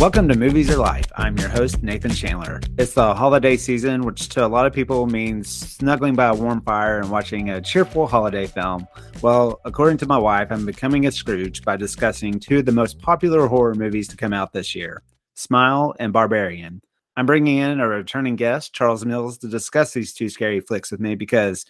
Welcome 0.00 0.28
to 0.28 0.38
Movies 0.38 0.70
Are 0.70 0.76
Life. 0.76 1.06
I'm 1.16 1.36
your 1.38 1.48
host, 1.48 1.82
Nathan 1.82 2.12
Chandler. 2.12 2.60
It's 2.78 2.92
the 2.92 3.12
holiday 3.14 3.56
season, 3.56 4.02
which 4.02 4.28
to 4.28 4.46
a 4.46 4.48
lot 4.48 4.64
of 4.64 4.72
people 4.72 5.08
means 5.08 5.48
snuggling 5.48 6.14
by 6.14 6.26
a 6.26 6.34
warm 6.36 6.60
fire 6.60 7.00
and 7.00 7.10
watching 7.10 7.50
a 7.50 7.60
cheerful 7.60 8.06
holiday 8.06 8.46
film. 8.46 8.86
Well, 9.22 9.60
according 9.64 9.98
to 9.98 10.06
my 10.06 10.16
wife, 10.16 10.52
I'm 10.52 10.64
becoming 10.64 11.06
a 11.06 11.10
Scrooge 11.10 11.64
by 11.64 11.76
discussing 11.76 12.38
two 12.38 12.58
of 12.60 12.66
the 12.66 12.70
most 12.70 13.00
popular 13.00 13.48
horror 13.48 13.74
movies 13.74 14.06
to 14.08 14.16
come 14.16 14.32
out 14.32 14.52
this 14.52 14.72
year 14.72 15.02
Smile 15.34 15.96
and 15.98 16.12
Barbarian. 16.12 16.80
I'm 17.16 17.26
bringing 17.26 17.56
in 17.56 17.80
a 17.80 17.88
returning 17.88 18.36
guest, 18.36 18.72
Charles 18.72 19.04
Mills, 19.04 19.38
to 19.38 19.48
discuss 19.48 19.94
these 19.94 20.14
two 20.14 20.28
scary 20.28 20.60
flicks 20.60 20.92
with 20.92 21.00
me 21.00 21.16
because 21.16 21.66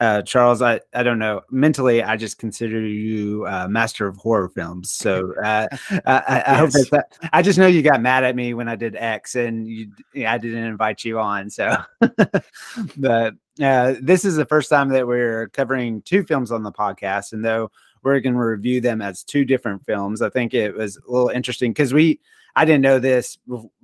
uh, 0.00 0.22
Charles, 0.22 0.62
I, 0.62 0.80
I 0.94 1.02
don't 1.02 1.18
know. 1.18 1.42
Mentally, 1.50 2.02
I 2.02 2.16
just 2.16 2.38
consider 2.38 2.80
you 2.80 3.46
a 3.46 3.64
uh, 3.64 3.68
master 3.68 4.06
of 4.06 4.16
horror 4.16 4.48
films. 4.48 4.92
So 4.92 5.34
uh, 5.44 5.66
I, 5.90 5.98
I, 6.06 6.62
yes. 6.62 6.76
hope 6.76 6.90
that 6.90 7.18
I 7.32 7.42
just 7.42 7.58
know 7.58 7.66
you 7.66 7.82
got 7.82 8.00
mad 8.00 8.22
at 8.22 8.36
me 8.36 8.54
when 8.54 8.68
I 8.68 8.76
did 8.76 8.94
X, 8.94 9.34
and 9.34 9.66
you, 9.66 9.90
I 10.26 10.38
didn't 10.38 10.64
invite 10.64 11.04
you 11.04 11.18
on. 11.18 11.50
So, 11.50 11.76
but 12.96 13.34
uh, 13.60 13.94
this 14.00 14.24
is 14.24 14.36
the 14.36 14.46
first 14.46 14.70
time 14.70 14.88
that 14.90 15.06
we're 15.06 15.48
covering 15.48 16.02
two 16.02 16.22
films 16.22 16.52
on 16.52 16.62
the 16.62 16.72
podcast, 16.72 17.32
and 17.32 17.44
though 17.44 17.70
we're 18.04 18.20
going 18.20 18.34
to 18.34 18.40
review 18.40 18.80
them 18.80 19.02
as 19.02 19.24
two 19.24 19.44
different 19.44 19.84
films, 19.84 20.22
I 20.22 20.30
think 20.30 20.54
it 20.54 20.74
was 20.74 20.96
a 20.96 21.10
little 21.10 21.30
interesting 21.30 21.72
because 21.72 21.92
we 21.92 22.20
I 22.54 22.64
didn't 22.64 22.82
know 22.82 23.00
this 23.00 23.38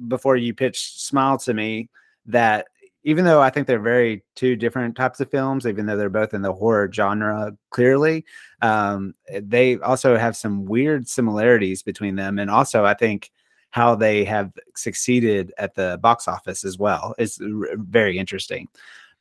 before 0.06 0.36
you 0.36 0.54
pitched 0.54 1.00
Smile 1.00 1.38
to 1.38 1.54
me 1.54 1.88
that 2.26 2.68
even 3.04 3.24
though 3.26 3.40
I 3.40 3.50
think 3.50 3.66
they're 3.66 3.78
very 3.78 4.24
two 4.34 4.56
different 4.56 4.96
types 4.96 5.20
of 5.20 5.30
films, 5.30 5.66
even 5.66 5.84
though 5.84 5.96
they're 5.96 6.08
both 6.08 6.32
in 6.32 6.42
the 6.42 6.52
horror 6.52 6.90
genre, 6.92 7.54
clearly, 7.70 8.24
um, 8.62 9.14
they 9.30 9.78
also 9.78 10.16
have 10.16 10.36
some 10.36 10.64
weird 10.64 11.06
similarities 11.06 11.82
between 11.82 12.16
them. 12.16 12.38
And 12.38 12.50
also, 12.50 12.84
I 12.84 12.94
think 12.94 13.30
how 13.70 13.94
they 13.94 14.24
have 14.24 14.52
succeeded 14.74 15.52
at 15.58 15.74
the 15.74 15.98
box 16.02 16.26
office 16.26 16.64
as 16.64 16.78
well 16.78 17.14
is 17.18 17.38
r- 17.40 17.76
very 17.76 18.18
interesting. 18.18 18.68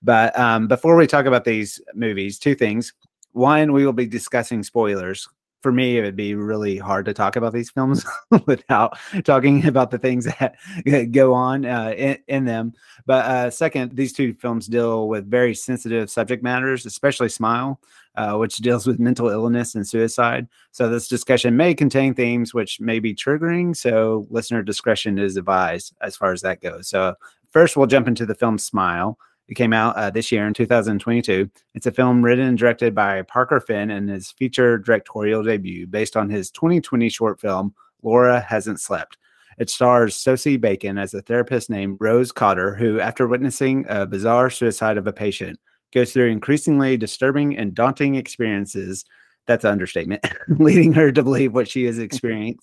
But 0.02 0.38
um, 0.40 0.68
before 0.68 0.96
we 0.96 1.06
talk 1.06 1.26
about 1.26 1.44
these 1.44 1.82
movies, 1.94 2.40
two 2.40 2.56
things. 2.56 2.94
One, 3.34 3.74
we 3.74 3.84
will 3.84 3.94
be 3.94 4.06
discussing 4.06 4.62
spoilers 4.62 5.28
for 5.64 5.72
me, 5.72 5.98
it 5.98 6.02
would 6.02 6.18
be 6.18 6.36
really 6.36 6.78
hard 6.78 7.06
to 7.06 7.14
talk 7.14 7.38
about 7.38 7.54
these 7.54 7.72
films 7.72 8.06
without 8.46 8.98
talking 9.24 9.66
about 9.66 9.90
the 9.90 9.98
things 9.98 10.26
that 10.26 10.56
go 11.12 11.34
on 11.34 11.66
uh, 11.66 11.94
in, 11.98 12.18
in, 12.28 12.46
them. 12.46 12.74
But 13.06 13.26
uh, 13.26 13.50
second, 13.50 13.96
these 13.96 14.12
two 14.12 14.34
films 14.34 14.68
deal 14.68 15.08
with 15.08 15.32
very 15.32 15.56
sensitive 15.56 16.12
subject 16.12 16.44
matters, 16.44 16.86
especially 16.86 17.30
Smile, 17.30 17.80
uh, 18.16 18.36
which 18.36 18.58
deals 18.58 18.86
with 18.86 19.00
mental 19.00 19.30
illness 19.30 19.74
and 19.74 19.88
suicide. 19.88 20.48
So 20.72 20.90
this 20.90 21.08
discussion 21.08 21.56
may 21.56 21.74
contain 21.74 22.14
themes 22.14 22.54
which 22.54 22.82
may 22.82 23.00
be 23.00 23.16
triggering. 23.16 23.76
So 23.76 24.28
listener 24.30 24.62
discretion 24.64 25.18
is 25.18 25.38
advised 25.38 25.96
as 26.02 26.18
far 26.18 26.34
as 26.34 26.42
that 26.42 26.62
goes. 26.62 26.90
So 26.90 27.16
first, 27.52 27.78
we'll 27.78 27.88
jump 27.88 28.10
into 28.10 28.26
the 28.26 28.36
film 28.36 28.58
Smile. 28.58 29.18
It 29.54 29.58
came 29.58 29.72
out 29.72 29.96
uh, 29.98 30.10
this 30.10 30.32
year 30.32 30.48
in 30.48 30.56
2022. 30.56 31.48
It's 31.76 31.86
a 31.86 31.92
film 31.92 32.24
written 32.24 32.48
and 32.48 32.58
directed 32.58 32.96
by 32.96 33.22
Parker 33.22 33.60
Finn 33.60 33.92
and 33.92 34.10
his 34.10 34.32
feature 34.32 34.80
directorial 34.80 35.44
debut 35.44 35.86
based 35.86 36.18
on 36.18 36.28
his 36.28 36.50
2020 36.50 37.08
short 37.10 37.40
film, 37.40 37.76
Laura 38.02 38.40
Hasn't 38.40 38.80
Slept. 38.80 39.16
It 39.60 39.70
stars 39.70 40.16
Sosie 40.16 40.58
Bacon 40.58 40.98
as 40.98 41.14
a 41.14 41.22
therapist 41.22 41.70
named 41.70 41.98
Rose 42.00 42.32
Cotter, 42.32 42.74
who, 42.74 43.00
after 43.00 43.28
witnessing 43.28 43.86
a 43.90 44.08
bizarre 44.08 44.50
suicide 44.50 44.98
of 44.98 45.06
a 45.06 45.14
patient, 45.14 45.60
goes 45.94 46.14
through 46.14 46.32
increasingly 46.32 46.98
disturbing 46.98 47.56
and 47.56 47.76
daunting 47.76 48.16
experiences. 48.16 49.06
That's 49.46 49.66
an 49.66 49.70
understatement, 49.70 50.26
leading 50.48 50.94
her 50.94 51.12
to 51.12 51.22
believe 51.22 51.54
what 51.54 51.70
she 51.70 51.86
is 51.86 52.00
experiencing 52.00 52.58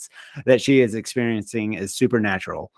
that 0.44 0.60
she 0.60 0.80
is 0.80 0.96
experiencing 0.96 1.74
is 1.74 1.94
supernatural. 1.94 2.72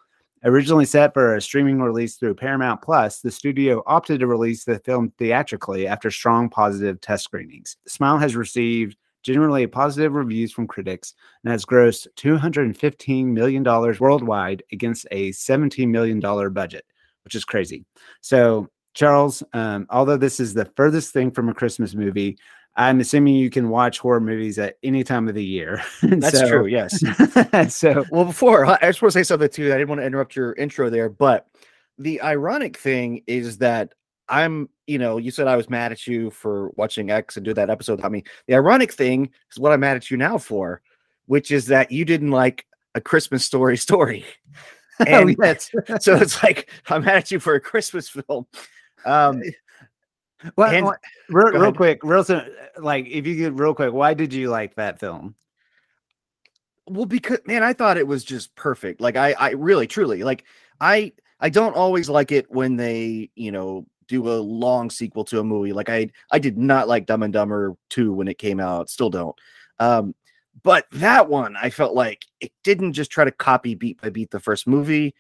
Originally 0.45 0.85
set 0.85 1.15
for 1.15 1.37
a 1.37 1.41
streaming 1.41 1.81
release 1.81 2.17
through 2.17 2.35
Paramount 2.35 2.83
Plus, 2.83 3.21
the 3.21 3.31
studio 3.31 3.81
opted 3.87 4.19
to 4.21 4.27
release 4.27 4.65
the 4.65 4.81
film 4.81 5.13
theatrically 5.17 5.87
after 5.87 6.11
strong 6.11 6.49
positive 6.49 7.01
test 7.01 7.23
screenings. 7.23 7.77
Smile 7.87 8.19
has 8.19 8.35
received 8.35 8.97
generally 9.23 9.69
positive 9.69 10.15
reviews 10.15 10.51
from 10.51 10.67
critics 10.67 11.15
and 11.45 11.53
has 11.53 11.65
grossed 11.65 12.09
$215 12.17 13.27
million 13.27 13.63
worldwide 13.63 14.65
against 14.73 15.07
a 15.13 15.31
$17 15.31 15.89
million 15.89 16.19
budget, 16.53 16.85
which 17.23 17.37
is 17.37 17.45
crazy. 17.45 17.85
So, 18.21 18.69
Charles, 18.95 19.45
um, 19.53 19.87
although 19.91 20.17
this 20.17 20.41
is 20.41 20.55
the 20.55 20.71
furthest 20.77 21.13
thing 21.13 21.31
from 21.31 21.49
a 21.49 21.55
Christmas 21.55 21.95
movie, 21.95 22.37
I'm 22.77 23.01
assuming 23.01 23.35
you 23.35 23.51
can 23.51 23.69
watch 23.69 23.99
horror 23.99 24.21
movies 24.21 24.59
at 24.59 24.79
any 24.83 25.05
time 25.05 25.29
of 25.29 25.35
the 25.35 25.45
year. 25.45 25.83
That's 26.03 26.39
so, 26.39 26.49
true. 26.49 26.67
Yes. 26.67 26.99
so, 27.75 28.05
well, 28.11 28.25
before 28.25 28.65
I 28.65 28.79
just 28.83 29.03
want 29.03 29.13
to 29.13 29.19
say 29.19 29.23
something 29.23 29.49
too. 29.49 29.73
I 29.73 29.77
didn't 29.77 29.89
want 29.89 30.01
to 30.01 30.07
interrupt 30.07 30.37
your 30.37 30.55
intro 30.55 30.89
there, 30.89 31.09
but 31.11 31.49
the 31.99 32.23
ironic 32.23 32.79
thing 32.79 33.23
is 33.27 33.59
that 33.59 33.93
I'm, 34.29 34.71
you 34.87 34.99
know, 34.99 35.19
you 35.19 35.31
said 35.31 35.49
I 35.49 35.57
was 35.57 35.69
mad 35.69 35.93
at 35.93 36.07
you 36.07 36.31
for 36.31 36.71
watching 36.77 37.11
X 37.11 37.37
and 37.37 37.45
do 37.45 37.53
that 37.53 37.69
episode. 37.69 38.01
I 38.03 38.09
mean, 38.09 38.23
the 38.47 38.55
ironic 38.55 38.93
thing 38.93 39.31
is 39.51 39.59
what 39.59 39.73
I'm 39.73 39.81
mad 39.81 39.97
at 39.97 40.11
you 40.11 40.17
now 40.17 40.39
for, 40.39 40.81
which 41.27 41.51
is 41.51 41.67
that 41.67 41.93
you 41.93 42.07
didn't 42.07 42.31
like 42.31 42.65
a 42.95 43.01
Christmas 43.01 43.45
story 43.45 43.77
story. 43.77 44.25
Oh, 45.01 45.05
and 45.07 45.31
oh, 45.31 45.43
yes. 45.43 45.71
so 46.01 46.17
it's 46.17 46.43
like 46.43 46.71
I'm 46.89 47.03
mad 47.03 47.17
at 47.17 47.31
you 47.31 47.41
for 47.41 47.55
a 47.55 47.61
Christmas 47.61 48.11
film. 48.11 48.47
Um, 49.07 49.43
well, 50.57 50.71
and, 50.71 50.87
real, 51.29 51.53
real 51.53 51.73
quick, 51.73 52.01
real 52.03 52.25
soon, 52.25 52.51
like 52.79 53.07
if 53.07 53.27
you 53.27 53.37
could 53.37 53.59
real 53.59 53.75
quick, 53.75 53.93
why 53.93 54.15
did 54.15 54.33
you 54.33 54.51
like 54.51 54.75
that 54.77 54.99
film? 54.99 55.35
Well, 56.89 57.07
because 57.07 57.39
man, 57.47 57.63
I 57.63 57.73
thought 57.73 57.97
it 57.97 58.07
was 58.07 58.25
just 58.25 58.55
perfect. 58.57 59.01
Like 59.01 59.17
I, 59.17 59.33
I 59.33 59.51
really, 59.51 59.87
truly, 59.87 60.25
like 60.25 60.45
I, 60.81 61.13
I 61.41 61.49
don't 61.49 61.77
always 61.77 62.09
like 62.09 62.33
it 62.33 62.51
when 62.51 62.77
they, 62.77 63.31
you 63.35 63.53
know, 63.53 63.87
do 64.09 64.29
a 64.29 64.35
long 64.39 64.91
sequel 64.91 65.25
to 65.25 65.41
a 65.41 65.45
movie. 65.45 65.73
Like 65.73 65.89
I, 65.89 66.11
I 66.31 66.39
did 66.39 66.59
not 66.59 66.89
like 66.89 67.07
Dumb 67.07 67.23
and 67.23 67.33
Dumber 67.33 67.77
two 67.89 68.13
when 68.13 68.29
it 68.29 68.39
came 68.39 68.61
out. 68.61 68.91
Still 68.91 69.11
don't. 69.11 69.37
Um, 69.79 70.15
but 70.63 70.87
that 70.93 71.29
one, 71.29 71.57
I 71.57 71.71
felt 71.71 71.95
like 71.95 72.25
it 72.41 72.53
didn't 72.63 72.93
just 72.93 73.11
try 73.11 73.25
to 73.25 73.31
copy 73.31 73.75
beat 73.75 74.01
by 74.01 74.11
beat 74.11 74.31
the 74.31 74.41
first 74.41 74.67
movie. 74.67 75.15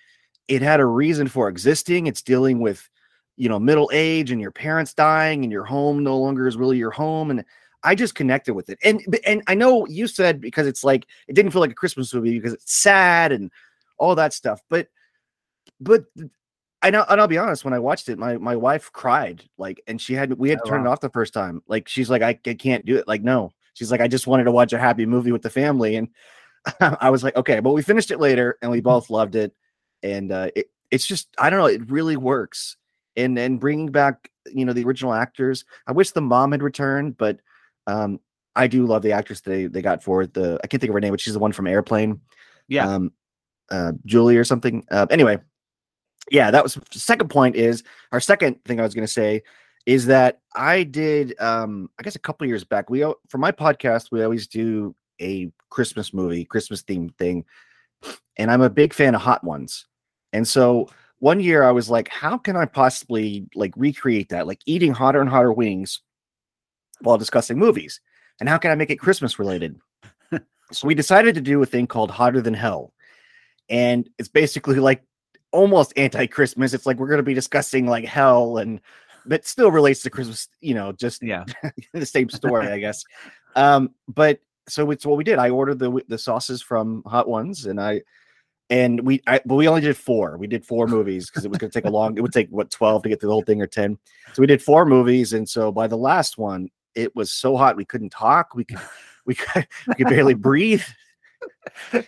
It 0.46 0.62
had 0.62 0.80
a 0.80 0.84
reason 0.84 1.28
for 1.28 1.48
existing. 1.48 2.06
It's 2.06 2.22
dealing 2.22 2.60
with 2.60 2.88
you 3.36 3.48
know 3.48 3.58
middle 3.58 3.90
age 3.92 4.30
and 4.30 4.40
your 4.40 4.50
parents 4.50 4.94
dying 4.94 5.42
and 5.42 5.52
your 5.52 5.64
home 5.64 6.02
no 6.02 6.18
longer 6.18 6.46
is 6.46 6.56
really 6.56 6.78
your 6.78 6.90
home 6.90 7.30
and 7.30 7.44
I 7.84 7.94
just 7.94 8.14
connected 8.14 8.54
with 8.54 8.70
it. 8.70 8.78
And 8.82 9.02
and 9.24 9.42
I 9.46 9.54
know 9.54 9.86
you 9.86 10.06
said 10.06 10.40
because 10.40 10.66
it's 10.66 10.84
like 10.84 11.06
it 11.26 11.34
didn't 11.34 11.52
feel 11.52 11.60
like 11.60 11.70
a 11.70 11.74
Christmas 11.74 12.12
movie 12.14 12.38
because 12.38 12.52
it's 12.52 12.72
sad 12.72 13.32
and 13.32 13.50
all 13.98 14.14
that 14.14 14.32
stuff. 14.32 14.60
But 14.68 14.88
but 15.80 16.04
I 16.82 16.90
know 16.90 17.04
and 17.08 17.20
I'll 17.20 17.28
be 17.28 17.38
honest, 17.38 17.64
when 17.64 17.74
I 17.74 17.78
watched 17.78 18.08
it, 18.08 18.18
my 18.18 18.36
my 18.36 18.56
wife 18.56 18.92
cried 18.92 19.42
like 19.58 19.82
and 19.86 20.00
she 20.00 20.14
had 20.14 20.32
we 20.34 20.50
had 20.50 20.60
oh, 20.60 20.64
to 20.64 20.70
turn 20.70 20.84
wow. 20.84 20.90
it 20.90 20.92
off 20.92 21.00
the 21.00 21.10
first 21.10 21.34
time. 21.34 21.62
Like 21.66 21.88
she's 21.88 22.10
like, 22.10 22.22
I, 22.22 22.38
I 22.46 22.54
can't 22.54 22.86
do 22.86 22.96
it. 22.96 23.08
Like, 23.08 23.22
no. 23.22 23.52
She's 23.74 23.90
like, 23.90 24.02
I 24.02 24.08
just 24.08 24.26
wanted 24.26 24.44
to 24.44 24.52
watch 24.52 24.72
a 24.74 24.78
happy 24.78 25.06
movie 25.06 25.32
with 25.32 25.42
the 25.42 25.50
family. 25.50 25.96
And 25.96 26.08
I 26.80 27.10
was 27.10 27.24
like, 27.24 27.36
okay, 27.36 27.60
but 27.60 27.72
we 27.72 27.82
finished 27.82 28.10
it 28.10 28.20
later 28.20 28.58
and 28.62 28.70
we 28.70 28.80
both 28.92 29.10
loved 29.10 29.34
it. 29.34 29.54
And 30.04 30.30
uh 30.30 30.50
it, 30.54 30.70
it's 30.90 31.06
just 31.06 31.28
I 31.36 31.50
don't 31.50 31.58
know, 31.58 31.66
it 31.66 31.90
really 31.90 32.16
works 32.16 32.76
and 33.16 33.38
and 33.38 33.60
bringing 33.60 33.88
back 33.88 34.30
you 34.52 34.64
know 34.64 34.72
the 34.72 34.84
original 34.84 35.12
actors. 35.12 35.64
I 35.86 35.92
wish 35.92 36.10
the 36.10 36.20
mom 36.20 36.52
had 36.52 36.62
returned, 36.62 37.16
but 37.16 37.38
um, 37.86 38.20
I 38.56 38.66
do 38.66 38.86
love 38.86 39.02
the 39.02 39.12
actress 39.12 39.40
they 39.40 39.66
they 39.66 39.82
got 39.82 40.02
for 40.02 40.26
the. 40.26 40.58
I 40.62 40.66
can't 40.66 40.80
think 40.80 40.90
of 40.90 40.94
her 40.94 41.00
name, 41.00 41.12
but 41.12 41.20
she's 41.20 41.34
the 41.34 41.38
one 41.38 41.52
from 41.52 41.66
Airplane. 41.66 42.20
Yeah, 42.68 42.88
um, 42.88 43.12
uh, 43.70 43.92
Julie 44.04 44.36
or 44.36 44.44
something. 44.44 44.84
Uh, 44.90 45.06
anyway, 45.10 45.38
yeah, 46.30 46.50
that 46.50 46.62
was 46.62 46.78
second 46.90 47.28
point. 47.28 47.56
Is 47.56 47.82
our 48.12 48.20
second 48.20 48.64
thing 48.64 48.80
I 48.80 48.84
was 48.84 48.94
going 48.94 49.06
to 49.06 49.12
say 49.12 49.42
is 49.84 50.06
that 50.06 50.40
I 50.54 50.84
did 50.84 51.34
um 51.40 51.90
I 51.98 52.04
guess 52.04 52.14
a 52.14 52.20
couple 52.20 52.46
years 52.46 52.62
back 52.62 52.88
we 52.88 53.00
for 53.28 53.38
my 53.38 53.50
podcast 53.50 54.12
we 54.12 54.22
always 54.22 54.46
do 54.46 54.94
a 55.20 55.50
Christmas 55.70 56.12
movie, 56.12 56.44
Christmas 56.44 56.82
themed 56.82 57.16
thing. 57.16 57.44
And 58.36 58.50
I'm 58.50 58.62
a 58.62 58.70
big 58.70 58.92
fan 58.92 59.14
of 59.14 59.22
hot 59.22 59.44
ones. 59.44 59.86
And 60.32 60.46
so 60.46 60.88
one 61.22 61.38
year 61.38 61.62
I 61.62 61.70
was 61.70 61.88
like, 61.88 62.08
how 62.08 62.36
can 62.36 62.56
I 62.56 62.64
possibly 62.64 63.46
like 63.54 63.72
recreate 63.76 64.30
that? 64.30 64.48
Like 64.48 64.58
eating 64.66 64.92
hotter 64.92 65.20
and 65.20 65.30
hotter 65.30 65.52
wings 65.52 66.00
while 67.00 67.16
discussing 67.16 67.60
movies. 67.60 68.00
And 68.40 68.48
how 68.48 68.58
can 68.58 68.72
I 68.72 68.74
make 68.74 68.90
it 68.90 68.98
Christmas 68.98 69.38
related? 69.38 69.78
so 70.72 70.84
we 70.84 70.96
decided 70.96 71.36
to 71.36 71.40
do 71.40 71.62
a 71.62 71.66
thing 71.66 71.86
called 71.86 72.10
Hotter 72.10 72.40
Than 72.40 72.54
Hell. 72.54 72.92
And 73.68 74.10
it's 74.18 74.28
basically 74.28 74.80
like 74.80 75.04
almost 75.52 75.92
anti-Christmas. 75.96 76.74
It's 76.74 76.86
like 76.86 76.98
we're 76.98 77.08
gonna 77.08 77.22
be 77.22 77.34
discussing 77.34 77.86
like 77.86 78.04
hell 78.04 78.58
and 78.58 78.80
but 79.24 79.46
still 79.46 79.70
relates 79.70 80.02
to 80.02 80.10
Christmas, 80.10 80.48
you 80.60 80.74
know, 80.74 80.90
just 80.90 81.22
yeah, 81.22 81.44
the 81.92 82.04
same 82.04 82.30
story, 82.30 82.66
I 82.66 82.80
guess. 82.80 83.04
Um, 83.54 83.94
but 84.08 84.40
so 84.68 84.90
it's 84.90 85.06
what 85.06 85.18
we 85.18 85.22
did. 85.22 85.38
I 85.38 85.50
ordered 85.50 85.78
the 85.78 86.02
the 86.08 86.18
sauces 86.18 86.62
from 86.62 87.04
Hot 87.06 87.28
Ones 87.28 87.66
and 87.66 87.80
I 87.80 88.02
and 88.70 89.00
we 89.00 89.20
I, 89.26 89.40
but 89.44 89.56
we 89.56 89.68
only 89.68 89.80
did 89.80 89.96
four 89.96 90.36
we 90.38 90.46
did 90.46 90.64
four 90.64 90.86
movies 90.86 91.28
because 91.28 91.44
it 91.44 91.48
was 91.48 91.58
going 91.58 91.70
to 91.70 91.78
take 91.78 91.88
a 91.88 91.92
long 91.92 92.16
it 92.16 92.20
would 92.20 92.32
take 92.32 92.48
what 92.50 92.70
12 92.70 93.02
to 93.02 93.08
get 93.08 93.20
through 93.20 93.28
the 93.28 93.32
whole 93.32 93.42
thing 93.42 93.60
or 93.60 93.66
10 93.66 93.98
so 94.32 94.40
we 94.40 94.46
did 94.46 94.62
four 94.62 94.86
movies 94.86 95.32
and 95.32 95.48
so 95.48 95.70
by 95.70 95.86
the 95.86 95.96
last 95.96 96.38
one 96.38 96.68
it 96.94 97.14
was 97.14 97.32
so 97.32 97.56
hot 97.56 97.76
we 97.76 97.84
couldn't 97.84 98.10
talk 98.10 98.54
we 98.54 98.64
could 98.64 98.80
we 99.26 99.34
could, 99.34 99.66
we 99.86 99.94
could 99.94 100.08
barely 100.08 100.34
breathe 100.34 100.82
so 101.92 102.02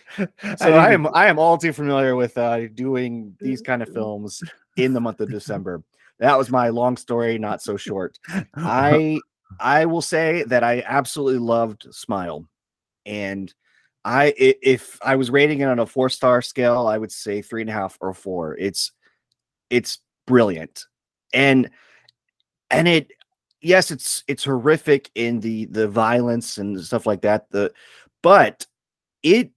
I, 0.61 0.69
I 0.69 0.91
am 0.93 1.07
I 1.13 1.27
am 1.27 1.39
all 1.39 1.57
too 1.57 1.73
familiar 1.73 2.15
with 2.15 2.37
uh, 2.37 2.67
doing 2.67 3.35
these 3.39 3.61
kind 3.61 3.81
of 3.81 3.89
films 3.89 4.41
in 4.77 4.93
the 4.93 5.01
month 5.01 5.21
of 5.21 5.29
December. 5.29 5.83
That 6.19 6.37
was 6.37 6.49
my 6.49 6.69
long 6.69 6.97
story, 6.97 7.37
not 7.37 7.61
so 7.61 7.77
short. 7.77 8.17
I 8.55 9.19
I 9.59 9.85
will 9.85 10.01
say 10.01 10.43
that 10.43 10.63
I 10.63 10.83
absolutely 10.85 11.39
loved 11.39 11.87
Smile, 11.93 12.47
and 13.05 13.53
I 14.05 14.35
if 14.37 14.99
I 15.01 15.15
was 15.15 15.31
rating 15.31 15.61
it 15.61 15.65
on 15.65 15.79
a 15.79 15.85
four 15.85 16.09
star 16.09 16.41
scale, 16.43 16.85
I 16.85 16.99
would 16.99 17.11
say 17.11 17.41
three 17.41 17.61
and 17.61 17.69
a 17.69 17.73
half 17.73 17.97
or 17.99 18.13
four. 18.13 18.55
It's 18.55 18.91
it's 19.71 19.99
brilliant, 20.27 20.85
and 21.33 21.71
and 22.69 22.87
it 22.87 23.09
yes, 23.61 23.89
it's 23.89 24.23
it's 24.27 24.43
horrific 24.43 25.09
in 25.15 25.39
the 25.39 25.65
the 25.65 25.87
violence 25.87 26.59
and 26.59 26.79
stuff 26.79 27.07
like 27.07 27.21
that. 27.21 27.49
The 27.49 27.73
but 28.21 28.67
it 29.23 29.49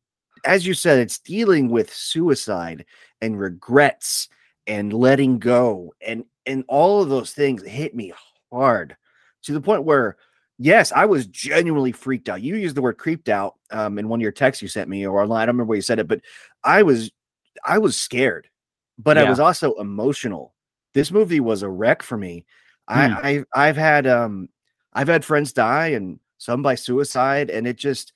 as 0.46 0.66
you 0.66 0.72
said, 0.72 0.98
it's 0.98 1.18
dealing 1.18 1.68
with 1.68 1.92
suicide 1.92 2.86
and 3.20 3.38
regrets 3.38 4.28
and 4.66 4.94
letting 4.94 5.38
go 5.38 5.92
and 6.00 6.24
and 6.46 6.64
all 6.68 7.02
of 7.02 7.10
those 7.10 7.32
things 7.32 7.62
hit 7.62 7.94
me 7.94 8.14
hard 8.50 8.96
to 9.42 9.52
the 9.52 9.60
point 9.60 9.84
where 9.84 10.16
yes 10.58 10.92
i 10.92 11.04
was 11.04 11.26
genuinely 11.26 11.92
freaked 11.92 12.28
out 12.28 12.42
you 12.42 12.56
used 12.56 12.76
the 12.76 12.82
word 12.82 12.98
creeped 12.98 13.28
out 13.28 13.54
um, 13.70 13.98
in 13.98 14.08
one 14.08 14.20
of 14.20 14.22
your 14.22 14.32
texts 14.32 14.62
you 14.62 14.68
sent 14.68 14.88
me 14.88 15.06
or 15.06 15.22
online 15.22 15.42
i 15.42 15.46
don't 15.46 15.54
remember 15.54 15.70
where 15.70 15.76
you 15.76 15.82
said 15.82 15.98
it 15.98 16.08
but 16.08 16.20
i 16.64 16.82
was 16.82 17.10
i 17.64 17.78
was 17.78 17.96
scared 17.96 18.48
but 18.98 19.16
yeah. 19.16 19.24
i 19.24 19.30
was 19.30 19.40
also 19.40 19.74
emotional 19.74 20.54
this 20.94 21.10
movie 21.10 21.40
was 21.40 21.62
a 21.62 21.68
wreck 21.68 22.02
for 22.02 22.16
me 22.16 22.44
hmm. 22.88 22.98
i 22.98 23.28
I've, 23.28 23.44
I've 23.54 23.76
had 23.76 24.06
um 24.06 24.48
i've 24.92 25.08
had 25.08 25.24
friends 25.24 25.52
die 25.52 25.88
and 25.88 26.18
some 26.38 26.62
by 26.62 26.74
suicide 26.74 27.50
and 27.50 27.66
it 27.66 27.76
just 27.76 28.12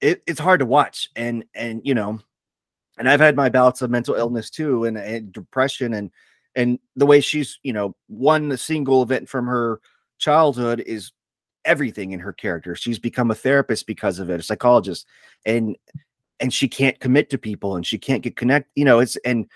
it, 0.00 0.22
it's 0.26 0.40
hard 0.40 0.60
to 0.60 0.66
watch 0.66 1.10
and 1.16 1.44
and 1.54 1.80
you 1.84 1.94
know 1.94 2.20
and 2.98 3.08
I've 3.08 3.20
had 3.20 3.36
my 3.36 3.48
bouts 3.48 3.80
of 3.80 3.90
mental 3.90 4.14
illness 4.14 4.50
too, 4.50 4.84
and, 4.84 4.98
and 4.98 5.32
depression, 5.32 5.94
and 5.94 6.10
and 6.54 6.78
the 6.96 7.06
way 7.06 7.20
she's 7.20 7.58
you 7.62 7.72
know 7.72 7.94
one 8.08 8.56
single 8.56 9.02
event 9.02 9.28
from 9.28 9.46
her 9.46 9.80
childhood 10.18 10.80
is 10.80 11.12
everything 11.68 12.12
in 12.12 12.20
her 12.20 12.32
character. 12.32 12.74
She's 12.74 12.98
become 12.98 13.30
a 13.30 13.34
therapist 13.34 13.86
because 13.86 14.18
of 14.18 14.30
it, 14.30 14.40
a 14.40 14.42
psychologist, 14.42 15.06
and 15.46 15.76
and 16.40 16.52
she 16.52 16.68
can't 16.68 16.98
commit 17.00 17.30
to 17.30 17.38
people, 17.38 17.76
and 17.76 17.86
she 17.86 17.98
can't 17.98 18.22
get 18.22 18.36
connect. 18.36 18.70
You 18.74 18.84
know, 18.84 18.98
it's 19.00 19.16
and 19.18 19.46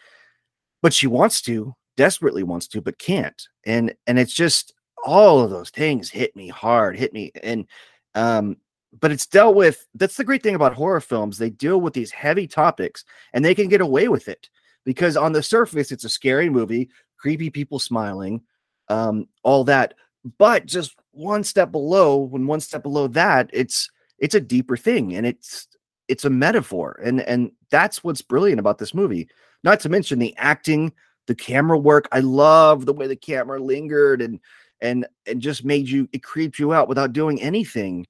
but 0.82 0.92
she 0.92 1.06
wants 1.06 1.40
to, 1.42 1.74
desperately 1.96 2.42
wants 2.42 2.68
to, 2.68 2.80
but 2.80 2.98
can't, 2.98 3.40
and 3.66 3.94
and 4.06 4.18
it's 4.18 4.34
just 4.34 4.74
all 5.04 5.40
of 5.40 5.50
those 5.50 5.70
things 5.70 6.10
hit 6.10 6.36
me 6.36 6.48
hard, 6.48 6.96
hit 6.96 7.12
me, 7.12 7.32
and 7.42 7.66
um 8.14 8.56
but 9.00 9.10
it's 9.10 9.26
dealt 9.26 9.56
with 9.56 9.86
that's 9.94 10.16
the 10.16 10.24
great 10.24 10.42
thing 10.42 10.54
about 10.54 10.74
horror 10.74 11.00
films 11.00 11.38
they 11.38 11.50
deal 11.50 11.80
with 11.80 11.94
these 11.94 12.10
heavy 12.10 12.46
topics 12.46 13.04
and 13.32 13.44
they 13.44 13.54
can 13.54 13.68
get 13.68 13.80
away 13.80 14.08
with 14.08 14.28
it 14.28 14.48
because 14.84 15.16
on 15.16 15.32
the 15.32 15.42
surface 15.42 15.92
it's 15.92 16.04
a 16.04 16.08
scary 16.08 16.50
movie 16.50 16.90
creepy 17.18 17.48
people 17.48 17.78
smiling 17.78 18.42
um 18.88 19.26
all 19.42 19.64
that 19.64 19.94
but 20.38 20.66
just 20.66 20.94
one 21.12 21.44
step 21.44 21.70
below 21.70 22.16
when 22.18 22.46
one 22.46 22.60
step 22.60 22.82
below 22.82 23.06
that 23.06 23.50
it's 23.52 23.90
it's 24.18 24.34
a 24.34 24.40
deeper 24.40 24.76
thing 24.76 25.14
and 25.14 25.26
it's 25.26 25.68
it's 26.08 26.24
a 26.24 26.30
metaphor 26.30 26.98
and 27.04 27.20
and 27.22 27.52
that's 27.70 28.02
what's 28.02 28.22
brilliant 28.22 28.60
about 28.60 28.78
this 28.78 28.94
movie. 28.94 29.28
Not 29.64 29.80
to 29.80 29.88
mention 29.88 30.18
the 30.18 30.34
acting 30.36 30.92
the 31.26 31.34
camera 31.34 31.78
work. 31.78 32.08
I 32.12 32.20
love 32.20 32.84
the 32.86 32.92
way 32.92 33.06
the 33.06 33.16
camera 33.16 33.60
lingered 33.62 34.20
and 34.20 34.40
and 34.80 35.06
and 35.26 35.40
just 35.40 35.64
made 35.64 35.88
you 35.88 36.08
it 36.12 36.22
creeped 36.22 36.58
you 36.58 36.72
out 36.72 36.88
without 36.88 37.12
doing 37.12 37.40
anything. 37.40 38.06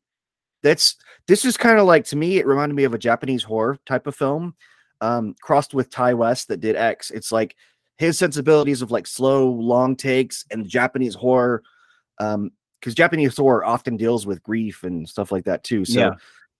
That's 0.63 0.97
this 1.27 1.45
is 1.45 1.57
kind 1.57 1.79
of 1.79 1.87
like 1.87 2.05
to 2.07 2.17
me 2.17 2.39
it 2.39 2.47
reminded 2.47 2.75
me 2.75 2.85
of 2.85 2.95
a 2.95 2.99
japanese 2.99 3.43
horror 3.43 3.79
type 3.85 4.07
of 4.07 4.15
film 4.15 4.55
um 5.01 5.35
crossed 5.43 5.75
with 5.75 5.91
Ti 5.91 6.15
West 6.15 6.49
that 6.49 6.61
did 6.61 6.77
x. 6.77 7.11
It's 7.11 7.33
like 7.33 7.57
his 7.99 8.19
sensibilities 8.19 8.83
of 8.83 8.91
like 8.91 9.07
slow 9.07 9.51
long 9.51 9.97
takes 9.97 10.45
and 10.51 10.69
japanese 10.69 11.15
horror 11.15 11.63
um 12.19 12.51
because 12.82 12.94
japanese 12.94 13.37
horror 13.37 13.64
often 13.64 13.96
deals 13.96 14.26
with 14.26 14.43
grief 14.43 14.82
and 14.82 15.08
stuff 15.08 15.31
like 15.31 15.44
that 15.44 15.62
too 15.62 15.84
so 15.84 16.00
yeah. 16.00 16.11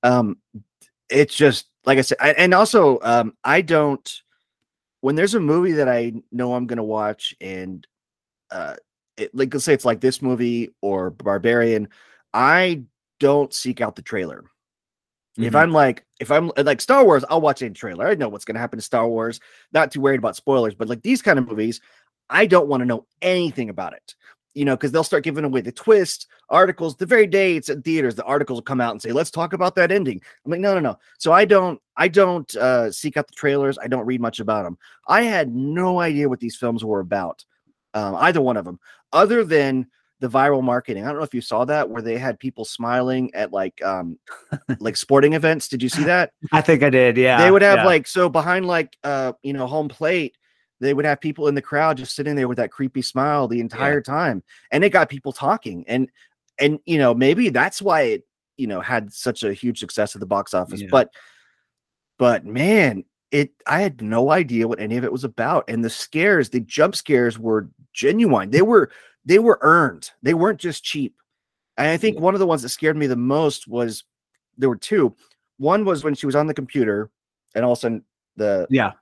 um 0.03 0.37
it's 1.11 1.35
just 1.35 1.67
like 1.85 1.99
i 1.99 2.03
said 2.03 2.19
I, 2.21 2.31
and 2.33 2.55
also 2.55 2.99
um 3.03 3.35
i 3.45 3.61
don't 3.61 4.23
when 5.01 5.17
there's 5.17 5.35
a 5.35 5.41
movie 5.41 5.73
that 5.73 5.89
i 5.89 6.13
know 6.31 6.55
i'm 6.55 6.67
gonna 6.67 6.85
watch 6.85 7.35
and 7.41 7.87
uh 8.51 8.77
it, 9.17 9.35
like 9.35 9.53
let's 9.53 9.65
say 9.65 9.75
it's 9.75 9.85
like 9.85 10.01
this 10.01 10.23
movie 10.23 10.71
or 10.81 11.11
barbarian 11.11 11.89
i 12.33 12.83
don't 13.23 13.55
seek 13.55 13.81
out 13.81 13.95
the 13.95 14.03
trailer. 14.03 14.43
Mm-hmm. 14.43 15.45
If 15.45 15.55
I'm 15.55 15.71
like, 15.71 16.05
if 16.19 16.33
I'm 16.33 16.51
like 16.57 16.81
Star 16.81 17.05
Wars, 17.05 17.25
I'll 17.31 17.41
watch 17.41 17.63
a 17.63 17.71
trailer. 17.71 18.09
I 18.09 18.17
know 18.17 18.29
what's 18.29 18.45
going 18.45 18.57
to 18.57 18.61
happen 18.61 18.81
to 18.81 18.85
Star 18.85 19.09
Wars. 19.09 19.39
Not 19.73 19.93
too 19.93 20.01
worried 20.01 20.19
about 20.19 20.35
spoilers, 20.35 20.75
but 20.75 20.89
like 20.89 21.03
these 21.03 21.23
kind 21.23 21.39
of 21.39 21.49
movies, 21.49 21.81
I 22.29 22.47
don't 22.47 22.67
want 22.67 22.81
to 22.81 22.85
know 22.85 23.07
anything 23.23 23.71
about 23.71 23.93
it. 23.93 24.17
You 24.55 24.65
know, 24.65 24.77
because 24.77 24.93
they'll 24.93 25.05
start 25.05 25.25
giving 25.25 25.45
away 25.45 25.63
the 25.63 25.73
twist 25.73 26.27
articles 26.51 26.97
the 26.97 27.07
very 27.07 27.27
day 27.27 27.57
it's 27.57 27.71
in 27.71 27.81
theaters. 27.83 28.15
The 28.15 28.25
articles 28.25 28.59
will 28.59 28.63
come 28.63 28.81
out 28.81 28.93
and 28.93 29.01
say, 29.01 29.13
"Let's 29.13 29.31
talk 29.31 29.53
about 29.53 29.75
that 29.77 29.91
ending." 29.91 30.21
I'm 30.45 30.51
like, 30.51 30.61
no, 30.61 30.75
no, 30.75 30.81
no. 30.81 30.99
So 31.19 31.33
I 31.33 31.45
don't, 31.45 31.81
I 31.97 32.09
don't 32.09 32.55
uh, 32.57 32.93
seek 32.93 33.17
out 33.17 33.27
the 33.29 33.35
trailers. 33.35 33.79
I 33.79 33.89
don't 33.89 34.07
read 34.07 34.21
much 34.21 34.41
about 34.41 34.65
them. 34.65 34.77
I 35.09 35.23
had 35.23 35.55
no 35.55 36.01
idea 36.01 36.29
what 36.29 36.41
these 36.41 36.57
films 36.57 36.85
were 36.85 37.01
about, 37.01 37.45
um, 37.95 38.15
either 38.17 38.41
one 38.41 38.57
of 38.57 38.65
them, 38.65 38.79
other 39.13 39.45
than 39.45 39.87
the 40.23 40.29
viral 40.29 40.63
marketing. 40.63 41.03
I 41.03 41.09
don't 41.09 41.17
know 41.17 41.25
if 41.25 41.35
you 41.35 41.41
saw 41.41 41.65
that 41.65 41.91
where 41.91 42.01
they 42.01 42.17
had 42.17 42.39
people 42.39 42.65
smiling 42.65 43.35
at 43.35 43.53
like 43.53 43.85
um 43.85 44.19
like 44.79 44.97
sporting 44.97 45.35
events. 45.35 45.69
Did 45.69 45.83
you 45.83 45.89
see 45.89 46.05
that? 46.05 46.33
I 46.53 46.61
think 46.61 46.83
I 46.85 46.91
did. 46.91 47.17
Yeah. 47.17 47.43
They 47.43 47.51
would 47.51 47.63
have 47.63 47.79
yeah. 47.79 47.87
like 47.87 48.07
so 48.07 48.29
behind 48.29 48.67
like 48.67 48.97
uh 49.03 49.33
you 49.43 49.53
know 49.53 49.67
home 49.67 49.89
plate 49.89 50.39
they 50.83 50.95
would 50.95 51.05
have 51.05 51.21
people 51.21 51.49
in 51.49 51.55
the 51.55 51.63
crowd 51.63 51.97
just 51.97 52.15
sitting 52.15 52.35
there 52.35 52.49
with 52.49 52.59
that 52.59 52.71
creepy 52.71 53.03
smile 53.03 53.49
the 53.49 53.61
entire 53.61 54.03
yeah. 54.07 54.13
time 54.13 54.43
and 54.71 54.85
it 54.85 54.91
got 54.91 55.09
people 55.09 55.33
talking 55.33 55.85
and 55.89 56.09
and 56.59 56.79
you 56.85 56.99
know 56.99 57.15
maybe 57.15 57.49
that's 57.49 57.81
why 57.81 58.03
it 58.03 58.25
you 58.57 58.67
know 58.67 58.81
had 58.81 59.13
such 59.13 59.43
a 59.43 59.53
huge 59.53 59.79
success 59.79 60.15
at 60.15 60.21
the 60.21 60.27
box 60.27 60.55
office 60.55 60.83
yeah. 60.83 60.89
but 60.91 61.11
but 62.19 62.45
man 62.45 63.05
it 63.31 63.51
i 63.67 63.81
had 63.81 64.03
no 64.03 64.31
idea 64.31 64.69
what 64.69 64.81
any 64.81 64.97
of 64.97 65.05
it 65.05 65.13
was 65.13 65.25
about 65.25 65.65
and 65.69 65.85
the 65.85 65.91
scares 65.91 66.51
the 66.51 66.61
jump 66.61 66.95
scares 66.95 67.39
were 67.39 67.69
genuine 67.95 68.51
they 68.51 68.63
were 68.63 68.91
they 69.25 69.39
were 69.39 69.59
earned. 69.63 70.11
They 70.23 70.35
weren't 70.35 70.61
just 70.61 70.85
cheap. 70.85 71.15
And 71.77 71.89
I 71.89 71.97
think 71.97 72.17
yeah. 72.17 72.23
one 72.23 72.35
of 72.35 72.41
the 72.41 72.47
ones 72.47 72.63
that 72.63 72.69
scared 72.71 72.97
me 72.97 73.07
the 73.07 73.17
most 73.17 73.67
was 73.69 74.05
there 74.59 74.69
were 74.69 74.77
two. 74.77 75.15
One 75.59 75.85
was 75.85 76.05
when 76.05 76.15
she 76.15 76.27
was 76.27 76.37
on 76.37 76.47
the 76.47 76.55
computer 76.55 77.11
and 77.55 77.65
all 77.65 77.73
of 77.73 77.79
a 77.79 77.81
sudden 77.81 78.05
the 78.37 78.67
yeah 78.71 78.93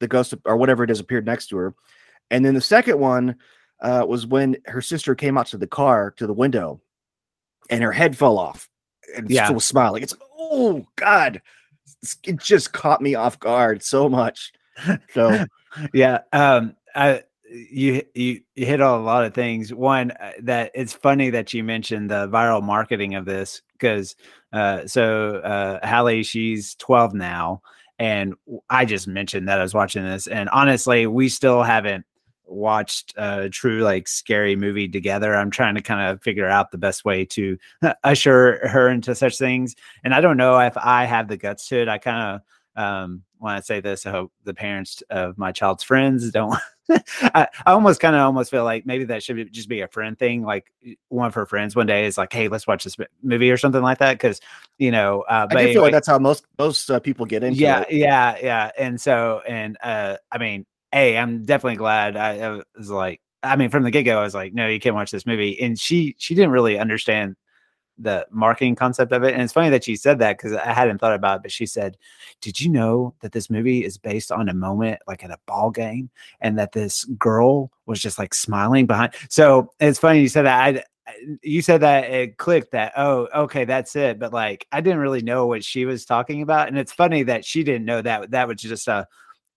the 0.00 0.08
ghost 0.08 0.34
or 0.44 0.56
whatever 0.56 0.84
it 0.84 0.90
is 0.90 1.00
appeared 1.00 1.26
next 1.26 1.48
to 1.48 1.56
her. 1.56 1.74
And 2.30 2.44
then 2.44 2.54
the 2.54 2.60
second 2.60 2.98
one 2.98 3.36
uh, 3.80 4.04
was 4.06 4.26
when 4.26 4.56
her 4.66 4.80
sister 4.80 5.14
came 5.14 5.38
out 5.38 5.46
to 5.48 5.58
the 5.58 5.66
car 5.66 6.12
to 6.12 6.26
the 6.26 6.32
window 6.32 6.80
and 7.70 7.82
her 7.82 7.92
head 7.92 8.16
fell 8.16 8.38
off 8.38 8.68
and 9.16 9.30
yeah. 9.30 9.50
was 9.50 9.64
smiling. 9.64 10.02
It's 10.02 10.14
oh 10.38 10.86
god, 10.96 11.40
it 12.24 12.38
just 12.38 12.72
caught 12.72 13.00
me 13.00 13.14
off 13.14 13.38
guard 13.38 13.82
so 13.82 14.08
much. 14.08 14.52
So 15.12 15.44
yeah, 15.92 16.20
um, 16.32 16.76
I 16.94 17.22
you 17.50 18.02
you 18.14 18.40
you 18.54 18.66
hit 18.66 18.80
on 18.80 19.00
a 19.00 19.02
lot 19.02 19.24
of 19.24 19.34
things. 19.34 19.72
One 19.72 20.10
uh, 20.12 20.32
that 20.42 20.70
it's 20.74 20.92
funny 20.92 21.30
that 21.30 21.54
you 21.54 21.64
mentioned 21.64 22.10
the 22.10 22.28
viral 22.28 22.62
marketing 22.62 23.14
of 23.14 23.24
this 23.24 23.62
because 23.72 24.16
uh, 24.52 24.86
so 24.86 25.36
uh, 25.36 25.86
Hallie 25.86 26.22
she's 26.22 26.74
12 26.76 27.14
now, 27.14 27.62
and 27.98 28.34
I 28.70 28.84
just 28.84 29.08
mentioned 29.08 29.48
that 29.48 29.58
I 29.58 29.62
was 29.62 29.74
watching 29.74 30.04
this, 30.04 30.26
and 30.26 30.48
honestly, 30.50 31.06
we 31.06 31.28
still 31.28 31.62
haven't 31.62 32.04
watched 32.46 33.12
a 33.16 33.50
true 33.50 33.82
like 33.82 34.08
scary 34.08 34.56
movie 34.56 34.88
together. 34.88 35.34
I'm 35.34 35.50
trying 35.50 35.74
to 35.74 35.82
kind 35.82 36.08
of 36.08 36.22
figure 36.22 36.48
out 36.48 36.70
the 36.70 36.78
best 36.78 37.04
way 37.04 37.24
to 37.26 37.58
usher 38.04 38.66
her 38.68 38.88
into 38.88 39.14
such 39.14 39.38
things, 39.38 39.74
and 40.04 40.14
I 40.14 40.20
don't 40.20 40.36
know 40.36 40.58
if 40.60 40.76
I 40.76 41.04
have 41.04 41.28
the 41.28 41.36
guts 41.36 41.68
to 41.68 41.82
it. 41.82 41.88
I 41.88 41.98
kind 41.98 42.40
of 42.76 42.82
um, 42.82 43.24
when 43.38 43.54
I 43.54 43.60
say 43.60 43.80
this, 43.80 44.06
I 44.06 44.10
hope 44.10 44.32
the 44.44 44.54
parents 44.54 45.02
of 45.10 45.36
my 45.36 45.52
child's 45.52 45.82
friends 45.82 46.30
don't. 46.30 46.56
I, 47.22 47.46
I, 47.66 47.72
almost 47.72 48.00
kind 48.00 48.16
of 48.16 48.22
almost 48.22 48.50
feel 48.50 48.64
like 48.64 48.86
maybe 48.86 49.04
that 49.04 49.22
should 49.22 49.52
just 49.52 49.68
be 49.68 49.80
a 49.80 49.88
friend 49.88 50.18
thing. 50.18 50.42
Like 50.42 50.72
one 51.08 51.26
of 51.26 51.34
her 51.34 51.46
friends 51.46 51.76
one 51.76 51.86
day 51.86 52.06
is 52.06 52.16
like, 52.16 52.32
"Hey, 52.32 52.48
let's 52.48 52.66
watch 52.66 52.84
this 52.84 52.96
movie" 53.22 53.50
or 53.50 53.56
something 53.56 53.82
like 53.82 53.98
that. 53.98 54.14
Because 54.14 54.40
you 54.78 54.90
know, 54.90 55.22
uh, 55.22 55.46
I 55.50 55.72
feel 55.72 55.82
like 55.82 55.92
that's 55.92 56.06
how 56.06 56.18
most 56.18 56.46
most 56.58 56.90
uh, 56.90 57.00
people 57.00 57.26
get 57.26 57.42
into 57.42 57.60
yeah, 57.60 57.80
it. 57.82 57.92
Yeah, 57.92 58.36
yeah, 58.42 58.70
And 58.78 59.00
so, 59.00 59.42
and 59.46 59.76
uh, 59.82 60.16
I 60.32 60.38
mean, 60.38 60.66
hey, 60.92 61.18
I'm 61.18 61.44
definitely 61.44 61.76
glad. 61.76 62.16
I, 62.16 62.38
I 62.38 62.62
was 62.76 62.90
like, 62.90 63.20
I 63.42 63.56
mean, 63.56 63.70
from 63.70 63.82
the 63.82 63.90
get 63.90 64.04
go, 64.04 64.18
I 64.18 64.22
was 64.22 64.34
like, 64.34 64.54
no, 64.54 64.66
you 64.66 64.80
can't 64.80 64.94
watch 64.94 65.10
this 65.10 65.26
movie. 65.26 65.60
And 65.60 65.78
she 65.78 66.14
she 66.18 66.34
didn't 66.34 66.50
really 66.50 66.78
understand 66.78 67.36
the 67.98 68.26
marketing 68.30 68.74
concept 68.74 69.12
of 69.12 69.24
it. 69.24 69.32
And 69.32 69.42
it's 69.42 69.52
funny 69.52 69.70
that 69.70 69.84
she 69.84 69.96
said 69.96 70.18
that 70.20 70.36
because 70.36 70.52
I 70.52 70.72
hadn't 70.72 70.98
thought 70.98 71.14
about 71.14 71.36
it, 71.36 71.42
but 71.42 71.52
she 71.52 71.66
said, 71.66 71.96
Did 72.40 72.60
you 72.60 72.70
know 72.70 73.14
that 73.20 73.32
this 73.32 73.50
movie 73.50 73.84
is 73.84 73.98
based 73.98 74.30
on 74.30 74.48
a 74.48 74.54
moment 74.54 75.00
like 75.06 75.24
at 75.24 75.30
a 75.30 75.38
ball 75.46 75.70
game 75.70 76.10
and 76.40 76.58
that 76.58 76.72
this 76.72 77.04
girl 77.04 77.70
was 77.86 78.00
just 78.00 78.18
like 78.18 78.34
smiling 78.34 78.86
behind? 78.86 79.14
So 79.28 79.72
it's 79.80 79.98
funny 79.98 80.20
you 80.20 80.28
said 80.28 80.46
that. 80.46 80.62
I 80.62 80.84
you 81.42 81.62
said 81.62 81.80
that 81.80 82.04
it 82.10 82.36
clicked 82.36 82.72
that 82.72 82.92
oh 82.96 83.28
okay 83.34 83.64
that's 83.64 83.96
it 83.96 84.18
but 84.18 84.30
like 84.30 84.66
i 84.72 84.80
didn't 84.80 84.98
really 84.98 85.22
know 85.22 85.46
what 85.46 85.64
she 85.64 85.86
was 85.86 86.04
talking 86.04 86.42
about 86.42 86.68
and 86.68 86.78
it's 86.78 86.92
funny 86.92 87.22
that 87.22 87.46
she 87.46 87.64
didn't 87.64 87.86
know 87.86 88.02
that 88.02 88.30
that 88.30 88.46
was 88.46 88.60
just 88.60 88.88
a 88.88 89.06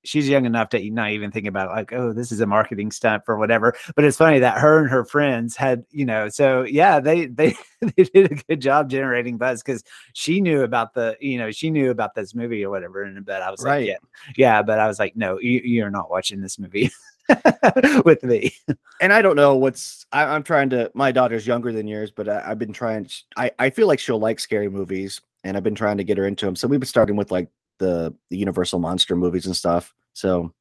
she's 0.04 0.28
young 0.28 0.46
enough 0.46 0.70
to 0.70 0.92
not 0.92 1.12
even 1.12 1.32
think 1.32 1.48
about 1.48 1.70
like 1.70 1.94
oh 1.94 2.14
this 2.14 2.32
is 2.32 2.42
a 2.42 2.46
marketing 2.46 2.92
stunt 2.92 3.24
for 3.26 3.38
whatever. 3.38 3.76
But 3.96 4.06
it's 4.06 4.18
funny 4.18 4.40
that 4.40 4.58
her 4.58 4.80
and 4.80 4.90
her 4.90 5.06
friends 5.06 5.56
had 5.56 5.84
you 5.92 6.06
know 6.06 6.30
so 6.30 6.64
yeah 6.64 7.00
they 7.00 7.28
they 7.28 7.56
they 7.82 8.04
did 8.04 8.32
a 8.32 8.36
good 8.36 8.62
job 8.62 8.90
generating 8.90 9.38
buzz 9.38 9.62
because 9.64 9.84
she 10.14 10.42
knew 10.42 10.64
about 10.64 10.94
the 10.94 11.18
you 11.20 11.38
know 11.38 11.52
she 11.52 11.70
knew 11.70 11.92
about 11.92 12.16
this 12.16 12.36
movie 12.36 12.64
or 12.64 12.70
whatever 12.70 13.04
and 13.04 13.26
but 13.26 13.42
i 13.42 13.50
was 13.50 13.64
right. 13.64 13.80
like 13.80 13.88
yeah 13.88 14.26
yeah 14.38 14.62
but 14.62 14.80
i 14.80 14.88
was 14.88 15.00
like 15.00 15.16
no 15.16 15.40
you, 15.40 15.62
you're 15.64 15.90
not 15.90 16.10
watching 16.10 16.42
this 16.42 16.60
movie 16.60 16.92
with 18.06 18.24
me. 18.24 18.54
And 19.02 19.14
i 19.14 19.22
don't 19.22 19.36
know 19.36 19.56
what's 19.56 20.06
I, 20.12 20.36
am 20.36 20.44
trying 20.44 20.70
to 20.72 20.92
my 20.94 21.12
daughter's 21.12 21.48
younger 21.48 21.72
than 21.72 21.88
yours 21.88 22.12
but 22.12 22.30
I, 22.30 22.44
i've 22.52 22.60
been 22.60 22.74
trying 22.74 23.10
I, 23.36 23.52
I 23.58 23.70
feel 23.70 23.88
like 23.88 24.00
she'll 24.00 24.20
like 24.20 24.40
scary 24.40 24.70
movies 24.70 25.22
and 25.44 25.58
i've 25.58 25.64
been 25.64 25.76
trying 25.76 25.98
to 25.98 26.04
get 26.04 26.18
her 26.18 26.28
into 26.28 26.46
them 26.46 26.56
so 26.56 26.68
we've 26.68 26.80
been 26.80 26.88
starting 26.88 27.16
with 27.16 27.32
like 27.32 27.50
the, 27.82 28.16
the 28.30 28.38
Universal 28.38 28.80
monster 28.80 29.16
movies 29.16 29.46
and 29.46 29.56
stuff. 29.56 29.94
So 30.14 30.54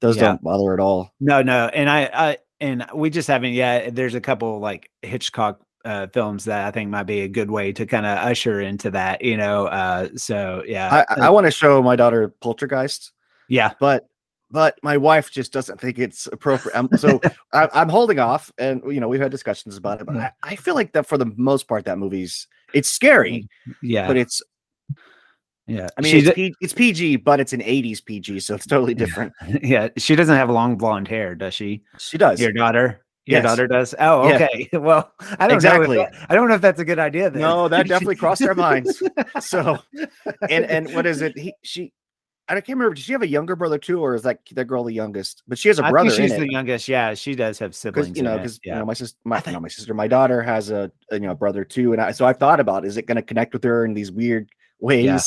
those 0.00 0.16
yeah. 0.16 0.22
don't 0.22 0.42
bother 0.42 0.72
at 0.72 0.80
all. 0.80 1.12
No, 1.18 1.42
no, 1.42 1.66
and 1.66 1.90
I, 1.90 2.10
I 2.12 2.38
and 2.60 2.86
we 2.94 3.10
just 3.10 3.28
haven't 3.28 3.52
yet. 3.52 3.94
There's 3.94 4.14
a 4.14 4.20
couple 4.20 4.60
like 4.60 4.90
Hitchcock 5.02 5.60
uh, 5.84 6.06
films 6.08 6.44
that 6.46 6.66
I 6.66 6.70
think 6.70 6.90
might 6.90 7.04
be 7.04 7.20
a 7.20 7.28
good 7.28 7.50
way 7.50 7.72
to 7.72 7.86
kind 7.86 8.06
of 8.06 8.18
usher 8.18 8.60
into 8.60 8.90
that, 8.92 9.22
you 9.22 9.36
know. 9.36 9.66
Uh, 9.66 10.08
so 10.16 10.62
yeah, 10.66 11.04
I, 11.08 11.20
I 11.22 11.30
want 11.30 11.46
to 11.46 11.50
show 11.50 11.82
my 11.82 11.96
daughter 11.96 12.34
Poltergeist. 12.40 13.12
Yeah, 13.48 13.72
but 13.80 14.08
but 14.50 14.78
my 14.82 14.96
wife 14.96 15.30
just 15.30 15.52
doesn't 15.52 15.80
think 15.80 15.98
it's 15.98 16.26
appropriate. 16.26 16.76
Um, 16.76 16.88
so 16.96 17.20
I, 17.52 17.68
am 17.72 17.88
holding 17.88 18.18
off, 18.18 18.52
and 18.58 18.82
you 18.86 19.00
know 19.00 19.08
we've 19.08 19.20
had 19.20 19.30
discussions 19.30 19.76
about 19.76 20.00
it. 20.00 20.06
But 20.06 20.16
I, 20.16 20.32
I, 20.42 20.56
feel 20.56 20.74
like 20.74 20.92
that 20.92 21.06
for 21.06 21.18
the 21.18 21.32
most 21.36 21.68
part, 21.68 21.84
that 21.84 21.98
movie's 21.98 22.46
it's 22.74 22.88
scary, 22.88 23.48
yeah, 23.82 24.06
but 24.06 24.16
it's 24.16 24.42
yeah, 25.66 25.88
I 25.96 26.00
mean 26.00 26.16
it's, 26.16 26.30
P- 26.34 26.54
it's, 26.60 26.72
PG, 26.72 27.16
but 27.16 27.40
it's 27.40 27.52
an 27.52 27.60
'80s 27.60 28.04
PG, 28.04 28.40
so 28.40 28.54
it's 28.54 28.66
totally 28.66 28.94
different. 28.94 29.32
Yeah, 29.62 29.88
she 29.96 30.14
doesn't 30.14 30.34
have 30.34 30.48
long 30.50 30.76
blonde 30.76 31.08
hair, 31.08 31.34
does 31.34 31.54
she? 31.54 31.82
She 31.98 32.18
does. 32.18 32.40
Your 32.40 32.52
daughter. 32.52 33.04
Your 33.24 33.40
yes. 33.40 33.44
daughter 33.44 33.66
does. 33.66 33.94
Oh, 33.98 34.32
okay. 34.32 34.68
Yeah. 34.72 34.78
Well, 34.78 35.12
I 35.38 35.48
don't 35.48 35.56
exactly. 35.56 35.96
know. 35.96 36.04
That, 36.04 36.26
I 36.28 36.34
don't 36.34 36.48
know 36.48 36.54
if 36.54 36.60
that's 36.60 36.78
a 36.78 36.84
good 36.84 37.00
idea. 37.00 37.30
Then. 37.30 37.42
No, 37.42 37.66
that 37.68 37.88
definitely 37.88 38.14
crossed 38.14 38.42
our 38.42 38.54
minds. 38.54 39.02
So, 39.40 39.78
and 40.48 40.64
and 40.64 40.94
what 40.94 41.06
is 41.06 41.22
it? 41.22 41.36
He 41.36 41.52
she. 41.62 41.92
I 42.48 42.54
can't 42.54 42.68
remember. 42.68 42.94
Does 42.94 43.02
she 43.02 43.10
have 43.10 43.22
a 43.22 43.28
younger 43.28 43.56
brother 43.56 43.78
too, 43.78 44.00
or 44.00 44.14
is 44.14 44.22
that 44.22 44.38
that 44.52 44.66
girl 44.66 44.84
the 44.84 44.92
youngest? 44.92 45.42
But 45.48 45.58
she 45.58 45.66
has 45.68 45.80
a 45.80 45.90
brother. 45.90 46.10
she's 46.10 46.30
the 46.30 46.42
it. 46.42 46.52
youngest. 46.52 46.86
Yeah, 46.86 47.14
she 47.14 47.34
does 47.34 47.58
have 47.58 47.74
siblings. 47.74 48.16
You 48.16 48.22
know, 48.22 48.36
because 48.36 48.60
yeah. 48.62 48.74
you 48.74 48.78
know, 48.78 48.86
my 48.86 48.94
sister, 48.94 49.18
my 49.24 49.40
think, 49.40 49.60
my 49.60 49.66
sister, 49.66 49.94
my 49.94 50.06
daughter 50.06 50.40
has 50.42 50.70
a, 50.70 50.92
a, 51.10 51.16
you 51.16 51.26
know 51.26 51.34
brother 51.34 51.64
too, 51.64 51.92
and 51.92 52.00
I, 52.00 52.12
so 52.12 52.24
I've 52.26 52.38
thought 52.38 52.60
about 52.60 52.84
is 52.84 52.96
it 52.96 53.06
going 53.06 53.16
to 53.16 53.22
connect 53.22 53.52
with 53.52 53.64
her 53.64 53.84
in 53.84 53.94
these 53.94 54.12
weird 54.12 54.48
ways? 54.78 55.04
Yeah. 55.04 55.18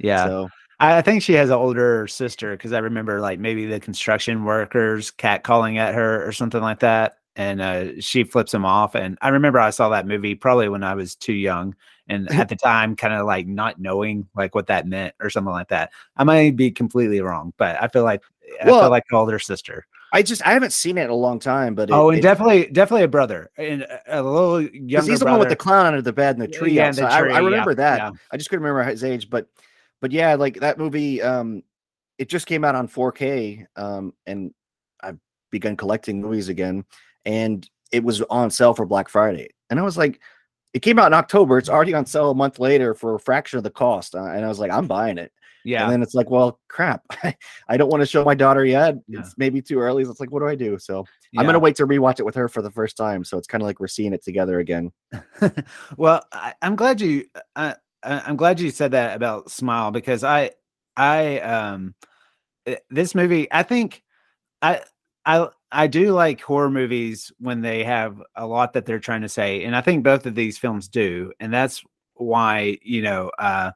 Yeah. 0.00 0.26
So 0.26 0.48
I 0.80 1.02
think 1.02 1.22
she 1.22 1.34
has 1.34 1.50
an 1.50 1.56
older 1.56 2.06
sister 2.08 2.52
because 2.52 2.72
I 2.72 2.78
remember 2.78 3.20
like 3.20 3.38
maybe 3.38 3.66
the 3.66 3.80
construction 3.80 4.44
workers 4.44 5.10
cat 5.10 5.44
calling 5.44 5.76
at 5.76 5.94
her 5.94 6.26
or 6.26 6.32
something 6.32 6.62
like 6.62 6.80
that. 6.80 7.16
And 7.36 7.60
uh, 7.60 8.00
she 8.00 8.24
flips 8.24 8.52
him 8.52 8.64
off. 8.64 8.94
And 8.94 9.16
I 9.20 9.28
remember 9.28 9.60
I 9.60 9.70
saw 9.70 9.90
that 9.90 10.06
movie 10.06 10.34
probably 10.34 10.68
when 10.68 10.82
I 10.82 10.94
was 10.94 11.14
too 11.14 11.34
young. 11.34 11.76
And 12.08 12.30
at 12.34 12.48
the 12.48 12.56
time, 12.56 12.96
kind 12.96 13.14
of 13.14 13.26
like 13.26 13.46
not 13.46 13.78
knowing 13.78 14.26
like 14.34 14.54
what 14.54 14.66
that 14.66 14.86
meant 14.86 15.14
or 15.20 15.30
something 15.30 15.52
like 15.52 15.68
that. 15.68 15.92
I 16.16 16.24
might 16.24 16.56
be 16.56 16.70
completely 16.70 17.20
wrong, 17.20 17.52
but 17.56 17.80
I 17.80 17.88
feel 17.88 18.02
like 18.02 18.22
I 18.60 18.66
well, 18.66 18.80
feel 18.80 18.90
like 18.90 19.04
an 19.10 19.16
older 19.16 19.38
sister. 19.38 19.86
I 20.12 20.22
just 20.22 20.44
I 20.44 20.52
haven't 20.52 20.72
seen 20.72 20.98
it 20.98 21.04
in 21.04 21.10
a 21.10 21.14
long 21.14 21.38
time, 21.38 21.74
but 21.74 21.88
it, 21.88 21.92
oh, 21.92 22.10
and 22.10 22.18
it, 22.18 22.22
definitely 22.22 22.66
definitely 22.66 23.04
a 23.04 23.08
brother 23.08 23.50
and 23.56 23.86
a 24.08 24.22
little 24.22 24.62
younger. 24.62 25.10
He's 25.10 25.20
the 25.20 25.24
brother. 25.24 25.38
one 25.38 25.40
with 25.40 25.50
the 25.50 25.56
clown 25.56 25.86
under 25.86 26.02
the 26.02 26.12
bed 26.12 26.36
and 26.36 26.42
the 26.42 26.48
tree. 26.48 26.72
Yeah, 26.72 26.90
the 26.90 27.02
tree, 27.02 27.06
I, 27.06 27.36
I, 27.36 27.38
remember 27.38 27.70
yeah, 27.70 27.76
that. 27.76 27.98
Yeah. 27.98 28.10
I 28.32 28.36
just 28.36 28.50
couldn't 28.50 28.64
remember 28.64 28.90
his 28.90 29.04
age, 29.04 29.30
but 29.30 29.46
but 30.00 30.12
yeah, 30.12 30.34
like 30.34 30.60
that 30.60 30.78
movie, 30.78 31.22
um, 31.22 31.62
it 32.18 32.28
just 32.28 32.46
came 32.46 32.64
out 32.64 32.74
on 32.74 32.88
4K, 32.88 33.66
um, 33.76 34.12
and 34.26 34.52
I've 35.02 35.18
begun 35.50 35.76
collecting 35.76 36.20
movies 36.20 36.48
again, 36.48 36.84
and 37.24 37.68
it 37.92 38.04
was 38.04 38.22
on 38.22 38.50
sale 38.50 38.74
for 38.74 38.86
Black 38.86 39.08
Friday, 39.08 39.50
and 39.68 39.78
I 39.78 39.82
was 39.82 39.96
like, 39.96 40.20
it 40.72 40.80
came 40.80 40.98
out 40.98 41.08
in 41.08 41.14
October, 41.14 41.58
it's 41.58 41.68
already 41.68 41.94
on 41.94 42.06
sale 42.06 42.30
a 42.30 42.34
month 42.34 42.58
later 42.58 42.94
for 42.94 43.14
a 43.14 43.20
fraction 43.20 43.58
of 43.58 43.64
the 43.64 43.70
cost, 43.70 44.14
uh, 44.14 44.24
and 44.24 44.44
I 44.44 44.48
was 44.48 44.58
like, 44.58 44.70
I'm 44.70 44.86
buying 44.86 45.18
it. 45.18 45.32
Yeah. 45.64 45.84
And 45.84 45.92
then 45.92 46.02
it's 46.02 46.14
like, 46.14 46.30
well, 46.30 46.58
crap. 46.68 47.02
I 47.68 47.76
don't 47.76 47.90
want 47.90 48.00
to 48.00 48.06
show 48.06 48.24
my 48.24 48.34
daughter 48.34 48.64
yet. 48.64 48.96
Yeah. 49.06 49.20
It's 49.20 49.34
maybe 49.36 49.60
too 49.60 49.78
early. 49.78 50.04
So 50.04 50.10
it's 50.10 50.20
like, 50.20 50.30
what 50.30 50.40
do 50.40 50.48
I 50.48 50.54
do? 50.54 50.78
So 50.78 51.04
yeah. 51.32 51.40
I'm 51.40 51.46
gonna 51.46 51.58
wait 51.58 51.76
to 51.76 51.86
rewatch 51.86 52.18
it 52.18 52.24
with 52.24 52.34
her 52.34 52.48
for 52.48 52.62
the 52.62 52.70
first 52.70 52.96
time. 52.96 53.24
So 53.24 53.38
it's 53.38 53.46
kind 53.46 53.62
of 53.62 53.66
like 53.66 53.80
we're 53.80 53.88
seeing 53.88 54.12
it 54.12 54.24
together 54.24 54.60
again. 54.60 54.92
well, 55.96 56.24
I, 56.32 56.54
am 56.62 56.76
glad 56.76 57.00
you. 57.00 57.26
Uh, 57.56 57.74
I'm 58.02 58.36
glad 58.36 58.60
you 58.60 58.70
said 58.70 58.92
that 58.92 59.16
about 59.16 59.50
Smile 59.50 59.90
because 59.90 60.24
I 60.24 60.52
I 60.96 61.40
um 61.40 61.94
eh, 62.66 62.76
this 62.90 63.14
movie 63.14 63.48
I 63.52 63.62
think 63.62 64.02
I 64.62 64.82
I 65.26 65.48
I 65.72 65.86
do 65.86 66.12
like 66.12 66.40
horror 66.40 66.70
movies 66.70 67.32
when 67.38 67.60
they 67.60 67.84
have 67.84 68.22
a 68.36 68.46
lot 68.46 68.72
that 68.74 68.86
they're 68.86 68.98
trying 68.98 69.22
to 69.22 69.28
say 69.28 69.64
and 69.64 69.76
I 69.76 69.80
think 69.82 70.04
both 70.04 70.26
of 70.26 70.34
these 70.34 70.58
films 70.58 70.88
do 70.88 71.32
and 71.40 71.52
that's 71.52 71.82
why 72.14 72.78
you 72.82 73.02
know 73.02 73.30
uh 73.38 73.72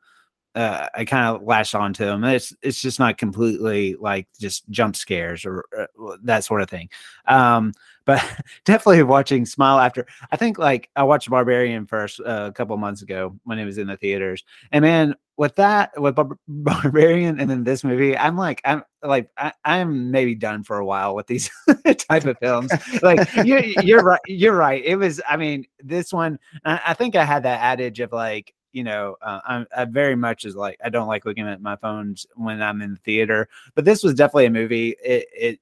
uh, 0.55 0.89
I 0.95 1.05
kind 1.05 1.35
of 1.35 1.43
latched 1.43 1.75
onto 1.75 2.05
them. 2.05 2.25
It's 2.25 2.55
it's 2.63 2.81
just 2.81 2.99
not 2.99 3.19
completely 3.19 3.97
like 3.99 4.29
just 4.39 4.69
jump 4.71 4.97
scares 4.97 5.45
or 5.45 5.65
uh, 5.77 6.17
that 6.23 6.45
sort 6.45 6.63
of 6.63 6.71
thing. 6.71 6.89
Um, 7.27 7.73
but 8.05 8.23
definitely 8.65 9.03
watching 9.03 9.47
Smile 9.47 9.81
after. 9.81 10.07
I 10.31 10.37
think 10.37 10.59
like 10.59 10.91
I 10.95 11.03
watched 11.03 11.29
Barbarian 11.29 11.87
first 11.87 12.21
uh, 12.21 12.47
a 12.49 12.53
couple 12.53 12.77
months 12.77 13.03
ago 13.03 13.37
when 13.45 13.59
it 13.59 13.65
was 13.65 13.79
in 13.79 13.89
the 13.89 13.97
theaters, 13.97 14.45
and 14.71 14.83
man, 14.83 15.15
with 15.37 15.57
that 15.57 16.01
with 16.01 16.15
Bar- 16.15 16.39
Barbarian 16.49 17.41
and 17.41 17.51
then 17.51 17.65
this 17.65 17.83
movie, 17.83 18.17
I'm 18.17 18.37
like 18.37 18.61
I'm 18.65 18.85
like 19.03 19.29
I, 19.37 19.53
am 19.65 20.13
maybe 20.13 20.37
done 20.37 20.63
for 20.63 20.79
a 20.79 20.87
while 20.87 21.17
with 21.17 21.27
these 21.27 21.51
type 22.09 22.27
of 22.27 22.39
films. 22.39 22.71
like 23.03 23.29
you're 23.45 23.65
you're 23.65 24.05
right, 24.05 24.21
you're 24.27 24.57
right. 24.57 24.85
It 24.85 24.97
was. 24.97 25.21
I 25.29 25.37
mean, 25.37 25.67
this 25.83 26.13
one. 26.13 26.39
I, 26.65 26.81
I 26.89 26.95
think 26.95 27.17
I 27.17 27.25
had 27.25 27.43
that 27.43 27.61
adage 27.61 27.99
of 27.99 28.13
like 28.13 28.55
you 28.75 28.85
know, 28.85 29.17
uh, 29.23 29.41
I'm 29.47 29.67
I 29.75 29.85
very 29.85 30.17
much 30.17 30.45
is 30.45 30.57
like 30.57 30.79
I 30.85 30.91
don't 30.91 31.09
like 31.09 31.25
looking 31.25 31.49
at 31.49 31.63
my 31.63 31.77
phones 31.77 32.27
when 32.35 32.61
I'm 32.61 32.83
in 32.83 32.95
the 32.95 33.01
theater. 33.01 33.49
But 33.75 33.85
this 33.85 34.03
was 34.03 34.15
definitely 34.15 34.47
a 34.47 34.51
movie. 34.51 34.97
It 35.03 35.27
it 35.35 35.61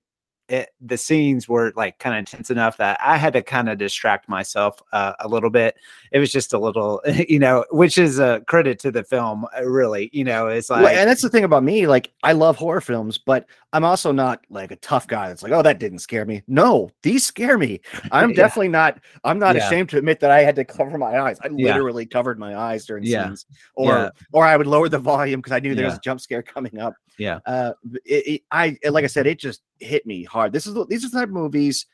it, 0.48 0.70
the 0.80 0.98
scenes 0.98 1.48
were 1.48 1.72
like 1.76 1.98
kind 1.98 2.14
of 2.14 2.18
intense 2.18 2.50
enough 2.50 2.76
that 2.76 2.98
I 3.02 3.16
had 3.16 3.32
to 3.32 3.42
kind 3.42 3.70
of 3.70 3.78
distract 3.78 4.28
myself 4.28 4.82
uh, 4.92 5.14
a 5.20 5.28
little 5.28 5.48
bit. 5.48 5.76
It 6.10 6.18
was 6.18 6.30
just 6.30 6.52
a 6.52 6.58
little, 6.58 7.00
you 7.28 7.38
know, 7.38 7.64
which 7.70 7.96
is 7.96 8.18
a 8.18 8.42
credit 8.46 8.78
to 8.80 8.90
the 8.90 9.02
film, 9.02 9.46
uh, 9.56 9.64
really. 9.64 10.10
You 10.12 10.24
know, 10.24 10.48
it's 10.48 10.68
like, 10.68 10.84
well, 10.84 10.94
and 10.94 11.08
that's 11.08 11.22
the 11.22 11.30
thing 11.30 11.44
about 11.44 11.62
me. 11.62 11.86
Like, 11.86 12.10
I 12.22 12.32
love 12.32 12.56
horror 12.56 12.82
films, 12.82 13.18
but 13.18 13.46
I'm 13.72 13.84
also 13.84 14.12
not 14.12 14.44
like 14.50 14.70
a 14.70 14.76
tough 14.76 15.06
guy 15.06 15.28
that's 15.28 15.42
like, 15.42 15.52
oh, 15.52 15.62
that 15.62 15.78
didn't 15.78 16.00
scare 16.00 16.26
me. 16.26 16.42
No, 16.46 16.90
these 17.02 17.24
scare 17.24 17.56
me. 17.56 17.80
I'm 18.10 18.30
yeah. 18.30 18.36
definitely 18.36 18.68
not. 18.68 19.00
I'm 19.24 19.38
not 19.38 19.56
yeah. 19.56 19.66
ashamed 19.66 19.88
to 19.90 19.98
admit 19.98 20.20
that 20.20 20.30
I 20.30 20.42
had 20.42 20.56
to 20.56 20.64
cover 20.64 20.98
my 20.98 21.18
eyes. 21.18 21.38
I 21.42 21.48
literally 21.48 22.04
yeah. 22.04 22.12
covered 22.12 22.38
my 22.38 22.56
eyes 22.56 22.84
during 22.84 23.04
scenes, 23.04 23.46
or 23.74 24.12
or 24.32 24.44
I 24.44 24.56
would 24.56 24.66
lower 24.66 24.88
the 24.88 24.98
volume 24.98 25.40
because 25.40 25.52
I 25.52 25.60
knew 25.60 25.74
there 25.74 25.86
was 25.86 25.96
a 25.96 26.00
jump 26.00 26.20
scare 26.20 26.42
coming 26.42 26.78
up. 26.78 26.94
Yeah. 27.18 27.40
Uh, 27.46 27.72
it, 28.04 28.26
it, 28.26 28.42
I 28.50 28.76
like 28.90 29.04
I 29.04 29.08
said, 29.08 29.26
it 29.26 29.38
just 29.38 29.62
hit 29.80 30.06
me 30.06 30.24
hard. 30.24 30.52
This 30.52 30.66
is 30.66 30.76
these 30.88 31.04
are 31.04 31.08
the 31.08 31.18
type 31.18 31.28
of 31.28 31.34
movies 31.34 31.86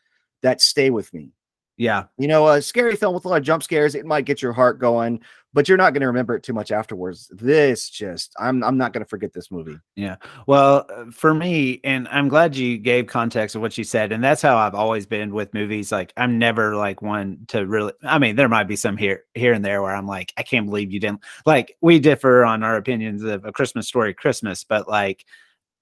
that 0.42 0.60
stay 0.60 0.90
with 0.90 1.12
me. 1.14 1.30
Yeah. 1.78 2.04
You 2.18 2.28
know, 2.28 2.48
a 2.48 2.60
scary 2.60 2.96
film 2.96 3.14
with 3.14 3.24
a 3.24 3.28
lot 3.28 3.38
of 3.38 3.44
jump 3.44 3.62
scares, 3.62 3.94
it 3.94 4.04
might 4.04 4.24
get 4.24 4.42
your 4.42 4.52
heart 4.52 4.80
going, 4.80 5.20
but 5.54 5.68
you're 5.68 5.78
not 5.78 5.92
going 5.92 6.00
to 6.00 6.08
remember 6.08 6.34
it 6.34 6.42
too 6.42 6.52
much 6.52 6.72
afterwards. 6.72 7.30
This 7.32 7.88
just, 7.88 8.34
I'm, 8.38 8.64
I'm 8.64 8.76
not 8.76 8.92
going 8.92 9.04
to 9.04 9.08
forget 9.08 9.32
this 9.32 9.50
movie. 9.52 9.78
Yeah. 9.94 10.16
Well, 10.48 10.86
uh, 10.92 11.04
for 11.12 11.32
me, 11.32 11.80
and 11.84 12.08
I'm 12.08 12.28
glad 12.28 12.56
you 12.56 12.78
gave 12.78 13.06
context 13.06 13.54
of 13.54 13.62
what 13.62 13.78
you 13.78 13.84
said. 13.84 14.10
And 14.10 14.22
that's 14.22 14.42
how 14.42 14.56
I've 14.56 14.74
always 14.74 15.06
been 15.06 15.32
with 15.32 15.54
movies. 15.54 15.92
Like, 15.92 16.12
I'm 16.16 16.36
never 16.36 16.74
like 16.74 17.00
one 17.00 17.46
to 17.48 17.64
really, 17.64 17.92
I 18.02 18.18
mean, 18.18 18.34
there 18.34 18.48
might 18.48 18.66
be 18.66 18.76
some 18.76 18.96
here, 18.96 19.22
here 19.34 19.52
and 19.52 19.64
there 19.64 19.80
where 19.80 19.94
I'm 19.94 20.06
like, 20.06 20.34
I 20.36 20.42
can't 20.42 20.66
believe 20.66 20.92
you 20.92 20.98
didn't 20.98 21.22
like, 21.46 21.76
we 21.80 22.00
differ 22.00 22.44
on 22.44 22.64
our 22.64 22.76
opinions 22.76 23.22
of 23.22 23.44
a 23.44 23.52
Christmas 23.52 23.86
story, 23.86 24.14
Christmas, 24.14 24.64
but 24.64 24.88
like, 24.88 25.24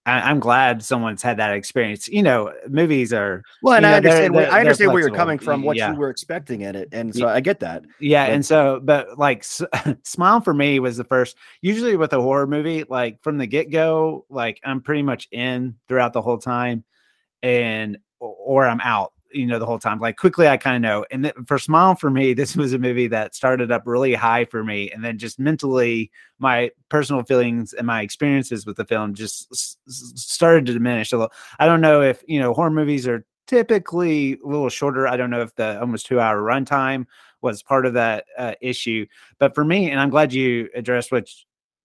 I, 0.06 0.30
am 0.30 0.38
glad 0.38 0.84
someone's 0.84 1.20
had 1.20 1.36
that 1.38 1.52
experience. 1.52 2.06
You 2.06 2.22
know, 2.22 2.52
movies 2.68 3.12
are 3.12 3.42
well, 3.60 3.74
and 3.74 3.84
I 3.84 3.90
know, 3.90 3.96
understand. 3.96 4.34
They're, 4.34 4.42
they're, 4.42 4.52
I 4.52 4.60
understand 4.60 4.92
where 4.92 5.02
you're 5.02 5.10
coming 5.10 5.38
from, 5.38 5.62
what 5.62 5.76
yeah. 5.76 5.92
you 5.92 5.98
were 5.98 6.10
expecting 6.10 6.60
in 6.60 6.76
it, 6.76 6.88
and 6.92 7.14
so 7.14 7.26
I 7.26 7.40
get 7.40 7.60
that. 7.60 7.84
Yeah, 7.98 8.26
but, 8.26 8.34
and 8.34 8.46
so, 8.46 8.80
but 8.82 9.18
like, 9.18 9.44
Smile 10.04 10.40
for 10.40 10.54
me 10.54 10.78
was 10.78 10.96
the 10.96 11.04
first. 11.04 11.36
Usually 11.60 11.96
with 11.96 12.12
a 12.12 12.20
horror 12.20 12.46
movie, 12.46 12.84
like 12.88 13.20
from 13.22 13.36
the 13.36 13.46
get 13.46 13.70
go, 13.70 14.24
like 14.30 14.60
I'm 14.64 14.80
pretty 14.80 15.02
much 15.02 15.28
in 15.32 15.74
throughout 15.88 16.12
the 16.12 16.22
whole 16.22 16.38
time, 16.38 16.84
and 17.42 17.98
or 18.20 18.66
I'm 18.66 18.80
out 18.80 19.12
you 19.36 19.46
know 19.46 19.58
the 19.58 19.66
whole 19.66 19.78
time 19.78 20.00
like 20.00 20.16
quickly 20.16 20.48
i 20.48 20.56
kind 20.56 20.76
of 20.76 20.82
know. 20.82 21.04
And 21.10 21.24
th- 21.24 21.34
for 21.46 21.58
smile 21.58 21.94
for 21.94 22.10
me 22.10 22.34
this 22.34 22.56
was 22.56 22.72
a 22.72 22.78
movie 22.78 23.08
that 23.08 23.34
started 23.34 23.70
up 23.70 23.82
really 23.86 24.14
high 24.14 24.44
for 24.46 24.64
me 24.64 24.90
and 24.90 25.04
then 25.04 25.18
just 25.18 25.38
mentally 25.38 26.10
my 26.38 26.70
personal 26.88 27.22
feelings 27.22 27.72
and 27.72 27.86
my 27.86 28.02
experiences 28.02 28.66
with 28.66 28.76
the 28.76 28.84
film 28.84 29.14
just 29.14 29.48
s- 29.52 29.76
started 29.86 30.66
to 30.66 30.72
diminish 30.72 31.12
a 31.12 31.16
little. 31.16 31.32
I 31.58 31.66
don't 31.66 31.80
know 31.80 32.02
if 32.02 32.22
you 32.26 32.40
know 32.40 32.52
horror 32.52 32.70
movies 32.70 33.06
are 33.06 33.24
typically 33.46 34.34
a 34.34 34.46
little 34.46 34.68
shorter. 34.68 35.06
I 35.06 35.16
don't 35.16 35.30
know 35.30 35.42
if 35.42 35.54
the 35.54 35.80
almost 35.80 36.06
two 36.06 36.20
hour 36.20 36.40
runtime 36.42 37.06
was 37.42 37.62
part 37.62 37.86
of 37.86 37.94
that 37.94 38.24
uh, 38.38 38.54
issue. 38.60 39.06
But 39.38 39.54
for 39.54 39.64
me, 39.64 39.90
and 39.90 40.00
I'm 40.00 40.10
glad 40.10 40.32
you 40.32 40.68
addressed 40.74 41.12
what 41.12 41.28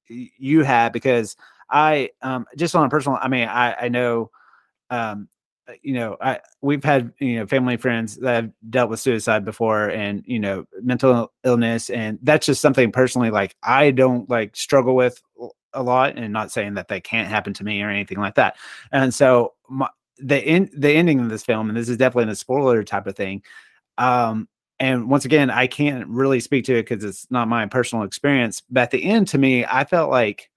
you 0.08 0.64
had 0.64 0.92
because 0.92 1.36
I 1.70 2.10
um, 2.22 2.46
just 2.58 2.76
on 2.76 2.86
a 2.86 2.90
personal, 2.90 3.18
I 3.22 3.28
mean, 3.28 3.48
I, 3.48 3.74
I 3.74 3.90
know, 3.90 4.32
um, 4.90 5.30
you 5.82 5.94
know, 5.94 6.18
I 6.22 6.40
we've 6.62 6.84
had 6.84 7.14
you 7.20 7.40
know 7.40 7.48
family 7.48 7.78
friends 7.78 8.18
that 8.18 8.36
have 8.36 8.52
dealt 8.70 8.90
with 8.90 9.00
suicide 9.00 9.46
before, 9.46 9.90
and 9.90 10.24
you 10.26 10.40
know, 10.40 10.66
mental 10.82 11.32
illness, 11.44 11.90
and 11.90 12.20
that's 12.24 12.46
just 12.46 12.62
something 12.62 12.92
personally 12.92 13.30
like 13.30 13.56
I 13.64 13.92
don't 13.92 14.30
like 14.30 14.56
struggle 14.56 14.96
with 14.96 15.22
a 15.74 15.84
lot, 15.84 16.18
and 16.18 16.34
not 16.34 16.52
saying 16.52 16.76
that 16.76 16.88
they 16.88 17.02
can't 17.02 17.28
happen 17.28 17.54
to 17.54 17.64
me 17.64 17.82
or 17.82 17.90
anything 17.90 18.20
like 18.20 18.36
that. 18.36 18.56
And 18.92 19.14
so 19.14 19.54
my, 19.70 19.90
the 20.18 20.44
in 20.44 20.70
the 20.76 20.92
ending 20.92 21.20
of 21.20 21.30
this 21.30 21.44
film, 21.44 21.70
and 21.70 21.78
this 21.78 21.90
is 21.90 21.98
definitely 21.98 22.32
a 22.32 22.36
spoiler 22.36 22.84
type 22.84 23.08
of 23.08 23.16
thing. 23.16 23.44
Um, 23.98 24.48
and 24.80 25.10
once 25.10 25.26
again, 25.26 25.52
I 25.52 25.68
can't 25.68 26.08
really 26.08 26.40
speak 26.40 26.66
to 26.66 26.76
it 26.76 26.90
because 26.90 27.04
it's 27.04 27.30
not 27.30 27.48
my 27.48 27.66
personal 27.68 28.04
experience. 28.04 28.64
But 28.70 28.82
at 28.82 28.92
the 28.92 29.04
end, 29.04 29.28
to 29.30 29.38
me, 29.38 29.64
I 29.64 29.86
felt 29.86 30.10
like 30.10 30.50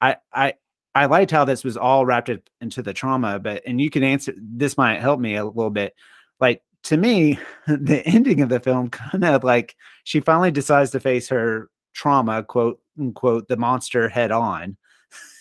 I 0.00 0.16
I 0.32 0.54
I 0.94 1.06
liked 1.06 1.30
how 1.30 1.44
this 1.44 1.64
was 1.64 1.76
all 1.76 2.04
wrapped 2.04 2.30
up 2.30 2.40
into 2.60 2.82
the 2.82 2.92
trauma. 2.92 3.38
But 3.38 3.62
and 3.66 3.80
you 3.80 3.90
can 3.90 4.02
answer 4.02 4.34
this 4.36 4.76
might 4.76 5.00
help 5.00 5.20
me 5.20 5.36
a 5.36 5.44
little 5.44 5.70
bit. 5.70 5.94
Like 6.40 6.62
to 6.84 6.96
me, 6.96 7.38
the 7.66 8.02
ending 8.06 8.40
of 8.40 8.48
the 8.48 8.60
film 8.60 8.90
kind 8.90 9.24
of 9.24 9.44
like 9.44 9.76
she 10.04 10.20
finally 10.20 10.50
decides 10.50 10.90
to 10.92 11.00
face 11.00 11.28
her 11.28 11.70
trauma, 11.94 12.42
quote 12.42 12.80
unquote, 12.98 13.48
the 13.48 13.56
monster 13.56 14.08
head 14.08 14.32
on. 14.32 14.76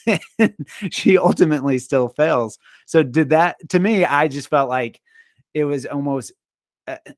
she 0.91 1.17
ultimately 1.17 1.77
still 1.79 2.09
fails. 2.09 2.57
So 2.85 3.03
did 3.03 3.29
that 3.29 3.57
to 3.69 3.79
me, 3.79 4.05
I 4.05 4.27
just 4.27 4.49
felt 4.49 4.69
like 4.69 5.01
it 5.53 5.65
was 5.65 5.85
almost 5.85 6.31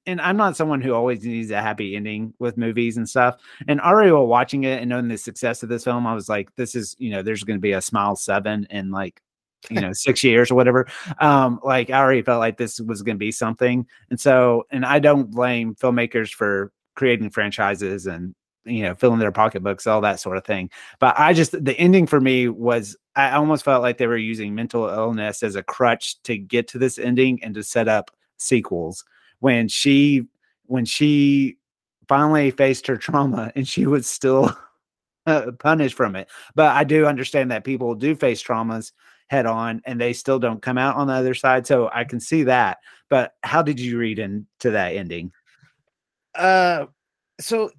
and 0.05 0.21
I'm 0.21 0.37
not 0.37 0.57
someone 0.57 0.81
who 0.81 0.93
always 0.93 1.23
needs 1.23 1.51
a 1.51 1.61
happy 1.61 1.95
ending 1.95 2.33
with 2.39 2.57
movies 2.57 2.97
and 2.97 3.07
stuff. 3.07 3.37
And 3.67 3.79
already 3.81 4.11
while 4.11 4.27
watching 4.27 4.63
it 4.63 4.81
and 4.81 4.89
knowing 4.89 5.07
the 5.07 5.17
success 5.17 5.63
of 5.63 5.69
this 5.69 5.83
film, 5.83 6.05
I 6.07 6.13
was 6.13 6.29
like, 6.29 6.53
this 6.55 6.75
is, 6.75 6.95
you 6.99 7.11
know, 7.11 7.21
there's 7.21 7.43
going 7.43 7.57
to 7.57 7.61
be 7.61 7.73
a 7.73 7.81
smile 7.81 8.15
seven 8.15 8.67
in 8.69 8.91
like, 8.91 9.21
you 9.69 9.79
know, 9.79 9.93
six 9.93 10.23
years 10.23 10.51
or 10.51 10.55
whatever. 10.55 10.87
Um, 11.19 11.59
like 11.63 11.89
I 11.89 11.99
already 11.99 12.21
felt 12.21 12.39
like 12.39 12.57
this 12.57 12.79
was 12.79 13.01
going 13.01 13.15
to 13.15 13.19
be 13.19 13.31
something. 13.31 13.85
And 14.09 14.19
so, 14.19 14.65
and 14.71 14.85
I 14.85 14.99
don't 14.99 15.31
blame 15.31 15.75
filmmakers 15.75 16.31
for 16.31 16.71
creating 16.95 17.29
franchises 17.29 18.07
and 18.07 18.35
you 18.65 18.83
know, 18.83 18.93
filling 18.93 19.19
their 19.19 19.31
pocketbooks, 19.31 19.87
all 19.87 20.01
that 20.01 20.19
sort 20.19 20.37
of 20.37 20.45
thing. 20.45 20.69
But 20.99 21.19
I 21.19 21.33
just 21.33 21.51
the 21.63 21.75
ending 21.79 22.05
for 22.05 22.21
me 22.21 22.47
was 22.47 22.95
I 23.15 23.31
almost 23.31 23.65
felt 23.65 23.81
like 23.81 23.97
they 23.97 24.07
were 24.07 24.17
using 24.17 24.53
mental 24.53 24.87
illness 24.87 25.43
as 25.43 25.55
a 25.55 25.63
crutch 25.63 26.21
to 26.23 26.37
get 26.37 26.67
to 26.69 26.77
this 26.77 26.99
ending 26.99 27.43
and 27.43 27.55
to 27.55 27.63
set 27.63 27.87
up 27.87 28.11
sequels. 28.37 29.03
When 29.41 29.67
she 29.67 30.27
when 30.65 30.85
she 30.85 31.57
finally 32.07 32.49
faced 32.51 32.87
her 32.87 32.95
trauma 32.95 33.51
and 33.55 33.67
she 33.67 33.85
was 33.85 34.07
still 34.07 34.55
uh, 35.25 35.51
punished 35.59 35.95
from 35.95 36.15
it. 36.15 36.29
But 36.55 36.75
I 36.75 36.83
do 36.83 37.05
understand 37.05 37.51
that 37.51 37.63
people 37.65 37.93
do 37.93 38.15
face 38.15 38.41
traumas 38.41 38.93
head 39.29 39.45
on 39.45 39.81
and 39.85 39.99
they 39.99 40.13
still 40.13 40.39
don't 40.39 40.61
come 40.61 40.77
out 40.77 40.95
on 40.95 41.07
the 41.07 41.13
other 41.13 41.33
side. 41.33 41.67
So 41.67 41.89
I 41.93 42.05
can 42.05 42.19
see 42.19 42.43
that. 42.43 42.79
But 43.09 43.33
how 43.43 43.61
did 43.61 43.79
you 43.79 43.97
read 43.97 44.19
into 44.19 44.71
that 44.71 44.95
ending? 44.95 45.31
Uh 46.35 46.85
so 47.39 47.71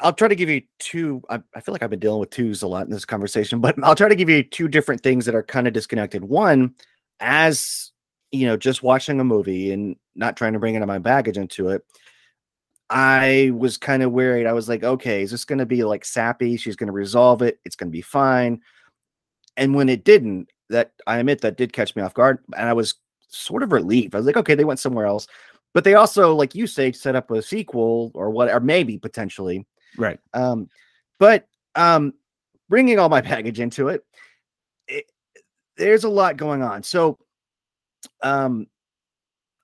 I'll 0.00 0.12
try 0.12 0.28
to 0.28 0.34
give 0.34 0.50
you 0.50 0.62
two. 0.78 1.22
I, 1.30 1.40
I, 1.54 1.60
feel 1.60 1.72
like 1.72 1.82
I've 1.82 1.90
been 1.90 1.98
dealing 2.00 2.20
with 2.20 2.30
twos 2.30 2.62
a 2.62 2.66
lot 2.66 2.84
in 2.84 2.92
this 2.92 3.04
conversation, 3.04 3.60
but 3.60 3.82
I'll 3.82 3.94
try 3.94 4.08
to 4.08 4.14
give 4.14 4.28
you 4.28 4.42
two 4.42 4.68
different 4.68 5.02
things 5.02 5.24
that 5.26 5.34
are 5.34 5.42
kind 5.42 5.66
of 5.66 5.72
disconnected. 5.72 6.24
One, 6.24 6.74
as 7.20 7.92
you 8.36 8.46
know, 8.46 8.56
just 8.56 8.82
watching 8.82 9.20
a 9.20 9.24
movie 9.24 9.72
and 9.72 9.96
not 10.14 10.36
trying 10.36 10.52
to 10.52 10.58
bring 10.58 10.76
any 10.76 10.82
of 10.82 10.88
my 10.88 10.98
baggage 10.98 11.38
into 11.38 11.70
it, 11.70 11.82
I 12.88 13.50
was 13.54 13.76
kind 13.76 14.02
of 14.02 14.12
worried. 14.12 14.46
I 14.46 14.52
was 14.52 14.68
like, 14.68 14.84
okay, 14.84 15.22
is 15.22 15.30
this 15.30 15.44
going 15.44 15.58
to 15.58 15.66
be 15.66 15.84
like 15.84 16.04
sappy? 16.04 16.56
She's 16.56 16.76
going 16.76 16.86
to 16.88 16.92
resolve 16.92 17.42
it. 17.42 17.58
It's 17.64 17.76
going 17.76 17.88
to 17.88 17.96
be 17.96 18.02
fine. 18.02 18.60
And 19.56 19.74
when 19.74 19.88
it 19.88 20.04
didn't, 20.04 20.50
that 20.68 20.92
I 21.06 21.18
admit 21.18 21.40
that 21.40 21.56
did 21.56 21.72
catch 21.72 21.96
me 21.96 22.02
off 22.02 22.14
guard, 22.14 22.38
and 22.56 22.68
I 22.68 22.72
was 22.72 22.94
sort 23.28 23.62
of 23.62 23.72
relieved. 23.72 24.14
I 24.14 24.18
was 24.18 24.26
like, 24.26 24.36
okay, 24.36 24.54
they 24.54 24.64
went 24.64 24.80
somewhere 24.80 25.06
else. 25.06 25.26
But 25.74 25.84
they 25.84 25.94
also, 25.94 26.34
like 26.34 26.54
you 26.54 26.66
say, 26.66 26.92
set 26.92 27.16
up 27.16 27.30
a 27.30 27.42
sequel 27.42 28.10
or 28.14 28.30
what, 28.30 28.48
or 28.50 28.60
maybe 28.60 28.98
potentially 28.98 29.66
Right. 29.96 30.18
Um, 30.34 30.68
but 31.18 31.46
um, 31.74 32.14
bringing 32.68 32.98
all 32.98 33.08
my 33.08 33.20
baggage 33.22 33.60
into 33.60 33.88
it, 33.88 34.04
it, 34.88 35.04
there's 35.76 36.04
a 36.04 36.08
lot 36.08 36.36
going 36.36 36.62
on. 36.62 36.82
So, 36.82 37.18
um, 38.22 38.66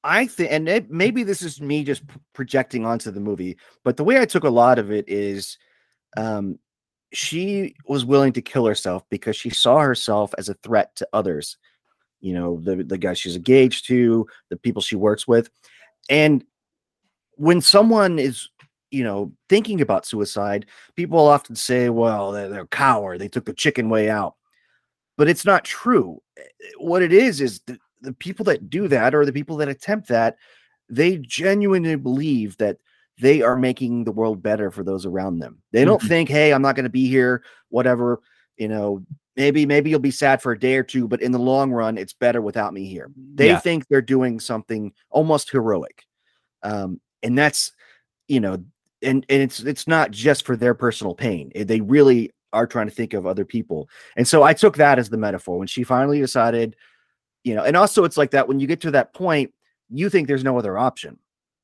I 0.05 0.27
think, 0.27 0.53
and 0.53 0.69
it, 0.69 0.91
maybe 0.91 1.23
this 1.23 1.43
is 1.43 1.61
me 1.61 1.85
just 1.85 2.03
projecting 2.33 2.85
onto 2.85 3.11
the 3.11 3.21
movie, 3.21 3.57
but 3.85 3.97
the 3.97 4.05
way 4.05 4.21
I 4.21 4.25
took 4.25 4.45
a 4.45 4.51
lot 4.51 4.79
of 4.79 4.91
it 4.91 5.09
is, 5.09 5.59
um, 6.17 6.59
she 7.13 7.75
was 7.87 8.05
willing 8.05 8.33
to 8.33 8.43
kill 8.43 8.67
herself 8.67 9.05
because 9.11 9.37
she 9.37 9.51
saw 9.51 9.81
herself 9.81 10.35
as 10.39 10.49
a 10.49 10.55
threat 10.55 10.97
to 10.97 11.09
others. 11.13 11.59
You 12.21 12.35
know, 12.35 12.61
the 12.61 12.77
the 12.85 12.99
guys 12.99 13.19
she's 13.19 13.37
engaged 13.37 13.87
to, 13.87 14.27
the 14.49 14.57
people 14.57 14.81
she 14.81 14.97
works 14.97 15.29
with, 15.29 15.51
and 16.09 16.45
when 17.37 17.61
someone 17.61 18.19
is 18.19 18.49
you 18.93 19.03
know, 19.03 19.33
thinking 19.49 19.81
about 19.81 20.07
suicide, 20.07 20.67
people 20.95 21.19
often 21.19 21.57
say, 21.57 21.89
well, 21.89 22.31
they're, 22.31 22.49
they're 22.49 22.63
a 22.63 22.69
coward. 22.69 23.19
They 23.19 23.29
took 23.29 23.47
the 23.47 23.55
chicken 23.55 23.89
way 23.89 24.09
out. 24.09 24.37
But 25.17 25.29
it's 25.29 25.45
not 25.45 25.65
true. 25.65 26.23
Eh, 26.39 26.43
eh, 26.43 26.71
what 26.77 27.03
it 27.03 27.13
is, 27.13 27.41
is 27.41 27.61
the, 27.67 27.79
the 28.03 28.13
people 28.13 28.45
that 28.47 28.69
do 28.69 28.89
that 28.89 29.15
or 29.15 29.25
the 29.25 29.33
people 29.33 29.57
that 29.59 29.69
attempt 29.69 30.09
that, 30.09 30.37
they 30.89 31.19
genuinely 31.19 31.97
believe 31.97 32.57
that 32.59 32.79
they 33.19 33.43
are 33.43 33.57
making 33.57 34.05
the 34.05 34.13
world 34.13 34.43
better 34.43 34.71
for 34.71 34.83
those 34.83 35.07
around 35.07 35.39
them. 35.39 35.63
They 35.71 35.85
don't 35.85 35.99
mm-hmm. 35.99 36.09
think, 36.09 36.29
hey, 36.29 36.53
I'm 36.53 36.63
not 36.63 36.77
going 36.77 36.85
to 36.85 36.91
be 36.91 37.09
here, 37.09 37.43
whatever, 37.69 38.21
you 38.57 38.69
know, 38.69 39.03
maybe 39.37 39.65
maybe 39.65 39.89
you'll 39.89 39.99
be 39.99 40.11
sad 40.11 40.43
for 40.43 40.53
a 40.53 40.59
day 40.59 40.77
or 40.77 40.83
two 40.83 41.09
but 41.09 41.23
in 41.23 41.33
the 41.33 41.39
long 41.39 41.73
run 41.73 41.97
it's 41.97 42.13
better 42.13 42.43
without 42.43 42.75
me 42.75 42.85
here 42.85 43.11
they 43.33 43.47
yeah. 43.47 43.59
think 43.59 43.89
they're 43.89 44.03
doing 44.03 44.39
something 44.39 44.93
almost 45.09 45.51
heroic 45.51 46.05
um, 46.63 47.01
and 47.23 47.39
that's 47.39 47.73
you 48.29 48.41
know 48.41 48.63
and 49.03 49.27
and 49.29 49.43
it's 49.43 49.61
it's 49.61 49.87
not 49.87 50.11
just 50.11 50.47
for 50.47 50.57
their 50.57 50.75
personal 50.75 51.15
pain. 51.15 51.53
They 51.55 51.81
really 51.81 52.31
are 52.53 52.67
trying 52.67 52.89
to 52.89 52.95
think 52.95 53.15
of 53.15 53.27
other 53.27 53.45
people. 53.45 53.89
And 54.17 54.29
so 54.29 54.43
I 54.43 54.53
took 54.53 54.77
that 54.77 54.99
as 54.99 55.09
the 55.09 55.17
metaphor 55.17 55.59
when 55.59 55.69
she 55.69 55.85
finally 55.85 56.21
decided, 56.21 56.77
you 57.45 57.55
know, 57.55 57.65
and 57.65 57.77
also 57.77 58.05
it's 58.05 58.17
like 58.17 58.31
that 58.33 58.49
when 58.49 58.61
you 58.61 58.67
get 58.67 58.81
to 58.83 58.91
that 58.93 59.15
point, 59.15 59.53
you 59.91 60.09
think 60.09 60.29
there's 60.29 60.45
no 60.45 60.59
other 60.59 60.79
option. 60.79 61.19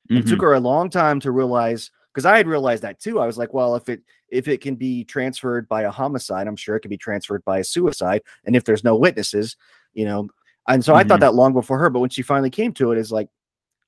Mm-hmm. 0.09 0.17
It 0.17 0.21
took 0.27 0.37
mm-hmm. 0.37 0.45
her 0.45 0.53
a 0.53 0.59
long 0.59 0.89
time 0.89 1.19
to 1.21 1.31
realize 1.31 1.91
because 2.13 2.25
I 2.25 2.37
had 2.37 2.47
realized 2.47 2.83
that 2.83 2.99
too. 2.99 3.19
I 3.19 3.25
was 3.25 3.37
like, 3.37 3.53
well, 3.53 3.75
if 3.75 3.89
it 3.89 4.01
if 4.29 4.47
it 4.47 4.61
can 4.61 4.75
be 4.75 5.03
transferred 5.03 5.67
by 5.67 5.83
a 5.83 5.91
homicide, 5.91 6.47
I'm 6.47 6.55
sure 6.55 6.75
it 6.75 6.81
can 6.81 6.89
be 6.89 6.97
transferred 6.97 7.43
by 7.45 7.59
a 7.59 7.63
suicide. 7.63 8.21
And 8.45 8.55
if 8.55 8.63
there's 8.63 8.83
no 8.83 8.95
witnesses, 8.95 9.55
you 9.93 10.05
know, 10.05 10.29
and 10.67 10.83
so 10.83 10.91
mm-hmm. 10.91 10.99
I 10.99 11.03
thought 11.03 11.15
mm-hmm. 11.15 11.21
that 11.21 11.35
long 11.35 11.53
before 11.53 11.79
her. 11.79 11.89
But 11.89 11.99
when 11.99 12.09
she 12.09 12.21
finally 12.21 12.49
came 12.49 12.73
to 12.73 12.91
it, 12.91 12.97
it, 12.97 13.01
is 13.01 13.11
like, 13.11 13.29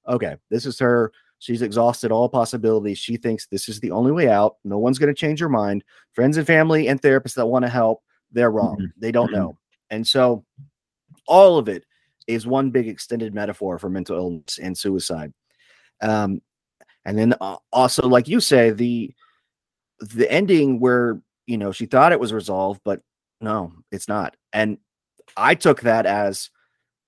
okay, 0.08 0.38
this 0.50 0.66
is 0.66 0.80
her 0.80 1.12
She's 1.42 1.64
exhausted 1.64 2.12
all 2.12 2.30
possibilities. 2.30 3.00
She 3.00 3.18
thinks 3.18 3.48
this 3.48 3.68
is 3.68 3.80
the 3.80 3.90
only 3.90 4.12
way 4.12 4.30
out. 4.30 4.58
No 4.64 4.78
one's 4.78 5.00
going 5.00 5.12
to 5.12 5.20
change 5.20 5.40
her 5.40 5.50
mind. 5.50 5.84
Friends 6.14 6.38
and 6.38 6.46
family 6.46 6.88
and 6.88 7.02
therapists 7.02 7.34
that 7.34 7.48
want 7.48 7.66
to 7.66 7.70
help, 7.70 8.04
they're 8.32 8.52
wrong. 8.52 8.76
Mm-hmm. 8.76 9.00
They 9.00 9.12
don't 9.12 9.32
know. 9.32 9.58
And 9.90 10.06
so 10.06 10.46
all 11.28 11.58
of 11.58 11.70
it 11.70 11.86
is 12.28 12.46
one 12.48 12.72
big 12.72 12.88
extended 12.88 13.34
metaphor 13.34 13.78
for 13.80 13.90
mental 13.90 14.18
illness 14.18 14.60
and 14.62 14.78
suicide. 14.78 15.34
Um, 16.02 16.42
and 17.06 17.18
then 17.18 17.34
uh, 17.42 17.58
also, 17.72 18.08
like 18.08 18.28
you 18.28 18.40
say, 18.40 18.72
the 18.72 19.14
the 20.00 20.32
ending 20.32 20.80
where 20.80 21.22
you 21.46 21.58
know 21.58 21.72
she 21.72 21.86
thought 21.86 22.12
it 22.12 22.20
was 22.20 22.34
resolved, 22.34 22.82
but 22.84 23.02
no, 23.40 23.74
it's 23.92 24.08
not. 24.08 24.36
And 24.54 24.78
I 25.36 25.56
took 25.56 25.82
that 25.82 26.06
as 26.06 26.50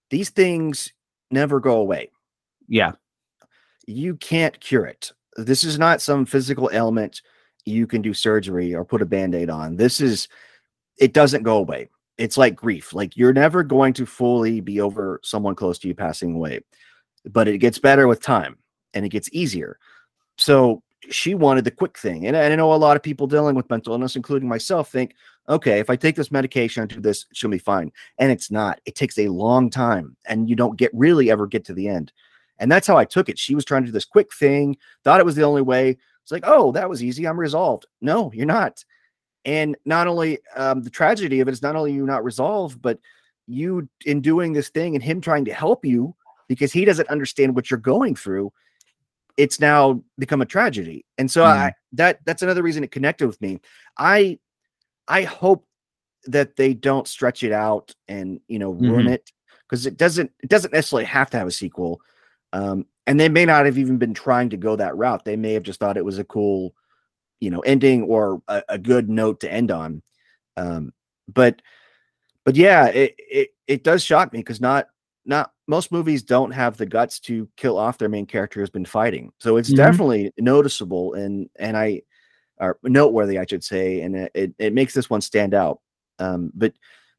these 0.09 0.29
things 0.29 0.93
never 1.31 1.59
go 1.59 1.77
away. 1.77 2.11
Yeah 2.67 2.93
you 3.85 4.15
can't 4.15 4.59
cure 4.59 4.85
it. 4.85 5.11
This 5.35 5.63
is 5.63 5.79
not 5.79 6.01
some 6.01 6.25
physical 6.25 6.69
ailment 6.73 7.21
you 7.65 7.87
can 7.87 8.01
do 8.01 8.13
surgery 8.13 8.73
or 8.75 8.85
put 8.85 9.01
a 9.01 9.05
band-aid 9.05 9.49
on. 9.49 9.75
This 9.75 10.01
is 10.01 10.27
it 10.97 11.13
doesn't 11.13 11.43
go 11.43 11.57
away. 11.57 11.89
It's 12.17 12.37
like 12.37 12.55
grief. 12.55 12.93
Like 12.93 13.17
you're 13.17 13.33
never 13.33 13.63
going 13.63 13.93
to 13.93 14.05
fully 14.05 14.61
be 14.61 14.79
over 14.79 15.19
someone 15.23 15.55
close 15.55 15.79
to 15.79 15.87
you 15.87 15.95
passing 15.95 16.35
away. 16.35 16.61
But 17.25 17.47
it 17.47 17.59
gets 17.59 17.79
better 17.79 18.07
with 18.07 18.21
time 18.21 18.57
and 18.93 19.05
it 19.05 19.09
gets 19.09 19.29
easier. 19.31 19.79
So 20.37 20.83
she 21.09 21.35
wanted 21.35 21.65
the 21.65 21.71
quick 21.71 21.97
thing. 21.97 22.27
And 22.27 22.35
I 22.35 22.55
know 22.55 22.73
a 22.73 22.75
lot 22.75 22.95
of 22.95 23.03
people 23.03 23.27
dealing 23.27 23.55
with 23.55 23.69
mental 23.69 23.93
illness, 23.93 24.15
including 24.15 24.47
myself, 24.47 24.89
think, 24.89 25.15
okay, 25.49 25.79
if 25.79 25.89
I 25.89 25.95
take 25.95 26.15
this 26.15 26.31
medication 26.31 26.81
and 26.83 26.89
do 26.89 27.01
this, 27.01 27.25
she'll 27.33 27.49
be 27.49 27.57
fine. 27.57 27.91
And 28.19 28.31
it's 28.31 28.51
not. 28.51 28.79
It 28.85 28.95
takes 28.95 29.17
a 29.17 29.27
long 29.27 29.69
time 29.69 30.15
and 30.25 30.49
you 30.49 30.55
don't 30.55 30.77
get 30.77 30.91
really 30.93 31.29
ever 31.31 31.47
get 31.47 31.65
to 31.65 31.73
the 31.73 31.87
end. 31.87 32.11
And 32.59 32.71
that's 32.71 32.87
how 32.87 32.97
I 32.97 33.05
took 33.05 33.29
it. 33.29 33.39
She 33.39 33.55
was 33.55 33.65
trying 33.65 33.83
to 33.83 33.87
do 33.87 33.91
this 33.91 34.05
quick 34.05 34.33
thing, 34.33 34.77
thought 35.03 35.19
it 35.19 35.25
was 35.25 35.35
the 35.35 35.43
only 35.43 35.61
way. 35.61 35.97
It's 36.21 36.31
like, 36.31 36.43
oh, 36.45 36.71
that 36.71 36.89
was 36.89 37.03
easy. 37.03 37.27
I'm 37.27 37.39
resolved. 37.39 37.85
No, 37.99 38.31
you're 38.33 38.45
not. 38.45 38.83
And 39.45 39.75
not 39.85 40.07
only 40.07 40.39
um, 40.55 40.83
the 40.83 40.89
tragedy 40.89 41.39
of 41.41 41.47
it 41.47 41.51
is 41.51 41.61
not 41.61 41.75
only 41.75 41.91
you 41.93 42.05
not 42.05 42.23
resolved, 42.23 42.81
but 42.81 42.99
you 43.47 43.89
in 44.05 44.21
doing 44.21 44.53
this 44.53 44.69
thing 44.69 44.95
and 44.95 45.03
him 45.03 45.19
trying 45.19 45.45
to 45.45 45.53
help 45.53 45.83
you 45.85 46.15
because 46.47 46.71
he 46.71 46.85
doesn't 46.85 47.09
understand 47.09 47.55
what 47.55 47.69
you're 47.69 47.79
going 47.79 48.15
through. 48.15 48.51
it's 49.35 49.59
now 49.59 49.99
become 50.19 50.41
a 50.43 50.45
tragedy. 50.45 51.03
And 51.17 51.29
so 51.29 51.41
Mm. 51.43 51.47
I 51.47 51.73
that 51.93 52.19
that's 52.23 52.43
another 52.43 52.61
reason 52.61 52.83
it 52.83 52.91
connected 52.91 53.25
with 53.25 53.41
me. 53.41 53.59
I 53.97 54.37
I 55.07 55.23
hope 55.23 55.65
that 56.25 56.55
they 56.55 56.73
don't 56.75 57.07
stretch 57.07 57.41
it 57.43 57.51
out 57.51 57.95
and 58.07 58.39
you 58.47 58.59
know 58.59 58.71
ruin 58.71 59.07
Mhm. 59.07 59.13
it 59.13 59.31
because 59.67 59.85
it 59.87 59.97
doesn't 59.97 60.31
it 60.43 60.49
doesn't 60.49 60.71
necessarily 60.71 61.05
have 61.05 61.31
to 61.31 61.37
have 61.37 61.47
a 61.47 61.51
sequel. 61.51 61.99
Um, 62.53 62.85
and 63.07 63.19
they 63.19 63.27
may 63.27 63.43
not 63.45 63.65
have 63.65 63.79
even 63.79 63.97
been 63.97 64.13
trying 64.13 64.49
to 64.51 64.57
go 64.57 64.75
that 64.75 64.95
route. 64.95 65.25
They 65.25 65.35
may 65.35 65.53
have 65.53 65.63
just 65.63 65.79
thought 65.79 65.97
it 65.97 66.05
was 66.05 66.19
a 66.19 66.23
cool, 66.23 66.75
you 67.43 67.49
know, 67.49 67.59
ending 67.61 68.03
or 68.03 68.41
a, 68.47 68.63
a 68.69 68.77
good 68.77 69.09
note 69.09 69.39
to 69.41 69.51
end 69.51 69.69
on. 69.71 70.01
Um, 70.57 70.93
but 71.33 71.61
but 72.45 72.55
yeah, 72.55 72.87
it 72.87 73.15
it, 73.17 73.49
it 73.67 73.83
does 73.83 74.03
shock 74.03 74.33
me 74.33 74.39
because 74.39 74.61
not 74.61 74.87
not 75.25 75.51
most 75.67 75.91
movies 75.91 76.23
don't 76.23 76.51
have 76.51 76.77
the 76.77 76.85
guts 76.85 77.19
to 77.21 77.47
kill 77.57 77.77
off 77.77 77.97
their 77.97 78.09
main 78.09 78.25
character 78.25 78.59
who's 78.59 78.69
been 78.69 78.85
fighting. 78.85 79.31
So 79.39 79.57
it's 79.57 79.69
Mhm. 79.69 79.77
definitely 79.77 80.31
noticeable 80.37 81.13
and 81.13 81.49
and 81.57 81.77
I 81.77 82.01
are 82.59 82.77
noteworthy, 82.83 83.39
I 83.39 83.45
should 83.49 83.63
say, 83.63 84.01
and 84.01 84.15
it, 84.15 84.31
it, 84.35 84.53
it 84.59 84.73
makes 84.73 84.93
this 84.93 85.09
one 85.09 85.21
stand 85.21 85.53
out. 85.53 85.79
Um, 86.19 86.51
but 86.53 86.73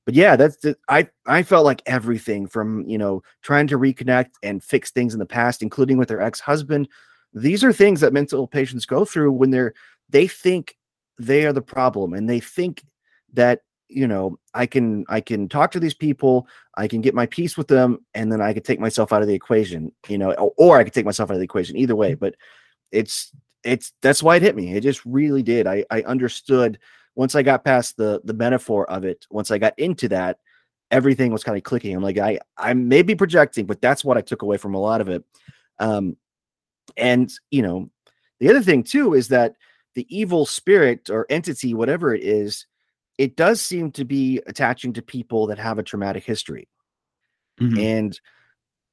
but 0.04 0.14
yeah, 0.14 0.36
that's 0.36 0.56
the, 0.58 0.76
I 0.88 1.08
I 1.26 1.42
felt 1.42 1.64
like 1.64 1.82
everything 1.86 2.46
from 2.46 2.86
you 2.86 2.98
know 2.98 3.22
trying 3.42 3.66
to 3.68 3.78
reconnect 3.78 4.30
and 4.42 4.62
fix 4.62 4.90
things 4.90 5.14
in 5.14 5.18
the 5.20 5.26
past, 5.26 5.62
including 5.62 5.96
with 5.98 6.08
their 6.08 6.20
ex 6.22 6.40
husband. 6.40 6.88
These 7.32 7.64
are 7.64 7.72
things 7.72 8.00
that 8.00 8.12
mental 8.12 8.46
patients 8.46 8.86
go 8.86 9.04
through 9.04 9.32
when 9.32 9.50
they're 9.50 9.74
they 10.14 10.28
think 10.28 10.76
they 11.18 11.44
are 11.44 11.52
the 11.52 11.60
problem 11.60 12.14
and 12.14 12.30
they 12.30 12.38
think 12.38 12.84
that 13.32 13.62
you 13.88 14.06
know 14.06 14.38
I 14.54 14.64
can 14.64 15.04
I 15.08 15.20
can 15.20 15.48
talk 15.48 15.72
to 15.72 15.80
these 15.80 15.92
people, 15.92 16.46
I 16.76 16.86
can 16.86 17.00
get 17.00 17.14
my 17.14 17.26
peace 17.26 17.58
with 17.58 17.66
them, 17.66 17.98
and 18.14 18.30
then 18.30 18.40
I 18.40 18.54
could 18.54 18.64
take 18.64 18.78
myself 18.78 19.12
out 19.12 19.22
of 19.22 19.28
the 19.28 19.34
equation, 19.34 19.92
you 20.08 20.16
know, 20.16 20.32
or, 20.34 20.52
or 20.56 20.78
I 20.78 20.84
could 20.84 20.92
take 20.92 21.04
myself 21.04 21.30
out 21.30 21.34
of 21.34 21.40
the 21.40 21.44
equation. 21.44 21.76
Either 21.76 21.96
way, 21.96 22.14
but 22.14 22.36
it's 22.92 23.32
it's 23.64 23.92
that's 24.02 24.22
why 24.22 24.36
it 24.36 24.42
hit 24.42 24.54
me. 24.54 24.72
It 24.72 24.82
just 24.82 25.04
really 25.04 25.42
did. 25.42 25.66
I 25.66 25.84
I 25.90 26.02
understood 26.02 26.78
once 27.16 27.34
I 27.34 27.42
got 27.42 27.64
past 27.64 27.96
the 27.96 28.20
the 28.22 28.34
metaphor 28.34 28.88
of 28.88 29.04
it. 29.04 29.26
Once 29.30 29.50
I 29.50 29.58
got 29.58 29.76
into 29.78 30.08
that, 30.10 30.38
everything 30.92 31.32
was 31.32 31.42
kind 31.42 31.58
of 31.58 31.64
clicking. 31.64 31.94
I'm 31.94 32.04
like, 32.04 32.18
I 32.18 32.38
I 32.56 32.72
may 32.72 33.02
be 33.02 33.16
projecting, 33.16 33.66
but 33.66 33.80
that's 33.80 34.04
what 34.04 34.16
I 34.16 34.20
took 34.20 34.42
away 34.42 34.58
from 34.58 34.74
a 34.74 34.80
lot 34.80 35.00
of 35.00 35.08
it. 35.08 35.24
Um, 35.80 36.16
and 36.96 37.32
you 37.50 37.62
know, 37.62 37.90
the 38.38 38.48
other 38.48 38.62
thing 38.62 38.84
too 38.84 39.14
is 39.14 39.26
that 39.28 39.56
the 39.94 40.06
evil 40.14 40.46
spirit 40.46 41.10
or 41.10 41.26
entity, 41.30 41.74
whatever 41.74 42.14
it 42.14 42.22
is, 42.22 42.66
it 43.18 43.36
does 43.36 43.60
seem 43.60 43.92
to 43.92 44.04
be 44.04 44.40
attaching 44.46 44.92
to 44.94 45.02
people 45.02 45.46
that 45.46 45.58
have 45.58 45.78
a 45.78 45.82
traumatic 45.82 46.24
history. 46.24 46.68
Mhm. 47.60 47.78
And 47.78 48.20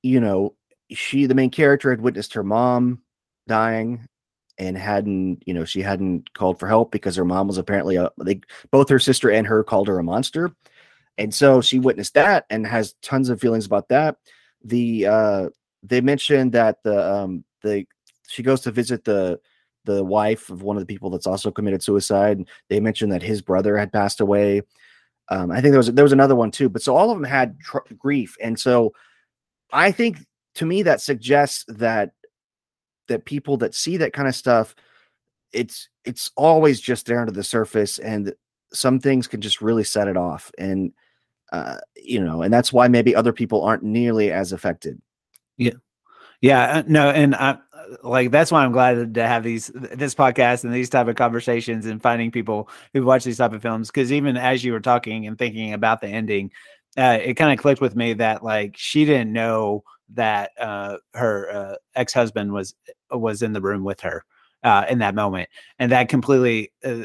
you 0.04 0.20
know, 0.20 0.56
she 0.90 1.26
the 1.26 1.36
main 1.36 1.50
character 1.52 1.90
had 1.92 2.02
witnessed 2.02 2.34
her 2.34 2.44
mom 2.44 3.02
dying 3.48 4.08
and 4.58 4.78
hadn't, 4.78 5.44
you 5.46 5.54
know, 5.54 5.66
she 5.66 5.82
hadn't 5.82 6.34
called 6.34 6.60
for 6.60 6.68
help 6.68 6.92
because 6.92 7.16
her 7.16 7.26
mom 7.26 7.48
was 7.48 7.58
apparently 7.58 7.96
a 7.96 8.10
they 8.24 8.42
both 8.72 8.90
her 8.90 9.00
sister 9.00 9.32
and 9.32 9.48
her 9.48 9.64
called 9.64 9.88
her 9.88 10.00
a 10.00 10.04
monster. 10.04 10.52
And 11.18 11.34
so 11.34 11.62
she 11.62 11.80
witnessed 11.80 12.14
that 12.16 12.46
and 12.50 12.66
has 12.66 12.96
tons 13.02 13.30
of 13.30 13.40
feelings 13.42 13.66
about 13.66 13.90
that. 13.90 14.18
The 14.64 15.08
uh 15.08 15.50
they 15.84 16.02
mentioned 16.02 16.54
that 16.54 16.84
the 16.84 17.14
um 17.14 17.44
the 17.64 17.86
she 18.28 18.44
goes 18.44 18.62
to 18.62 18.72
visit 18.72 19.04
the 19.04 19.40
the 19.86 20.04
wife 20.04 20.50
of 20.50 20.64
one 20.64 20.78
of 20.78 20.82
the 20.82 20.92
people 20.92 21.10
that's 21.10 21.28
also 21.28 21.52
committed 21.52 21.82
suicide. 21.84 22.46
They 22.70 22.80
mentioned 22.80 23.12
that 23.12 23.24
his 23.24 23.42
brother 23.42 23.78
had 23.78 23.92
passed 23.92 24.22
away. 24.22 24.62
Um, 25.30 25.52
I 25.52 25.62
think 25.62 25.72
there 25.72 25.80
was 25.80 25.92
there 25.92 26.06
was 26.06 26.12
another 26.12 26.36
one 26.36 26.52
too, 26.52 26.70
but 26.70 26.82
so 26.82 26.96
all 26.96 27.10
of 27.10 27.18
them 27.18 27.24
had 27.24 27.60
tr- 27.60 27.80
grief, 27.98 28.36
and 28.42 28.60
so 28.60 28.94
I 29.72 29.92
think 29.92 30.18
to 30.56 30.66
me 30.66 30.84
that 30.84 31.02
suggests 31.02 31.64
that 31.68 32.12
that 33.08 33.26
people 33.26 33.58
that 33.58 33.76
see 33.76 33.98
that 33.98 34.14
kind 34.14 34.28
of 34.28 34.36
stuff, 34.36 34.76
it's 35.54 35.90
it's 36.06 36.32
always 36.36 36.82
just 36.82 37.06
there 37.06 37.20
under 37.20 37.32
the 37.32 37.44
surface, 37.44 37.98
and 38.00 38.34
some 38.74 39.00
things 39.00 39.28
can 39.28 39.42
just 39.42 39.62
really 39.62 39.84
set 39.84 40.08
it 40.08 40.18
off, 40.18 40.52
and 40.58 40.92
uh, 41.54 41.78
you 41.96 42.24
know, 42.24 42.42
and 42.42 42.54
that's 42.54 42.74
why 42.74 42.88
maybe 42.88 43.16
other 43.16 43.34
people 43.34 43.64
aren't 43.64 43.84
nearly 43.84 44.32
as 44.32 44.52
affected. 44.52 45.02
Yeah, 45.58 45.74
yeah, 46.42 46.84
no, 46.88 47.10
and 47.10 47.36
I 47.36 47.58
like 48.04 48.32
that's 48.32 48.52
why 48.52 48.64
I'm 48.64 48.72
glad 48.72 49.14
to 49.14 49.28
have 49.28 49.44
these 49.44 49.68
this 49.74 50.16
podcast 50.16 50.64
and 50.64 50.74
these 50.74 50.90
type 50.90 51.08
of 51.08 51.16
conversations 51.16 51.86
and 51.86 52.02
finding 52.02 52.32
people 52.32 52.70
who 52.94 53.04
watch 53.04 53.24
these 53.24 53.38
type 53.38 53.54
of 53.54 53.62
films 53.62 53.90
because 53.90 54.12
even 54.12 54.38
as 54.38 54.64
you 54.64 54.74
were 54.74 54.80
talking 54.80 55.28
and 55.28 55.38
thinking 55.38 55.74
about 55.74 56.02
the 56.02 56.08
ending, 56.08 56.52
uh, 56.98 57.18
it 57.22 57.36
kind 57.36 57.52
of 57.52 57.62
clicked 57.62 57.82
with 57.82 57.96
me 57.96 58.14
that 58.14 58.44
like 58.44 58.76
she 58.78 59.06
didn't 59.06 59.34
know 59.34 59.84
that 60.14 60.52
uh, 60.60 60.98
her 61.14 61.50
uh, 61.52 61.76
ex 61.96 62.14
husband 62.14 62.52
was 62.52 62.76
was 63.12 63.42
in 63.42 63.54
the 63.54 63.62
room 63.62 63.84
with 63.84 64.02
her 64.02 64.24
uh, 64.64 64.86
in 64.90 65.00
that 65.00 65.16
moment, 65.16 65.50
and 65.80 65.92
that 65.92 66.10
completely. 66.10 66.72
Uh, 66.84 67.04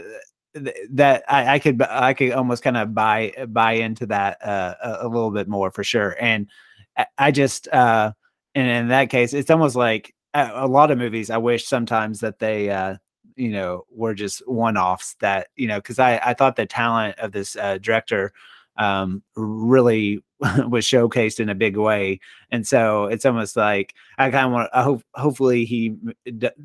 th- 0.55 0.77
that 0.91 1.23
I, 1.29 1.55
I 1.55 1.59
could 1.59 1.83
I 1.83 2.15
could 2.15 2.33
almost 2.33 2.62
kind 2.62 2.77
of 2.77 2.95
buy 2.95 3.33
buy 3.49 3.73
into 3.73 4.07
that 4.07 4.45
uh, 4.45 4.75
a, 4.83 5.07
a 5.07 5.09
little 5.09 5.31
bit 5.31 5.49
more 5.49 5.71
for 5.71 5.85
sure, 5.85 6.17
and 6.21 6.49
I, 6.97 7.07
I 7.19 7.31
just 7.31 7.69
uh, 7.69 8.12
and 8.55 8.69
in 8.69 8.89
that 8.89 9.11
case 9.11 9.35
it's 9.35 9.51
almost 9.51 9.77
like 9.77 10.15
a, 10.35 10.67
lot 10.67 10.91
of 10.91 10.99
movies 10.99 11.31
i 11.31 11.37
wish 11.37 11.67
sometimes 11.67 12.21
that 12.21 12.39
they 12.39 12.71
uh 12.71 12.97
you 13.37 13.51
know 13.51 13.85
were 13.91 14.15
just 14.15 14.47
one-offs 14.49 15.15
that 15.21 15.49
you 15.57 15.67
know 15.67 15.79
because 15.79 15.99
i 15.99 16.19
i 16.25 16.35
thought 16.35 16.57
the 16.57 16.67
talent 16.67 17.19
of 17.19 17.33
this 17.33 17.57
uh 17.57 17.79
director 17.79 18.33
um 18.77 19.23
really 19.37 20.23
was 20.69 20.85
showcased 20.85 21.41
in 21.41 21.49
a 21.49 21.55
big 21.55 21.77
way 21.79 22.21
and 22.51 22.67
so 22.67 23.05
it's 23.07 23.25
almost 23.25 23.57
like 23.57 23.95
i 24.19 24.31
kind 24.31 24.47
of 24.47 24.53
want 24.53 24.71
i 24.75 24.83
hope 24.83 25.03
hopefully 25.15 25.65
he 25.65 25.95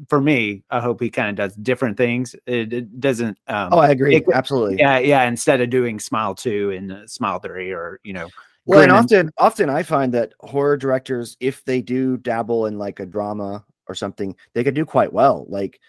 for 0.09 0.19
me 0.19 0.61
i 0.69 0.79
hope 0.81 0.99
he 1.01 1.09
kind 1.09 1.29
of 1.29 1.35
does 1.35 1.55
different 1.55 1.95
things 1.97 2.35
it, 2.45 2.73
it 2.73 2.99
doesn't 2.99 3.37
um 3.47 3.69
Oh, 3.71 3.79
I 3.79 3.89
agree, 3.91 4.17
it- 4.17 4.25
absolutely. 4.33 4.77
yeah 4.77 4.99
yeah 4.99 5.23
instead 5.23 5.61
of 5.61 5.69
doing 5.69 5.99
smile 5.99 6.35
two 6.35 6.71
and 6.71 6.91
uh, 6.91 7.07
smile 7.07 7.39
three 7.39 7.71
or 7.71 7.99
you 8.03 8.11
know 8.11 8.27
Well, 8.65 8.81
and 8.81 8.91
and- 8.91 8.99
often, 8.99 9.31
often 9.37 9.69
I 9.69 9.83
find 9.83 10.13
that 10.13 10.33
horror 10.39 10.77
directors, 10.77 11.35
if 11.39 11.63
they 11.65 11.81
do 11.81 12.17
dabble 12.17 12.67
in 12.67 12.77
like 12.77 12.99
a 12.99 13.05
drama 13.05 13.65
or 13.87 13.95
something, 13.95 14.35
they 14.53 14.63
could 14.63 14.75
do 14.75 14.85
quite 14.85 15.11
well. 15.11 15.45
Like, 15.49 15.79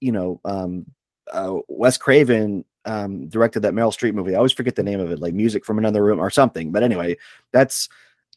you 0.00 0.12
know, 0.12 0.40
um, 0.44 0.86
uh, 1.32 1.58
Wes 1.68 1.96
Craven 1.98 2.64
um, 2.84 3.28
directed 3.28 3.60
that 3.60 3.74
Meryl 3.74 3.92
Streep 3.96 4.14
movie. 4.14 4.34
I 4.34 4.38
always 4.38 4.52
forget 4.52 4.74
the 4.74 4.82
name 4.82 4.98
of 4.98 5.10
it, 5.12 5.20
like 5.20 5.34
Music 5.34 5.64
from 5.64 5.78
Another 5.78 6.02
Room 6.02 6.18
or 6.18 6.30
something. 6.30 6.72
But 6.72 6.82
anyway, 6.82 7.16
that's 7.52 7.88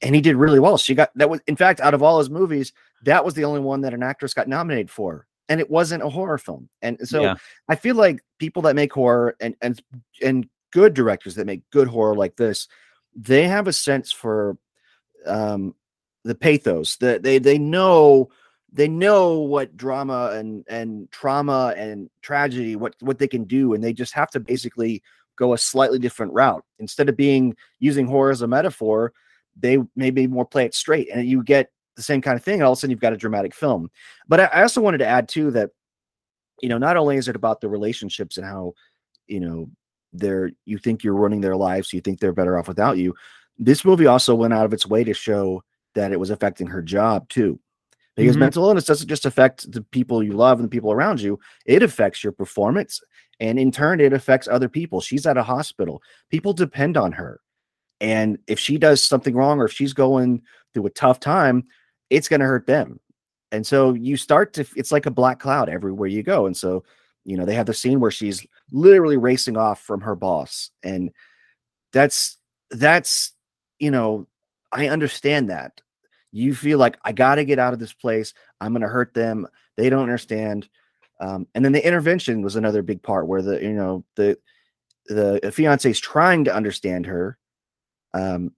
and 0.02 0.14
he 0.14 0.22
did 0.22 0.36
really 0.36 0.60
well. 0.60 0.78
She 0.78 0.94
got 0.94 1.10
that 1.16 1.30
was, 1.30 1.40
in 1.48 1.56
fact, 1.56 1.80
out 1.80 1.94
of 1.94 2.04
all 2.04 2.20
his 2.20 2.30
movies, 2.30 2.74
that 3.04 3.24
was 3.24 3.34
the 3.34 3.46
only 3.46 3.62
one 3.62 3.82
that 3.82 3.94
an 3.94 4.04
actress 4.04 4.34
got 4.34 4.48
nominated 4.48 4.92
for, 4.92 5.26
and 5.50 5.60
it 5.60 5.70
wasn't 5.70 6.04
a 6.04 6.10
horror 6.10 6.38
film. 6.38 6.70
And 6.82 7.00
so 7.08 7.22
Yeah. 7.22 7.36
I 7.70 7.76
feel 7.76 7.96
like 7.96 8.22
people 8.38 8.62
that 8.64 8.76
make 8.76 8.94
horror 8.94 9.36
and 9.40 9.56
and 9.62 9.82
and 10.22 10.48
good 10.72 10.94
directors 10.94 11.36
that 11.36 11.48
make 11.48 11.62
good 11.72 11.88
horror 11.88 12.16
like 12.16 12.36
this 12.36 12.68
they 13.16 13.48
have 13.48 13.68
a 13.68 13.74
sense 13.74 14.12
for 14.12 14.58
um 15.26 15.74
the 16.24 16.36
pathos 16.36 16.98
that 16.98 17.24
they 17.24 17.38
they 17.38 17.58
know 17.58 18.30
they 18.74 18.88
know 18.88 19.40
what 19.40 19.78
drama 19.78 20.32
and 20.34 20.66
and 20.68 21.10
trauma 21.12 21.74
and 21.78 22.10
tragedy 22.22 22.76
what 22.76 22.96
what 23.00 23.18
they 23.20 23.28
can 23.28 23.46
do 23.46 23.74
and 23.74 23.84
they 23.84 23.94
just 23.94 24.14
have 24.14 24.30
to 24.30 24.40
basically 24.40 25.02
go 25.38 25.54
a 25.54 25.58
slightly 25.58 26.00
different 26.00 26.32
route. 26.34 26.64
Instead 26.80 27.10
of 27.10 27.18
being 27.18 27.56
using 27.80 28.08
horror 28.08 28.32
as 28.32 28.42
a 28.42 28.48
metaphor 28.48 29.14
they 29.58 29.78
maybe 29.96 30.28
more 30.28 30.46
play 30.46 30.66
it 30.66 30.76
straight 30.76 31.10
and 31.14 31.28
you 31.28 31.42
get 31.42 31.72
the 31.96 32.04
same 32.04 32.22
kind 32.22 32.38
of 32.38 32.44
thing 32.44 32.62
all 32.62 32.74
of 32.74 32.78
a 32.78 32.80
sudden 32.82 32.92
you've 32.92 33.00
got 33.00 33.14
a 33.14 33.18
dramatic 33.18 33.56
film. 33.56 33.90
But 34.28 34.42
i, 34.42 34.46
I 34.46 34.62
also 34.64 34.82
wanted 34.82 34.98
to 35.00 35.08
add 35.08 35.30
too 35.30 35.52
that 35.52 35.70
you 36.62 36.70
know 36.70 36.78
not 36.78 36.98
only 36.98 37.18
is 37.18 37.28
it 37.28 37.36
about 37.36 37.62
the 37.62 37.70
relationships 37.70 38.38
and 38.38 38.46
how 38.46 38.74
you 39.28 39.40
know 39.40 39.70
they're 40.20 40.52
you 40.66 40.78
think 40.78 41.04
you're 41.04 41.14
running 41.16 41.42
their 41.42 41.56
lives 41.56 41.94
you 41.94 42.02
think 42.02 42.20
they're 42.20 42.34
better 42.34 42.58
off 42.58 42.68
without 42.68 42.98
you. 42.98 43.14
This 43.58 43.86
movie 43.86 44.08
also 44.08 44.36
went 44.36 44.54
out 44.54 44.66
of 44.66 44.74
its 44.74 44.86
way 44.86 45.04
to 45.04 45.14
show 45.14 45.64
that 45.96 46.12
it 46.12 46.20
was 46.20 46.30
affecting 46.30 46.68
her 46.68 46.82
job 46.82 47.28
too. 47.30 47.60
Because 48.16 48.36
Mhm. 48.36 48.40
mental 48.40 48.66
illness 48.68 48.86
doesn't 48.86 49.08
just 49.10 49.26
affect 49.26 49.72
the 49.72 49.82
people 49.82 50.24
you 50.24 50.34
love 50.34 50.60
and 50.60 50.66
the 50.66 50.72
people 50.72 50.92
around 50.92 51.22
you 51.22 51.40
it 51.66 51.84
affects 51.84 52.24
your 52.24 52.34
performance 52.34 53.02
and 53.40 53.60
in 53.60 53.72
turn 53.72 54.00
it 54.00 54.14
affects 54.14 54.48
other 54.48 54.70
people. 54.70 55.02
She's 55.02 55.26
at 55.26 55.38
a 55.38 55.44
hospital. 55.44 56.02
People 56.30 56.54
depend 56.54 56.98
on 56.98 57.12
her. 57.14 57.42
And 58.02 58.38
if 58.48 58.60
she 58.60 58.78
does 58.78 59.02
something 59.02 59.36
wrong 59.36 59.60
or 59.60 59.66
if 59.66 59.74
she's 59.74 59.94
going 59.94 60.42
through 60.74 60.86
a 60.88 60.92
tough 60.92 61.20
time 61.20 61.66
it's 62.10 62.28
going 62.30 62.40
to 62.40 62.46
hurt 62.46 62.68
them. 62.68 63.00
And 63.52 63.66
so 63.66 63.94
you 63.94 64.16
start 64.18 64.54
to 64.54 64.66
it's 64.76 64.92
like 64.92 65.06
a 65.06 65.12
black 65.12 65.40
cloud 65.40 65.70
everywhere 65.70 66.08
you 66.08 66.24
go. 66.24 66.46
And 66.46 66.56
so 66.56 66.84
you 67.26 67.36
know 67.36 67.46
they 67.46 67.56
have 67.56 67.66
the 67.66 67.74
scene 67.74 68.00
where 68.00 68.12
she's 68.12 68.46
literally 68.72 69.18
racing 69.18 69.58
off 69.58 69.82
from 69.82 70.02
her 70.02 70.16
boss 70.16 70.72
and 70.84 71.12
that's 71.92 72.38
that's 72.72 73.34
you 73.80 73.92
know 73.92 74.28
i 74.72 74.88
understand 74.88 75.50
that. 75.50 75.82
You 76.32 76.54
feel 76.54 76.78
like 76.78 76.98
i 77.04 77.12
got 77.12 77.36
to 77.36 77.46
get 77.46 77.60
out 77.60 77.74
of 77.74 77.80
this 77.80 77.94
place. 77.94 78.34
I'm 78.60 78.74
going 78.74 78.82
to 78.82 78.88
hurt 78.88 79.14
them. 79.14 79.48
They 79.78 79.90
don't 79.90 80.04
understand. 80.04 80.68
Um, 81.22 81.48
and 81.56 81.64
then 81.64 81.72
the 81.72 81.86
intervention 81.86 82.42
was 82.42 82.56
another 82.58 82.82
big 82.82 83.02
part 83.02 83.28
where 83.28 83.42
the 83.42 83.62
you 83.62 83.74
know 83.74 84.04
the 84.16 84.38
the 85.08 85.52
fiance 85.54 85.90
is 85.90 86.00
trying 86.00 86.44
to 86.46 86.54
understand 86.54 87.06
her 87.06 87.38
um, 88.14 88.52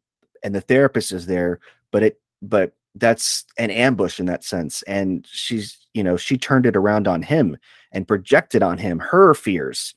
and 0.44 0.56
the 0.56 0.62
therapist 0.62 1.12
is 1.12 1.26
there 1.26 1.60
but 1.92 2.04
it 2.04 2.20
but 2.42 2.74
that's 2.96 3.46
an 3.58 3.70
ambush 3.70 4.20
in 4.20 4.26
that 4.26 4.44
sense 4.44 4.82
and 4.84 5.28
she's 5.30 5.87
you 5.98 6.04
know 6.04 6.16
she 6.16 6.38
turned 6.38 6.66
it 6.66 6.76
around 6.76 7.08
on 7.08 7.22
him 7.22 7.58
and 7.92 8.08
projected 8.08 8.62
on 8.62 8.78
him 8.78 9.00
her 9.00 9.34
fears 9.34 9.94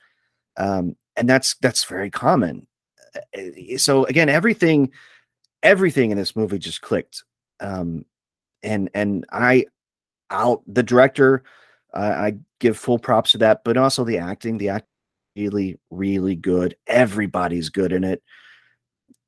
um, 0.57 0.95
and 1.15 1.29
that's 1.29 1.55
that's 1.55 1.83
very 1.85 2.09
common. 2.09 2.67
Uh, 3.37 3.77
so 3.77 4.05
again 4.05 4.29
everything 4.29 4.91
everything 5.63 6.11
in 6.11 6.17
this 6.17 6.35
movie 6.35 6.57
just 6.57 6.81
clicked 6.81 7.23
um, 7.59 8.05
and 8.63 8.89
and 8.93 9.25
i 9.31 9.65
out 10.29 10.61
the 10.65 10.81
director 10.81 11.43
uh, 11.93 12.13
i 12.15 12.33
give 12.59 12.77
full 12.77 12.97
props 12.97 13.33
to 13.33 13.37
that 13.37 13.63
but 13.65 13.75
also 13.75 14.05
the 14.05 14.17
acting 14.17 14.57
the 14.57 14.69
act 14.69 14.87
really 15.35 15.77
really 15.89 16.35
good. 16.35 16.75
Everybody's 16.87 17.69
good 17.69 17.91
in 17.91 18.03
it. 18.03 18.21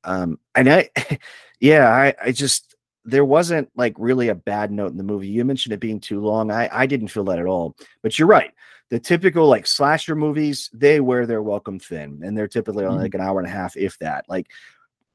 Um 0.04 0.38
and 0.54 0.70
i 0.70 0.90
yeah 1.60 1.88
i 1.90 2.14
i 2.22 2.32
just 2.32 2.73
there 3.04 3.24
wasn't 3.24 3.70
like 3.76 3.94
really 3.98 4.28
a 4.28 4.34
bad 4.34 4.70
note 4.70 4.90
in 4.90 4.96
the 4.96 5.04
movie. 5.04 5.28
You 5.28 5.44
mentioned 5.44 5.72
it 5.72 5.80
being 5.80 6.00
too 6.00 6.20
long. 6.20 6.50
I 6.50 6.68
i 6.72 6.86
didn't 6.86 7.08
feel 7.08 7.24
that 7.24 7.38
at 7.38 7.46
all. 7.46 7.76
But 8.02 8.18
you're 8.18 8.28
right. 8.28 8.52
The 8.90 8.98
typical 8.98 9.46
like 9.48 9.66
slasher 9.66 10.14
movies 10.14 10.70
they 10.72 11.00
wear 11.00 11.26
their 11.26 11.42
welcome 11.42 11.78
thin 11.78 12.20
and 12.24 12.36
they're 12.36 12.48
typically 12.48 12.84
only 12.84 12.96
mm-hmm. 12.96 13.02
like 13.04 13.14
an 13.14 13.20
hour 13.20 13.38
and 13.38 13.48
a 13.48 13.52
half 13.52 13.76
if 13.76 13.98
that. 13.98 14.24
Like 14.28 14.46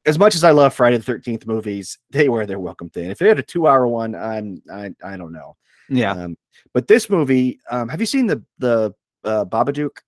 as 0.06 0.18
much 0.18 0.34
as 0.34 0.44
i 0.44 0.50
love 0.50 0.72
friday 0.72 0.96
the 0.96 1.12
13th 1.12 1.46
movies 1.46 1.98
they 2.08 2.30
wear 2.30 2.46
their 2.46 2.58
welcome 2.60 2.88
thin. 2.90 3.10
If 3.10 3.18
they 3.18 3.28
had 3.28 3.38
a 3.38 3.42
two 3.42 3.66
hour 3.66 3.86
one 3.86 4.14
i'm 4.14 4.62
i 4.72 4.90
i 5.04 5.16
don't 5.16 5.32
know. 5.32 5.56
Yeah. 5.88 6.12
Um, 6.12 6.36
but 6.72 6.86
this 6.86 7.10
movie 7.10 7.60
um 7.70 7.88
have 7.88 8.00
you 8.00 8.06
seen 8.06 8.26
the 8.26 8.42
the 8.58 8.94
uh 9.24 9.44
babadook? 9.44 9.98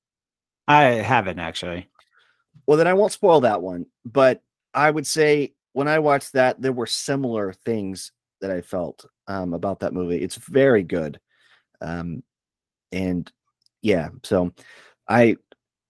I 0.69 0.85
haven't 0.85 1.39
actually. 1.39 1.89
Well, 2.67 2.79
then 2.79 2.87
I 2.87 2.95
won't 2.95 3.13
spoil 3.13 3.41
that 3.41 3.61
one. 3.61 3.87
But 4.05 4.43
I 4.75 4.91
would 4.91 5.07
say 5.07 5.55
when 5.73 5.89
I 5.89 5.99
watched 5.99 6.33
that, 6.35 6.61
there 6.61 6.73
were 6.73 6.87
similar 6.87 7.53
things 7.53 8.13
that 8.41 8.51
I 8.51 8.61
felt 8.61 9.07
um, 9.29 9.55
about 9.55 9.81
that 9.81 9.93
movie. 9.93 10.19
It's 10.19 10.37
very 10.37 10.83
good, 10.83 11.21
um, 11.81 12.23
and 12.91 13.31
yeah. 13.81 14.11
So 14.23 14.53
I, 15.09 15.37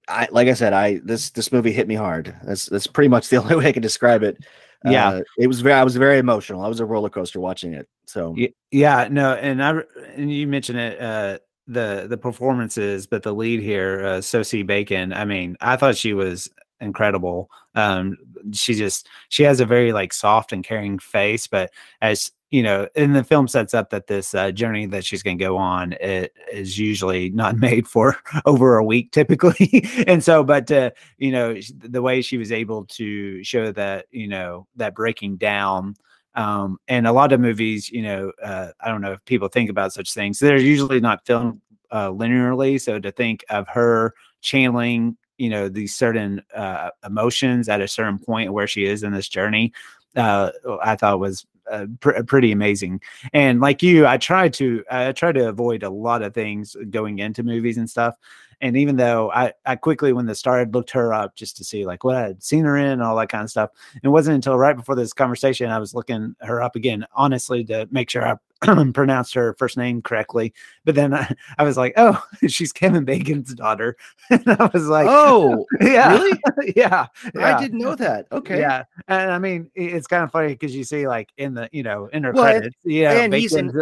I 0.08 0.28
like 0.30 0.48
I 0.48 0.54
said, 0.54 0.72
I 0.72 1.00
this 1.04 1.30
this 1.30 1.52
movie 1.52 1.72
hit 1.72 1.88
me 1.88 1.94
hard. 1.94 2.34
That's 2.44 2.66
that's 2.66 2.86
pretty 2.86 3.08
much 3.08 3.28
the 3.28 3.36
only 3.42 3.56
way 3.56 3.68
I 3.68 3.72
can 3.72 3.82
describe 3.82 4.22
it. 4.22 4.38
Yeah, 4.84 5.08
uh, 5.08 5.20
it 5.38 5.46
was 5.46 5.60
very. 5.60 5.74
I 5.74 5.84
was 5.84 5.96
very 5.96 6.18
emotional. 6.18 6.62
I 6.62 6.68
was 6.68 6.80
a 6.80 6.86
roller 6.86 7.10
coaster 7.10 7.40
watching 7.40 7.74
it. 7.74 7.88
So 8.06 8.34
yeah, 8.70 9.08
no, 9.10 9.34
and 9.34 9.62
I 9.62 9.80
and 10.14 10.32
you 10.32 10.46
mentioned 10.46 10.78
it. 10.78 11.00
Uh, 11.00 11.38
the 11.68 12.06
the 12.08 12.18
performances, 12.18 13.06
but 13.06 13.22
the 13.22 13.32
lead 13.32 13.60
here, 13.60 14.04
uh, 14.04 14.20
Sosie 14.20 14.64
Bacon. 14.64 15.12
I 15.12 15.24
mean, 15.24 15.56
I 15.60 15.76
thought 15.76 15.96
she 15.96 16.12
was 16.12 16.50
incredible. 16.82 17.50
Um, 17.74 18.18
she 18.52 18.74
just 18.74 19.08
she 19.28 19.42
has 19.44 19.60
a 19.60 19.66
very 19.66 19.92
like 19.92 20.12
soft 20.12 20.52
and 20.52 20.64
caring 20.64 20.98
face, 20.98 21.46
but 21.46 21.70
as 22.00 22.30
you 22.50 22.62
know, 22.62 22.86
in 22.94 23.14
the 23.14 23.24
film 23.24 23.48
sets 23.48 23.72
up 23.72 23.88
that 23.90 24.08
this 24.08 24.34
uh, 24.34 24.50
journey 24.50 24.84
that 24.84 25.06
she's 25.06 25.22
going 25.22 25.38
to 25.38 25.44
go 25.44 25.56
on 25.56 25.92
it 25.94 26.34
is 26.52 26.78
usually 26.78 27.30
not 27.30 27.56
made 27.58 27.88
for 27.88 28.16
over 28.44 28.76
a 28.76 28.84
week 28.84 29.12
typically, 29.12 29.86
and 30.06 30.22
so, 30.22 30.44
but 30.44 30.70
uh, 30.70 30.90
you 31.18 31.30
know, 31.32 31.56
the 31.78 32.02
way 32.02 32.20
she 32.20 32.36
was 32.36 32.52
able 32.52 32.84
to 32.86 33.42
show 33.42 33.72
that 33.72 34.06
you 34.10 34.28
know 34.28 34.66
that 34.76 34.94
breaking 34.94 35.36
down 35.36 35.94
um, 36.34 36.78
and 36.88 37.06
a 37.06 37.12
lot 37.12 37.32
of 37.32 37.40
movies, 37.40 37.90
you 37.90 38.02
know, 38.02 38.32
uh, 38.42 38.68
I 38.80 38.88
don't 38.88 39.02
know 39.02 39.12
if 39.12 39.24
people 39.24 39.48
think 39.48 39.68
about 39.68 39.92
such 39.92 40.14
things. 40.14 40.38
They're 40.38 40.58
usually 40.58 41.00
not 41.00 41.26
filmed 41.26 41.60
uh, 41.90 42.08
linearly. 42.08 42.80
So 42.80 42.98
to 42.98 43.12
think 43.12 43.44
of 43.50 43.68
her 43.68 44.14
channeling, 44.40 45.16
you 45.42 45.48
know, 45.48 45.68
these 45.68 45.92
certain 45.92 46.40
uh, 46.54 46.90
emotions 47.04 47.68
at 47.68 47.80
a 47.80 47.88
certain 47.88 48.16
point 48.16 48.52
where 48.52 48.68
she 48.68 48.84
is 48.84 49.02
in 49.02 49.12
this 49.12 49.28
journey, 49.28 49.72
uh, 50.14 50.52
I 50.80 50.94
thought 50.94 51.18
was 51.18 51.44
uh, 51.68 51.86
pr- 51.98 52.22
pretty 52.22 52.52
amazing. 52.52 53.00
And 53.32 53.60
like 53.60 53.82
you, 53.82 54.06
I 54.06 54.18
try 54.18 54.48
to 54.50 54.84
I 54.88 55.10
try 55.10 55.32
to 55.32 55.48
avoid 55.48 55.82
a 55.82 55.90
lot 55.90 56.22
of 56.22 56.32
things 56.32 56.76
going 56.90 57.18
into 57.18 57.42
movies 57.42 57.76
and 57.76 57.90
stuff. 57.90 58.14
And 58.62 58.76
even 58.76 58.96
though 58.96 59.30
I, 59.32 59.52
I 59.66 59.76
quickly, 59.76 60.12
when 60.12 60.26
this 60.26 60.38
started, 60.38 60.72
looked 60.72 60.92
her 60.92 61.12
up 61.12 61.34
just 61.34 61.56
to 61.56 61.64
see 61.64 61.84
like 61.84 62.04
what 62.04 62.14
I 62.14 62.22
had 62.22 62.42
seen 62.42 62.64
her 62.64 62.76
in, 62.76 62.86
and 62.86 63.02
all 63.02 63.16
that 63.16 63.28
kind 63.28 63.42
of 63.42 63.50
stuff. 63.50 63.70
It 64.02 64.08
wasn't 64.08 64.36
until 64.36 64.56
right 64.56 64.76
before 64.76 64.94
this 64.94 65.12
conversation 65.12 65.68
I 65.68 65.80
was 65.80 65.94
looking 65.94 66.36
her 66.40 66.62
up 66.62 66.76
again, 66.76 67.04
honestly, 67.14 67.64
to 67.64 67.88
make 67.90 68.08
sure 68.08 68.26
I 68.26 68.36
pronounced 68.94 69.34
her 69.34 69.54
first 69.58 69.76
name 69.76 70.00
correctly. 70.00 70.54
But 70.84 70.94
then 70.94 71.12
I, 71.12 71.34
I, 71.58 71.64
was 71.64 71.76
like, 71.76 71.94
oh, 71.96 72.22
she's 72.46 72.72
Kevin 72.72 73.04
Bacon's 73.04 73.52
daughter. 73.54 73.96
and 74.30 74.48
I 74.48 74.70
was 74.72 74.86
like, 74.86 75.06
oh, 75.08 75.66
yeah, 75.80 76.12
really? 76.12 76.40
yeah, 76.76 77.06
yeah, 77.34 77.56
I 77.56 77.60
didn't 77.60 77.80
know 77.80 77.96
that. 77.96 78.26
Okay. 78.30 78.60
Yeah. 78.60 78.84
And 79.08 79.30
I 79.32 79.38
mean, 79.38 79.70
it's 79.74 80.06
kind 80.06 80.22
of 80.22 80.30
funny 80.30 80.48
because 80.48 80.74
you 80.74 80.84
see 80.84 81.08
like 81.08 81.30
in 81.36 81.54
the, 81.54 81.68
you 81.72 81.82
know, 81.82 82.06
in 82.12 82.22
her 82.22 82.32
well, 82.32 82.44
credits, 82.44 82.76
yeah. 82.84 83.12
And 83.12 83.34
he's 83.34 83.54
in, 83.54 83.72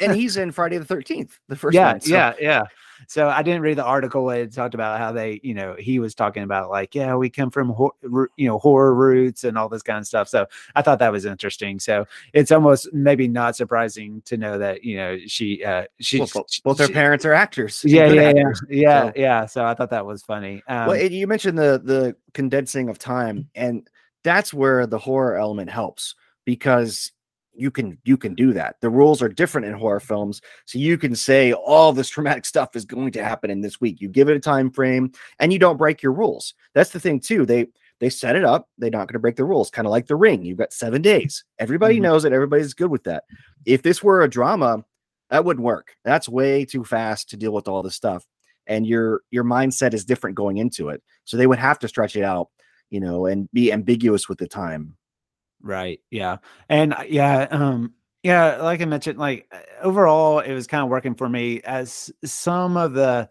and 0.00 0.14
he's 0.14 0.36
in 0.36 0.52
Friday 0.52 0.78
the 0.78 0.94
13th, 0.94 1.32
the 1.48 1.56
first 1.56 1.74
yeah, 1.74 1.92
one. 1.92 2.00
So. 2.02 2.12
Yeah. 2.14 2.34
Yeah. 2.38 2.62
So 3.08 3.28
I 3.28 3.42
didn't 3.42 3.62
read 3.62 3.78
the 3.78 3.84
article. 3.84 4.30
It 4.30 4.52
talked 4.52 4.74
about 4.74 4.98
how 4.98 5.12
they, 5.12 5.40
you 5.42 5.54
know, 5.54 5.76
he 5.78 5.98
was 5.98 6.14
talking 6.14 6.42
about 6.42 6.70
like, 6.70 6.94
yeah, 6.94 7.14
we 7.14 7.30
come 7.30 7.50
from, 7.50 7.74
you 8.36 8.46
know, 8.46 8.58
horror 8.58 8.94
roots 8.94 9.44
and 9.44 9.56
all 9.58 9.68
this 9.68 9.82
kind 9.82 9.98
of 9.98 10.06
stuff. 10.06 10.28
So 10.28 10.46
I 10.74 10.82
thought 10.82 10.98
that 10.98 11.12
was 11.12 11.24
interesting. 11.24 11.78
So 11.78 12.06
it's 12.32 12.50
almost 12.52 12.92
maybe 12.92 13.28
not 13.28 13.56
surprising 13.56 14.22
to 14.26 14.36
know 14.36 14.58
that, 14.58 14.84
you 14.84 14.96
know, 14.96 15.18
she, 15.26 15.64
uh, 15.64 15.84
she, 16.00 16.18
well, 16.20 16.28
both, 16.32 16.62
both 16.62 16.78
her 16.78 16.88
parents 16.88 17.24
are 17.24 17.32
actors. 17.32 17.82
Yeah, 17.84 18.06
yeah, 18.06 18.22
actors, 18.22 18.62
yeah, 18.68 18.80
yeah, 18.80 19.02
so. 19.02 19.12
yeah. 19.16 19.46
So 19.46 19.64
I 19.64 19.74
thought 19.74 19.90
that 19.90 20.06
was 20.06 20.22
funny. 20.22 20.62
Um, 20.68 20.88
well, 20.88 20.96
you 20.96 21.26
mentioned 21.26 21.58
the 21.58 21.80
the 21.82 22.16
condensing 22.34 22.88
of 22.88 22.98
time, 22.98 23.48
and 23.54 23.88
that's 24.22 24.52
where 24.52 24.86
the 24.86 24.98
horror 24.98 25.36
element 25.36 25.70
helps 25.70 26.14
because 26.44 27.12
you 27.58 27.70
can 27.70 27.98
you 28.04 28.16
can 28.16 28.34
do 28.34 28.52
that. 28.52 28.76
The 28.80 28.90
rules 28.90 29.22
are 29.22 29.28
different 29.28 29.66
in 29.66 29.74
horror 29.74 30.00
films, 30.00 30.40
so 30.64 30.78
you 30.78 30.98
can 30.98 31.14
say 31.14 31.52
all 31.52 31.92
this 31.92 32.08
traumatic 32.10 32.44
stuff 32.44 32.76
is 32.76 32.84
going 32.84 33.12
to 33.12 33.24
happen 33.24 33.50
in 33.50 33.60
this 33.60 33.80
week. 33.80 34.00
You 34.00 34.08
give 34.08 34.28
it 34.28 34.36
a 34.36 34.40
time 34.40 34.70
frame, 34.70 35.12
and 35.38 35.52
you 35.52 35.58
don't 35.58 35.76
break 35.76 36.02
your 36.02 36.12
rules. 36.12 36.54
That's 36.74 36.90
the 36.90 37.00
thing 37.00 37.20
too. 37.20 37.46
They 37.46 37.66
they 38.00 38.10
set 38.10 38.36
it 38.36 38.44
up. 38.44 38.68
They're 38.78 38.90
not 38.90 39.08
going 39.08 39.14
to 39.14 39.18
break 39.18 39.36
the 39.36 39.44
rules. 39.44 39.70
Kind 39.70 39.86
of 39.86 39.90
like 39.90 40.06
the 40.06 40.16
ring. 40.16 40.44
You've 40.44 40.58
got 40.58 40.72
seven 40.72 41.02
days. 41.02 41.44
Everybody 41.58 41.94
mm-hmm. 41.94 42.04
knows 42.04 42.24
it. 42.24 42.32
Everybody's 42.32 42.74
good 42.74 42.90
with 42.90 43.04
that. 43.04 43.24
If 43.64 43.82
this 43.82 44.02
were 44.02 44.22
a 44.22 44.28
drama, 44.28 44.84
that 45.30 45.44
wouldn't 45.44 45.64
work. 45.64 45.96
That's 46.04 46.28
way 46.28 46.64
too 46.64 46.84
fast 46.84 47.30
to 47.30 47.36
deal 47.36 47.52
with 47.52 47.68
all 47.68 47.82
this 47.82 47.96
stuff, 47.96 48.26
and 48.66 48.86
your 48.86 49.22
your 49.30 49.44
mindset 49.44 49.94
is 49.94 50.04
different 50.04 50.36
going 50.36 50.58
into 50.58 50.88
it. 50.90 51.02
So 51.24 51.36
they 51.36 51.46
would 51.46 51.58
have 51.58 51.78
to 51.80 51.88
stretch 51.88 52.16
it 52.16 52.22
out, 52.22 52.48
you 52.90 53.00
know, 53.00 53.26
and 53.26 53.48
be 53.52 53.72
ambiguous 53.72 54.28
with 54.28 54.38
the 54.38 54.46
time. 54.48 54.96
Right. 55.66 56.00
Yeah. 56.10 56.38
And 56.68 56.94
uh, 56.94 57.04
yeah, 57.08 57.48
um 57.50 57.92
yeah, 58.22 58.56
like 58.56 58.80
I 58.80 58.86
mentioned 58.86 59.18
like 59.18 59.46
uh, 59.52 59.58
overall 59.82 60.40
it 60.40 60.52
was 60.52 60.66
kind 60.66 60.82
of 60.82 60.88
working 60.88 61.14
for 61.14 61.28
me 61.28 61.60
as 61.62 62.10
some 62.24 62.76
of 62.76 62.92
the 62.92 63.28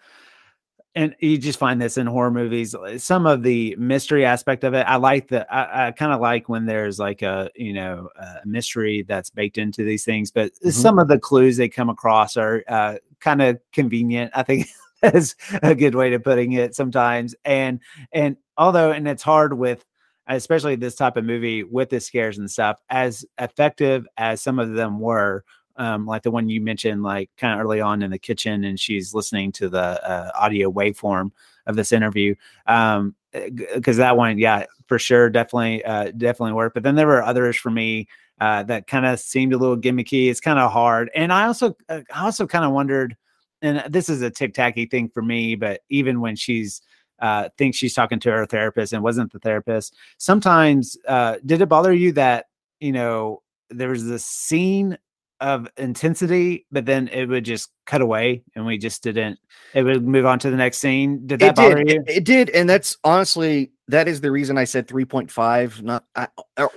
and 0.96 1.14
you 1.20 1.38
just 1.38 1.60
find 1.60 1.82
this 1.82 1.98
in 1.98 2.08
horror 2.08 2.32
movies 2.32 2.74
uh, 2.74 2.98
some 2.98 3.26
of 3.26 3.44
the 3.44 3.76
mystery 3.78 4.26
aspect 4.26 4.64
of 4.64 4.74
it 4.74 4.86
i 4.88 4.96
like 4.96 5.28
the 5.28 5.46
i, 5.54 5.88
I 5.88 5.92
kind 5.92 6.14
of 6.14 6.22
like 6.22 6.48
when 6.48 6.66
there's 6.66 6.98
like 6.98 7.22
a 7.22 7.50
you 7.56 7.74
know 7.74 8.10
a 8.16 8.46
mystery 8.46 9.04
that's 9.08 9.30
baked 9.30 9.58
into 9.58 9.84
these 9.84 10.06
things 10.06 10.32
but 10.32 10.54
mm-hmm. 10.54 10.70
some 10.70 10.98
of 10.98 11.08
the 11.08 11.20
clues 11.20 11.58
they 11.58 11.70
come 11.70 11.90
across 11.90 12.38
are 12.38 12.64
uh, 12.68 12.96
kind 13.20 13.42
of 13.42 13.60
convenient 13.74 14.32
i 14.34 14.44
think 14.44 14.68
that's 15.02 15.36
a 15.62 15.76
good 15.76 15.96
way 15.96 16.10
to 16.10 16.20
putting 16.20 16.54
it 16.54 16.76
sometimes 16.76 17.36
and 17.44 17.80
and 18.14 18.38
although 18.58 18.92
and 18.92 19.08
it's 19.08 19.24
hard 19.24 19.58
with 19.58 19.86
especially 20.28 20.76
this 20.76 20.96
type 20.96 21.18
of 21.18 21.26
movie 21.26 21.64
with 21.64 21.90
the 21.90 22.00
scares 22.00 22.38
and 22.38 22.50
stuff, 22.50 22.82
as 22.90 23.26
effective 23.40 24.08
as 24.18 24.42
some 24.42 24.60
of 24.60 24.74
them 24.74 25.00
were, 25.00 25.44
um, 25.78 26.06
like 26.06 26.24
the 26.24 26.32
one 26.32 26.50
you 26.50 26.62
mentioned, 26.62 27.04
like 27.04 27.30
kind 27.38 27.54
of 27.54 27.64
early 27.66 27.82
on 27.82 28.02
in 28.02 28.12
the 28.12 28.20
kitchen, 28.20 28.64
and 28.64 28.80
she's 28.80 29.14
listening 29.14 29.52
to 29.54 29.70
the 29.70 30.10
uh, 30.10 30.32
audio 30.36 30.72
waveform 30.72 31.32
of 31.68 31.76
this 31.76 31.92
interview. 31.92 32.36
Um, 32.66 33.16
because 33.32 34.00
eh, 34.00 34.04
that 34.04 34.18
one, 34.18 34.38
yeah, 34.38 34.66
for 34.88 34.98
sure, 34.98 35.30
definitely, 35.30 35.84
uh, 35.84 36.12
definitely 36.18 36.54
worked. 36.54 36.74
But 36.74 36.84
then 36.84 36.96
there 36.96 37.08
were 37.08 37.24
others 37.24 37.58
for 37.58 37.70
me 37.70 38.08
uh, 38.40 38.64
that 38.64 38.88
kind 38.88 39.06
of 39.06 39.20
seemed 39.20 39.54
a 39.54 39.58
little 39.58 39.78
gimmicky. 39.78 40.30
It's 40.30 40.40
kind 40.40 40.60
of 40.60 40.72
hard, 40.72 41.12
and 41.14 41.32
I 41.34 41.46
also, 41.46 41.76
uh, 41.90 42.02
I 42.14 42.26
also 42.26 42.48
kind 42.48 42.66
of 42.66 42.72
wondered, 42.72 43.16
and 43.62 43.84
this 43.92 44.10
is 44.10 44.22
a 44.22 44.30
tic 44.30 44.54
tacky 44.54 44.86
thing 44.86 45.10
for 45.10 45.22
me, 45.22 45.56
but 45.56 45.82
even 45.90 46.22
when 46.22 46.36
she's 46.36 46.82
uh, 47.20 47.50
thinks 47.58 47.78
she's 47.78 47.94
talking 47.94 48.20
to 48.20 48.32
her 48.32 48.46
therapist 48.46 48.94
and 48.94 49.04
wasn't 49.04 49.32
the 49.32 49.40
therapist. 49.40 49.96
Sometimes, 50.18 50.98
uh, 51.08 51.38
did 51.46 51.62
it 51.62 51.70
bother 51.70 51.94
you 51.94 52.12
that 52.14 52.46
you 52.80 52.92
know 52.92 53.42
there 53.70 53.90
was 53.90 54.06
this 54.06 54.26
scene 54.26 54.98
of 55.42 55.68
intensity, 55.78 56.66
but 56.72 56.86
then 56.86 57.08
it 57.10 57.28
would 57.28 57.44
just 57.44 57.70
cut 57.86 58.02
away 58.02 58.44
and 58.56 58.66
we 58.66 58.78
just 58.78 59.04
didn't. 59.04 59.38
It 59.74 59.84
would 59.84 60.08
move 60.08 60.26
on 60.26 60.40
to 60.40 60.50
the 60.50 60.56
next 60.56 60.78
scene. 60.78 61.28
Did 61.28 61.40
that 61.42 61.50
it 61.50 61.56
bother 61.56 61.84
did. 61.84 61.90
you? 61.90 62.04
It, 62.08 62.18
it 62.18 62.24
did, 62.24 62.50
and 62.52 62.70
that's 62.70 62.98
honestly 63.04 63.72
that 63.88 64.08
is 64.08 64.22
the 64.22 64.32
reason 64.32 64.58
I 64.58 64.64
said 64.64 64.88
three 64.88 65.06
point 65.06 65.30
five, 65.30 65.82
not 65.84 66.06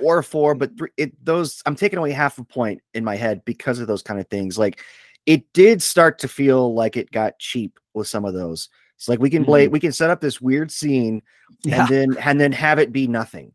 or 0.01 0.23
four, 0.23 0.55
but 0.55 0.77
three, 0.77 0.91
it 0.97 1.25
those 1.25 1.63
I'm 1.67 1.77
taking 1.77 1.99
away 1.99 2.13
half 2.13 2.39
a 2.39 2.45
point 2.45 2.83
in 2.95 3.05
my 3.05 3.17
head 3.17 3.45
because 3.45 3.79
of 3.79 3.87
those 3.87 4.03
kind 4.03 4.21
of 4.21 4.29
things. 4.29 4.59
Like 4.59 4.81
it 5.27 5.53
did 5.53 5.83
start 5.83 6.19
to 6.21 6.29
feel 6.29 6.75
like 6.75 6.97
it 6.97 7.11
got 7.11 7.39
cheap 7.39 7.79
with 7.95 8.09
some 8.09 8.25
of 8.25 8.35
those. 8.35 8.69
It's 8.99 9.09
like 9.09 9.21
we 9.21 9.31
can 9.31 9.45
play, 9.45 9.67
mm-hmm. 9.67 9.73
we 9.73 9.81
can 9.81 9.93
set 9.93 10.11
up 10.11 10.21
this 10.21 10.41
weird 10.41 10.73
scene 10.73 11.23
yeah. 11.63 11.83
and 11.83 11.89
then 11.89 12.17
and 12.21 12.41
then 12.41 12.51
have 12.51 12.81
it 12.81 12.93
be 12.93 13.07
nothing. 13.07 13.53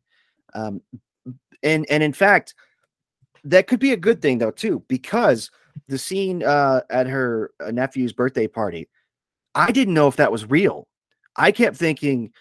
Um, 0.54 0.82
and 1.62 1.86
and 1.90 2.02
in 2.02 2.14
fact, 2.14 2.56
that 3.44 3.68
could 3.68 3.82
be 3.82 3.92
a 3.92 3.98
good 3.98 4.22
thing 4.22 4.38
though 4.38 4.52
too, 4.52 4.84
because 4.88 5.52
the 5.90 5.98
scene 5.98 6.44
uh, 6.44 6.82
at 6.90 7.08
her 7.08 7.52
uh, 7.60 7.72
nephew's 7.72 8.14
birthday 8.14 8.48
party, 8.48 8.88
I 9.54 9.72
didn't 9.74 9.96
know 9.96 10.08
if 10.08 10.16
that 10.16 10.32
was 10.32 10.50
real. 10.50 10.88
I 11.36 11.52
kept 11.52 11.76
thinking, 11.76 12.32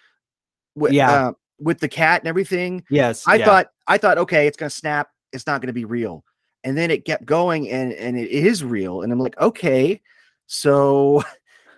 with, 0.76 0.92
Yeah. 0.92 1.10
uh, 1.10 1.32
with 1.58 1.80
the 1.80 1.88
cat 1.88 2.20
and 2.20 2.28
everything, 2.28 2.84
Yes. 2.88 3.26
I 3.26 3.34
yeah. 3.34 3.44
thought 3.44 3.66
I 3.88 3.98
thought 3.98 4.18
okay, 4.18 4.46
it's 4.46 4.56
gonna 4.56 4.70
snap. 4.70 5.08
It's 5.32 5.46
not 5.48 5.60
gonna 5.60 5.72
be 5.72 5.86
real, 5.86 6.24
and 6.62 6.78
then 6.78 6.92
it 6.92 7.04
kept 7.04 7.24
going, 7.24 7.68
and 7.68 7.92
and 7.94 8.16
it 8.16 8.30
is 8.30 8.62
real, 8.62 9.02
and 9.02 9.12
I'm 9.12 9.18
like, 9.18 9.40
okay, 9.40 10.00
so 10.46 11.24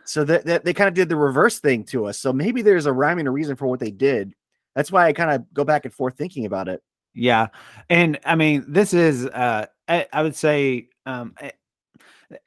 so 0.04 0.24
that, 0.24 0.64
they 0.64 0.74
kind 0.74 0.88
of 0.88 0.94
did 0.94 1.08
the 1.08 1.16
reverse 1.16 1.58
thing 1.58 1.84
to 1.84 2.06
us. 2.06 2.18
So 2.18 2.32
maybe 2.32 2.62
there's 2.62 2.86
a 2.86 2.92
rhyme 2.92 3.18
and 3.18 3.28
a 3.28 3.30
reason 3.30 3.56
for 3.56 3.66
what 3.66 3.80
they 3.80 3.90
did. 3.90 4.34
That's 4.74 4.90
why 4.92 5.06
I 5.06 5.12
kind 5.12 5.30
of 5.30 5.52
go 5.54 5.64
back 5.64 5.84
and 5.84 5.94
forth 5.94 6.16
thinking 6.16 6.46
about 6.46 6.68
it. 6.68 6.82
Yeah. 7.14 7.48
And 7.88 8.18
I 8.24 8.34
mean, 8.34 8.64
this 8.68 8.92
is 8.92 9.26
uh 9.26 9.66
I, 9.88 10.06
I 10.12 10.22
would 10.22 10.34
say 10.34 10.88
um 11.06 11.34
eh, 11.40 11.50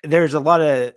there's 0.03 0.33
a 0.33 0.39
lot 0.39 0.61
of 0.61 0.93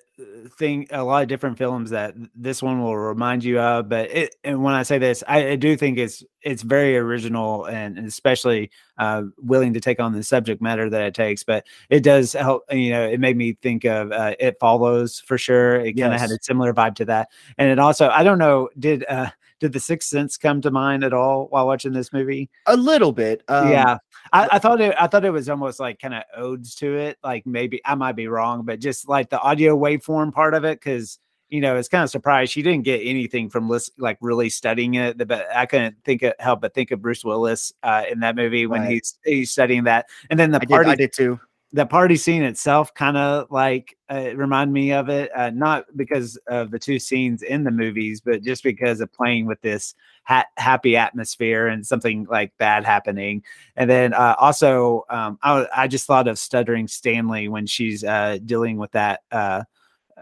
thing 0.58 0.86
a 0.90 1.02
lot 1.02 1.22
of 1.22 1.28
different 1.28 1.56
films 1.58 1.90
that 1.90 2.14
this 2.34 2.62
one 2.62 2.82
will 2.82 2.96
remind 2.96 3.44
you 3.44 3.58
of 3.58 3.88
but 3.88 4.10
it 4.10 4.34
and 4.44 4.62
when 4.62 4.74
i 4.74 4.82
say 4.82 4.98
this 4.98 5.22
i, 5.28 5.50
I 5.50 5.56
do 5.56 5.76
think 5.76 5.98
it's 5.98 6.22
it's 6.42 6.62
very 6.62 6.96
original 6.96 7.66
and, 7.66 7.98
and 7.98 8.06
especially 8.06 8.70
uh 8.98 9.22
willing 9.38 9.72
to 9.74 9.80
take 9.80 10.00
on 10.00 10.12
the 10.12 10.22
subject 10.22 10.60
matter 10.60 10.88
that 10.90 11.02
it 11.02 11.14
takes 11.14 11.44
but 11.44 11.66
it 11.88 12.02
does 12.02 12.32
help 12.32 12.64
you 12.70 12.90
know 12.90 13.06
it 13.06 13.20
made 13.20 13.36
me 13.36 13.56
think 13.62 13.84
of 13.84 14.12
uh, 14.12 14.34
it 14.38 14.56
follows 14.60 15.20
for 15.20 15.38
sure. 15.38 15.76
It 15.76 15.94
kind 15.94 16.14
of 16.14 16.20
had 16.20 16.30
a 16.30 16.38
similar 16.42 16.72
vibe 16.72 16.94
to 16.96 17.04
that. 17.06 17.28
And 17.58 17.70
it 17.70 17.78
also 17.78 18.08
i 18.08 18.22
don't 18.22 18.38
know 18.38 18.68
did 18.78 19.04
uh 19.08 19.30
did 19.60 19.72
the 19.72 19.80
sixth 19.80 20.08
sense 20.08 20.36
come 20.36 20.60
to 20.60 20.70
mind 20.70 21.04
at 21.04 21.12
all 21.12 21.46
while 21.50 21.66
watching 21.66 21.92
this 21.92 22.12
movie 22.12 22.50
A 22.66 22.76
little 22.76 23.12
bit, 23.12 23.42
um, 23.48 23.68
yeah 23.70 23.98
I, 24.32 24.48
I 24.52 24.58
thought 24.58 24.80
it 24.80 24.94
i 24.98 25.06
thought 25.06 25.24
it 25.24 25.30
was 25.30 25.48
almost 25.48 25.78
like 25.80 25.98
kind 26.00 26.14
of 26.14 26.22
odes 26.36 26.74
to 26.76 26.96
it 26.96 27.18
like 27.22 27.46
maybe 27.46 27.80
i 27.84 27.94
might 27.94 28.16
be 28.16 28.26
wrong 28.26 28.64
but 28.64 28.80
just 28.80 29.08
like 29.08 29.30
the 29.30 29.40
audio 29.40 29.76
waveform 29.78 30.32
part 30.32 30.54
of 30.54 30.64
it 30.64 30.80
because 30.80 31.18
you 31.48 31.60
know 31.60 31.76
it's 31.76 31.88
kind 31.88 32.04
of 32.04 32.10
surprised 32.10 32.52
she 32.52 32.62
didn't 32.62 32.84
get 32.84 33.00
anything 33.02 33.50
from 33.50 33.68
lis- 33.68 33.90
like 33.98 34.16
really 34.20 34.48
studying 34.48 34.94
it 34.94 35.18
but 35.26 35.46
i 35.54 35.66
couldn't 35.66 35.96
think 36.04 36.22
of 36.22 36.32
help 36.38 36.60
but 36.60 36.74
think 36.74 36.90
of 36.90 37.02
bruce 37.02 37.24
willis 37.24 37.72
uh, 37.82 38.04
in 38.10 38.20
that 38.20 38.36
movie 38.36 38.66
when 38.66 38.82
Right. 38.82 38.92
he's 38.92 39.18
he's 39.24 39.50
studying 39.50 39.84
that 39.84 40.06
and 40.30 40.38
then 40.38 40.50
the 40.52 40.60
I 40.60 40.64
did, 40.64 40.86
I 40.86 40.94
did 40.94 41.12
too. 41.12 41.40
The 41.72 41.86
party 41.86 42.16
scene 42.16 42.42
itself 42.42 42.92
kind 42.94 43.16
of 43.16 43.50
like 43.50 43.96
uh, 44.10 44.34
remind 44.34 44.72
me 44.72 44.92
of 44.92 45.08
it 45.08 45.30
uh, 45.36 45.50
not 45.50 45.84
because 45.96 46.36
of 46.48 46.70
the 46.70 46.78
two 46.78 46.98
scenes 46.98 47.42
in 47.42 47.62
the 47.64 47.70
movies 47.70 48.20
but 48.20 48.42
just 48.42 48.62
because 48.62 49.00
of 49.00 49.12
playing 49.12 49.46
with 49.46 49.60
this 49.60 49.94
ha- 50.24 50.46
happy 50.56 50.96
atmosphere 50.96 51.68
and 51.68 51.86
something 51.86 52.26
like 52.28 52.52
bad 52.58 52.84
happening 52.84 53.42
and 53.76 53.88
then 53.88 54.12
uh, 54.14 54.34
also 54.38 55.04
um, 55.10 55.38
I, 55.42 55.66
I 55.76 55.88
just 55.88 56.06
thought 56.06 56.26
of 56.28 56.38
stuttering 56.38 56.88
stanley 56.88 57.48
when 57.48 57.66
she's 57.66 58.02
uh, 58.02 58.38
dealing 58.44 58.76
with 58.76 58.90
that 58.92 59.20
uh, 59.30 59.62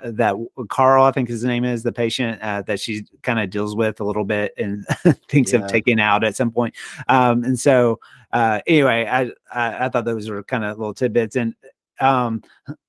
that 0.04 0.36
Carl, 0.68 1.04
I 1.04 1.10
think 1.10 1.28
his 1.28 1.44
name 1.44 1.64
is 1.64 1.82
the 1.82 1.92
patient 1.92 2.40
uh, 2.42 2.62
that 2.62 2.80
she 2.80 3.06
kind 3.22 3.40
of 3.40 3.50
deals 3.50 3.74
with 3.74 4.00
a 4.00 4.04
little 4.04 4.24
bit 4.24 4.52
and 4.56 4.86
thinks 5.28 5.52
Yeah. 5.52 5.60
of 5.60 5.66
taking 5.66 6.00
out 6.00 6.24
at 6.24 6.36
some 6.36 6.50
point. 6.50 6.74
Um, 7.08 7.44
and 7.44 7.58
so, 7.58 7.98
uh, 8.32 8.60
anyway, 8.66 9.06
I, 9.10 9.30
I 9.52 9.86
I 9.86 9.88
thought 9.88 10.04
those 10.04 10.28
were 10.28 10.42
kind 10.42 10.64
of 10.64 10.78
little 10.78 10.94
tidbits, 10.94 11.36
and 11.36 11.54
um, 12.00 12.42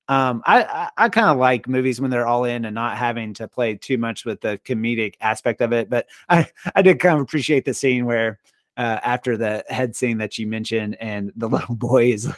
um, 0.08 0.42
I 0.46 0.90
I, 0.98 1.10
kind 1.10 1.30
of 1.30 1.38
like 1.38 1.68
movies 1.68 2.02
when 2.02 2.12
they're 2.12 2.28
all 2.28 2.46
in 2.46 2.66
and 2.66 2.76
not 2.76 2.98
having 2.98 3.34
to 3.36 3.48
play 3.48 3.76
too 3.76 3.98
much 3.98 4.26
with 4.26 4.42
the 4.42 4.60
comedic 4.66 5.16
aspect 5.22 5.62
of 5.62 5.72
it. 5.74 5.90
But 5.90 6.08
I 6.30 6.48
I 6.76 6.82
did 6.82 7.00
kind 7.00 7.16
of 7.16 7.22
appreciate 7.22 7.66
the 7.66 7.74
scene 7.74 8.06
where. 8.06 8.40
Uh, 8.78 8.98
after 9.04 9.36
the 9.36 9.62
head 9.68 9.94
scene 9.94 10.18
that 10.20 10.38
you 10.38 10.48
mentioned, 10.48 10.96
and 11.02 11.34
the 11.36 11.50
little 11.50 11.76
boy 11.76 12.14
is 12.14 12.30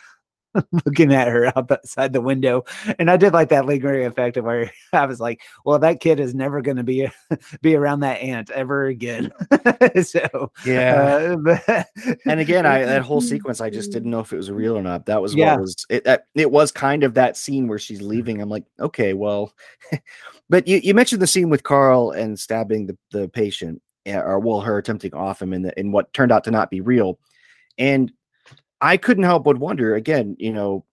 looking 0.86 1.14
at 1.14 1.28
her 1.28 1.52
outside 1.58 2.14
the 2.14 2.22
window, 2.22 2.64
and 3.00 3.10
I 3.10 3.18
did 3.18 3.34
like 3.34 3.50
that 3.50 3.66
lingering 3.66 4.06
effect 4.06 4.38
of 4.38 4.46
where 4.46 4.72
I 4.94 5.06
was 5.06 5.20
like, 5.20 5.42
"Well, 5.66 5.80
that 5.80 6.00
kid 6.00 6.20
is 6.20 6.34
never 6.36 6.62
going 6.62 6.78
to 6.78 6.84
be 6.84 7.10
be 7.62 7.76
around 7.76 8.02
that 8.02 8.20
aunt 8.22 8.50
ever 8.52 8.86
again." 8.86 9.32
so 10.04 10.52
Yeah. 10.66 11.36
uh, 11.68 11.84
and 12.26 12.40
again, 12.40 12.66
I 12.66 12.84
that 12.86 13.02
whole 13.02 13.22
sequence, 13.22 13.62
I 13.62 13.70
just 13.70 13.92
didn't 13.92 14.12
know 14.12 14.20
if 14.20 14.34
it 14.34 14.38
was 14.38 14.52
real 14.52 14.78
or 14.78 14.82
not. 14.84 15.06
That 15.06 15.22
was 15.22 15.36
Yeah. 15.36 15.54
what 15.54 15.62
was 15.62 15.86
it. 15.90 16.04
That, 16.04 16.26
it 16.36 16.52
was 16.52 16.72
kind 16.72 17.04
of 17.04 17.14
that 17.16 17.38
scene 17.38 17.68
where 17.68 17.80
she's 17.80 18.02
leaving. 18.02 18.42
I'm 18.42 18.50
like, 18.50 18.66
okay, 18.80 19.14
well, 19.14 19.54
but 20.50 20.68
you, 20.68 20.78
you 20.84 20.94
mentioned 20.94 21.22
the 21.22 21.28
scene 21.28 21.50
with 21.50 21.64
Carl 21.64 22.12
and 22.12 22.40
stabbing 22.40 22.88
the, 22.88 22.98
the 23.12 23.30
patient, 23.30 23.82
eh, 24.06 24.18
or 24.18 24.40
well, 24.40 24.62
her 24.62 24.78
attempting 24.78 25.14
off 25.14 25.42
him 25.42 25.54
in 25.54 25.62
the 25.62 25.80
in 25.80 25.92
what 25.92 26.12
turned 26.14 26.32
out 26.32 26.44
to 26.46 26.52
not 26.52 26.70
be 26.70 26.82
real, 26.82 27.20
and 27.78 28.12
I 28.82 28.98
couldn't 28.98 29.24
help 29.24 29.44
but 29.44 29.58
wonder 29.58 29.96
again, 29.96 30.36
you 30.40 30.52
know, 30.52 30.86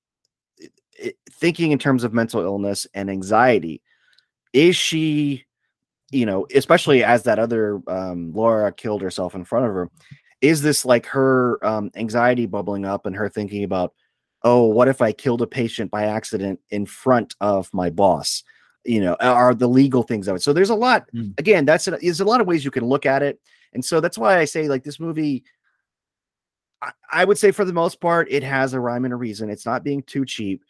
thinking 1.30 1.72
in 1.72 1.78
terms 1.78 2.04
of 2.04 2.12
mental 2.12 2.42
illness 2.42 2.86
and 2.94 3.10
anxiety, 3.10 3.82
is 4.52 4.76
she, 4.76 5.44
you 6.10 6.26
know, 6.26 6.46
especially 6.54 7.02
as 7.04 7.22
that 7.24 7.38
other 7.38 7.80
um, 7.86 8.32
Laura 8.32 8.72
killed 8.72 9.02
herself 9.02 9.34
in 9.34 9.44
front 9.44 9.66
of 9.66 9.72
her, 9.72 9.90
is 10.40 10.62
this 10.62 10.84
like 10.84 11.06
her 11.06 11.64
um, 11.64 11.90
anxiety 11.96 12.46
bubbling 12.46 12.84
up 12.84 13.06
and 13.06 13.16
her 13.16 13.28
thinking 13.28 13.64
about, 13.64 13.94
oh, 14.42 14.64
what 14.64 14.88
if 14.88 15.02
I 15.02 15.12
killed 15.12 15.42
a 15.42 15.46
patient 15.46 15.90
by 15.90 16.04
accident 16.04 16.60
in 16.70 16.86
front 16.86 17.34
of 17.40 17.72
my 17.72 17.90
boss? 17.90 18.44
You 18.84 19.00
know, 19.00 19.16
are 19.20 19.54
the 19.54 19.68
legal 19.68 20.02
things 20.02 20.28
of 20.28 20.36
it. 20.36 20.42
So 20.42 20.52
there's 20.52 20.70
a 20.70 20.74
lot. 20.74 21.08
Mm. 21.14 21.38
Again, 21.38 21.64
that's 21.64 21.88
a, 21.88 21.92
there's 21.92 22.20
a 22.20 22.24
lot 22.24 22.40
of 22.40 22.46
ways 22.46 22.64
you 22.64 22.70
can 22.70 22.84
look 22.84 23.04
at 23.04 23.22
it, 23.22 23.40
and 23.74 23.84
so 23.84 24.00
that's 24.00 24.16
why 24.16 24.38
I 24.38 24.44
say 24.44 24.68
like 24.68 24.84
this 24.84 25.00
movie. 25.00 25.44
I, 26.82 26.92
I 27.12 27.24
would 27.24 27.38
say 27.38 27.50
for 27.50 27.64
the 27.64 27.72
most 27.72 28.00
part, 28.00 28.28
it 28.30 28.42
has 28.42 28.74
a 28.74 28.80
rhyme 28.80 29.04
and 29.04 29.14
a 29.14 29.16
reason. 29.16 29.50
It's 29.50 29.66
not 29.66 29.84
being 29.84 30.02
too 30.02 30.24
cheap. 30.24 30.64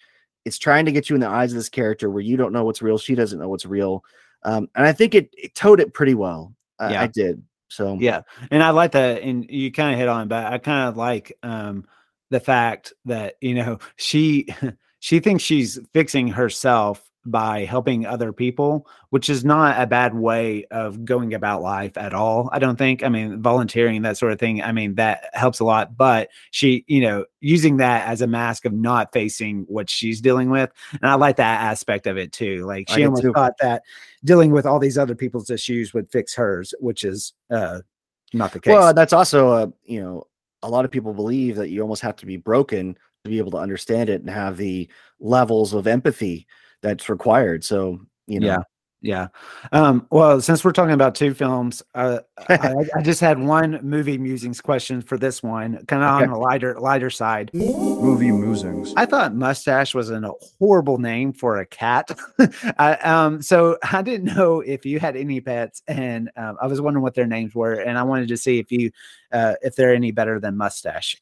It's 0.45 0.59
trying 0.59 0.87
to 0.87 0.93
get 0.93 1.11
you 1.11 1.15
in 1.15 1.21
the 1.21 1.29
eyes 1.29 1.53
of 1.53 1.59
this 1.59 1.69
character 1.69 2.11
where 2.11 2.23
you 2.23 2.37
don't 2.37 2.53
know 2.53 2.65
what's 2.65 2.83
real, 2.83 2.99
she 2.99 3.15
doesn't 3.15 3.39
know 3.39 3.49
what's 3.49 3.67
real, 3.67 4.03
um, 4.45 4.69
and 4.75 4.87
I 4.87 4.93
think 4.93 5.15
it, 5.15 5.31
it 5.37 5.55
towed 5.55 5.81
it 5.81 5.93
pretty 5.95 6.15
well. 6.15 6.55
Uh, 6.81 6.89
Yeah. 6.93 7.03
I 7.03 7.07
did. 7.09 7.43
So 7.71 7.99
yeah 8.01 8.23
and 8.51 8.63
i 8.63 8.71
like 8.71 8.93
that 8.93 9.23
and 9.23 9.45
you 9.51 9.71
kind 9.71 9.93
of 9.93 9.99
hit 9.99 10.09
on 10.09 10.27
but 10.27 10.47
i 10.47 10.57
kind 10.57 10.89
of 10.89 10.97
like 10.97 11.37
um 11.43 11.85
the 12.31 12.41
fact 12.41 12.95
that 13.05 13.35
you 13.43 13.55
know 13.55 13.79
she 13.97 14.47
she 15.01 15.21
thinks 15.21 15.45
she's 15.45 15.79
fixing 15.93 16.29
herself 16.29 17.08
by 17.27 17.65
helping 17.65 18.07
other 18.07 18.33
people 18.33 18.87
which 19.11 19.29
is 19.29 19.45
not 19.45 19.81
a 19.81 19.87
bad 19.87 20.15
way 20.15 20.65
of 20.71 21.05
going 21.05 21.35
about 21.35 21.61
life 21.61 21.97
at 21.97 22.15
all 22.15 22.49
i 22.53 22.59
don't 22.59 22.77
think 22.77 23.03
i 23.03 23.09
mean 23.09 23.43
volunteering 23.43 24.03
that 24.03 24.17
sort 24.17 24.33
of 24.33 24.39
thing 24.39 24.63
i 24.63 24.73
mean 24.73 24.95
that 24.95 25.29
helps 25.35 25.61
a 25.61 25.65
lot 25.65 25.97
but 25.97 26.29
she 26.51 26.85
you 26.87 27.01
know 27.01 27.25
using 27.41 27.77
that 27.77 28.07
as 28.07 28.23
a 28.23 28.27
mask 28.27 28.65
of 28.65 28.73
not 28.73 29.13
facing 29.13 29.65
what 29.69 29.91
she's 29.91 30.21
dealing 30.21 30.49
with 30.49 30.71
and 30.93 31.11
i 31.11 31.15
like 31.15 31.37
that 31.37 31.61
aspect 31.61 32.07
of 32.07 32.17
it 32.17 32.33
too 32.33 32.65
like 32.65 32.89
she 32.89 33.05
almost 33.05 33.23
too. 33.23 33.33
thought 33.33 33.55
that 33.61 33.83
dealing 34.25 34.51
with 34.51 34.65
all 34.65 34.79
these 34.79 34.97
other 34.97 35.15
people's 35.15 35.51
issues 35.51 35.93
would 35.93 36.11
fix 36.11 36.35
hers 36.35 36.73
which 36.81 37.05
is 37.05 37.35
uh 37.51 37.81
not 38.33 38.53
the 38.53 38.61
case 38.61 38.73
Well, 38.73 38.93
that's 38.95 39.13
also 39.13 39.53
a 39.53 39.73
you 39.85 40.01
know 40.03 40.27
a 40.63 40.69
lot 40.69 40.85
of 40.85 40.91
people 40.91 41.15
believe 41.15 41.57
that 41.57 41.71
you 41.71 41.81
almost 41.83 42.03
have 42.03 42.17
to 42.17 42.27
be 42.27 42.37
broken 42.37 42.97
to 43.25 43.31
be 43.31 43.39
able 43.39 43.51
to 43.53 43.59
understand 43.59 44.09
it 44.09 44.21
and 44.21 44.31
have 44.31 44.57
the 44.57 44.89
levels 45.21 45.73
of 45.75 45.87
empathy 45.87 46.47
that's 46.83 47.09
required. 47.09 47.65
So 47.65 48.01
you 48.27 48.41
know, 48.41 48.47
Yeah. 48.49 48.59
Yeah. 49.01 49.29
Um, 49.71 50.09
well, 50.11 50.41
since 50.41 50.65
we're 50.65 50.73
talking 50.73 50.93
about 50.93 51.15
two 51.15 51.33
films, 51.33 51.85
uh, 51.95 52.19
I, 52.49 52.75
I 52.97 53.03
just 53.03 53.21
had 53.21 53.39
one 53.39 53.79
movie 53.81 54.19
musings 54.19 54.61
question 54.61 55.03
for 55.03 55.17
this 55.17 55.41
one, 55.41 55.87
kind 55.87 56.03
of 56.03 56.17
Okay. 56.17 56.25
on 56.25 56.31
the 56.33 56.37
lighter 56.37 56.75
lighter 56.81 57.09
side. 57.09 57.53
Movie 57.55 58.33
musings. 58.33 58.93
I 58.97 59.07
thought 59.07 59.37
mustache 59.37 59.95
was 59.95 60.11
a 60.11 60.21
horrible 60.59 60.99
name 60.99 61.33
for 61.33 61.59
a 61.59 61.67
cat. 61.67 62.11
I, 62.79 62.95
um, 62.95 63.41
so 63.41 63.79
I 63.93 64.03
didn't 64.03 64.35
know 64.35 64.61
if 64.63 64.85
you 64.85 64.99
had 64.99 65.17
any 65.17 65.41
pets, 65.41 65.81
and 65.87 66.29
um, 66.37 66.57
I 66.61 66.67
was 66.67 66.81
wondering 66.81 67.05
what 67.05 67.15
their 67.15 67.27
names 67.27 67.55
were, 67.55 67.75
and 67.75 67.97
I 67.97 68.03
wanted 68.03 68.27
to 68.29 68.37
see 68.37 68.59
if 68.59 68.73
you 68.73 68.91
uh, 69.31 69.55
if 69.63 69.77
they're 69.77 69.95
any 69.95 70.11
better 70.11 70.41
than 70.41 70.57
mustache. 70.57 71.17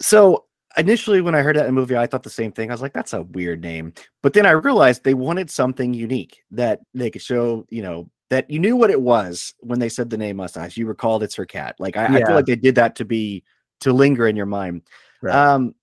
So 0.00 0.46
initially, 0.76 1.20
when 1.20 1.34
I 1.34 1.42
heard 1.42 1.56
that 1.56 1.66
in 1.66 1.74
the 1.74 1.80
movie, 1.80 1.96
I 1.96 2.06
thought 2.06 2.22
the 2.22 2.30
same 2.30 2.52
thing. 2.52 2.70
I 2.70 2.74
was 2.74 2.82
like, 2.82 2.92
"That's 2.92 3.12
a 3.12 3.22
weird 3.22 3.60
name," 3.60 3.92
but 4.22 4.32
then 4.32 4.46
I 4.46 4.50
realized 4.50 5.04
they 5.04 5.14
wanted 5.14 5.50
something 5.50 5.94
unique 5.94 6.42
that 6.50 6.80
they 6.94 7.10
could 7.10 7.22
show. 7.22 7.66
You 7.70 7.82
know, 7.82 8.10
that 8.30 8.50
you 8.50 8.58
knew 8.58 8.76
what 8.76 8.90
it 8.90 9.00
was 9.00 9.54
when 9.60 9.78
they 9.78 9.88
said 9.88 10.08
the 10.08 10.16
name 10.16 10.36
mustache. 10.36 10.76
You 10.76 10.86
recalled 10.86 11.22
it's 11.22 11.34
her 11.34 11.44
cat. 11.44 11.76
Like 11.78 11.96
I, 11.96 12.06
I 12.06 12.24
feel 12.24 12.34
like 12.34 12.46
they 12.46 12.56
did 12.56 12.74
that 12.76 12.96
to 12.96 13.04
be 13.04 13.44
to 13.80 13.92
linger 13.92 14.26
in 14.26 14.36
your 14.36 14.46
mind. 14.46 14.82
Right. 15.20 15.34
Um, 15.34 15.74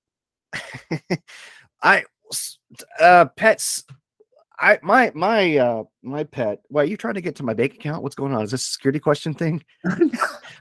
I 1.83 2.05
uh 2.99 3.25
pets. 3.35 3.83
I 4.59 4.79
my 4.81 5.11
my 5.15 5.57
uh 5.57 5.83
my 6.03 6.23
pet. 6.23 6.61
Why 6.67 6.81
are 6.81 6.85
you 6.85 6.97
trying 6.97 7.13
to 7.15 7.21
get 7.21 7.35
to 7.37 7.43
my 7.43 7.53
bank 7.53 7.75
account? 7.75 8.03
What's 8.03 8.15
going 8.15 8.33
on? 8.33 8.43
Is 8.43 8.51
this 8.51 8.67
a 8.67 8.71
security 8.71 8.99
question 8.99 9.33
thing? 9.33 9.63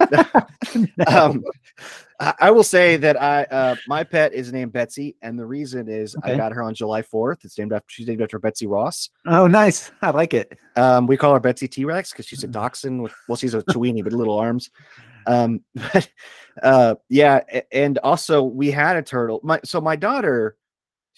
um, 1.06 1.44
I, 2.20 2.34
I 2.40 2.50
will 2.50 2.64
say 2.64 2.96
that 2.96 3.20
I 3.20 3.44
uh, 3.44 3.76
my 3.86 4.04
pet 4.04 4.32
is 4.32 4.52
named 4.52 4.72
Betsy, 4.72 5.16
and 5.22 5.38
the 5.38 5.46
reason 5.46 5.88
is 5.88 6.16
I 6.22 6.36
got 6.36 6.52
her 6.52 6.62
on 6.62 6.74
July 6.74 7.02
fourth. 7.02 7.44
It's 7.44 7.58
named 7.58 7.72
after 7.72 7.86
she's 7.88 8.06
named 8.06 8.22
after 8.22 8.38
Betsy 8.38 8.66
Ross. 8.66 9.10
oh, 9.26 9.46
nice. 9.46 9.90
I 10.02 10.10
like 10.10 10.34
it. 10.34 10.58
Um, 10.76 11.06
we 11.06 11.16
call 11.16 11.34
her 11.34 11.40
Betsy 11.40 11.68
T 11.68 11.84
Rex 11.84 12.12
because 12.12 12.26
she's 12.26 12.44
a 12.44 12.48
dachshund 12.48 13.02
with 13.02 13.12
well, 13.28 13.36
she's 13.36 13.54
a 13.54 13.62
Chiweenie 13.62 14.04
but 14.04 14.12
little 14.12 14.38
arms. 14.38 14.70
Um, 15.26 15.60
but 15.74 16.08
uh, 16.62 16.94
yeah, 17.08 17.40
and 17.72 17.98
also 17.98 18.42
we 18.42 18.70
had 18.70 18.96
a 18.96 19.02
turtle. 19.02 19.40
My 19.42 19.60
so 19.64 19.80
my 19.80 19.96
daughter, 19.96 20.56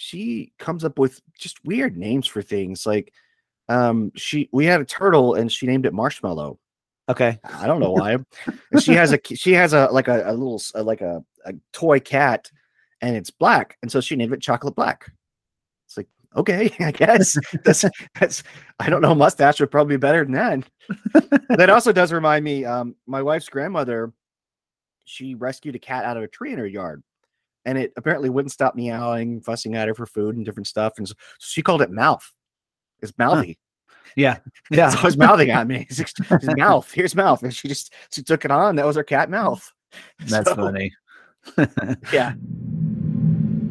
she 0.01 0.51
comes 0.59 0.82
up 0.82 0.98
with 0.98 1.20
just 1.38 1.62
weird 1.62 1.94
names 1.94 2.26
for 2.26 2.40
things. 2.40 2.86
Like, 2.86 3.12
um, 3.68 4.11
she 4.16 4.48
we 4.51 4.64
had 4.64 4.80
a 4.80 4.84
turtle 4.86 5.34
and 5.34 5.53
she 5.53 5.66
named 5.66 5.84
it 5.84 5.92
Marshmallow. 5.92 6.59
Okay. 7.11 7.38
I 7.44 7.66
don't 7.66 7.80
know 7.80 7.92
why. 7.98 8.16
And 8.72 8.82
she 8.82 8.94
has 8.94 9.12
a 9.12 9.20
she 9.22 9.53
has 9.53 9.74
a 9.74 9.88
like 9.92 10.09
a, 10.09 10.22
a 10.24 10.32
little 10.32 10.61
uh, 10.74 10.82
like 10.82 11.03
a, 11.03 11.22
a 11.44 11.53
toy 11.74 12.01
cat, 12.01 12.51
and 13.03 13.14
it's 13.14 13.28
black, 13.28 13.76
and 13.82 13.92
so 13.92 14.01
she 14.01 14.16
named 14.16 14.32
it 14.32 14.40
Chocolate 14.40 14.74
Black. 14.74 15.12
It's 15.86 15.98
like 15.98 16.09
okay, 16.34 16.74
I 16.80 16.92
guess 16.92 17.36
that's 17.62 17.84
that's 18.18 18.42
I 18.78 18.88
don't 18.88 19.03
know. 19.03 19.14
Mustache 19.14 19.61
would 19.61 19.70
probably 19.70 19.96
be 19.96 20.01
better 20.01 20.24
than 20.24 20.32
that. 20.32 21.51
that 21.51 21.68
also 21.70 21.92
does 21.92 22.11
remind 22.11 22.42
me. 22.42 22.64
Um, 22.64 22.96
my 23.07 23.20
wife's 23.20 23.51
grandmother, 23.51 24.14
she 25.05 25.34
rescued 25.34 25.74
a 25.74 25.78
cat 25.78 26.07
out 26.07 26.16
of 26.16 26.22
a 26.22 26.28
tree 26.28 26.55
in 26.55 26.59
her 26.59 26.66
yard, 26.66 27.03
and 27.65 27.77
it 27.79 27.93
apparently 27.97 28.31
wouldn't 28.31 28.53
stop 28.53 28.75
meowing, 28.75 29.41
fussing 29.41 29.75
at 29.77 29.89
her 29.89 29.95
for 29.95 30.07
food 30.07 30.37
and 30.37 30.45
different 30.45 30.67
stuff, 30.67 30.95
and 30.99 31.07
so 31.09 31.15
she 31.39 31.63
called 31.63 31.83
it 31.83 31.91
Mouth. 31.91 32.31
It's 33.03 33.13
mouthy. 33.19 33.59
Yeah. 34.17 34.39
Yeah, 34.71 34.89
so 34.89 34.95
it's 34.95 35.03
always 35.05 35.17
mouthing 35.17 35.51
at 35.51 35.67
me. 35.69 35.87
It's 35.89 35.99
just- 35.99 36.19
it's 36.31 36.47
mouth. 36.57 36.91
Here's 36.93 37.15
mouth, 37.15 37.43
and 37.43 37.55
she 37.55 37.69
just 37.69 37.93
she 38.13 38.23
took 38.23 38.45
it 38.45 38.51
on. 38.51 38.77
That 38.77 38.87
was 38.87 38.97
her 38.97 39.05
cat 39.05 39.31
mouth. 39.31 39.73
That's 40.27 40.49
So, 40.49 40.57
funny. 40.57 40.93
Yeah. 42.13 42.35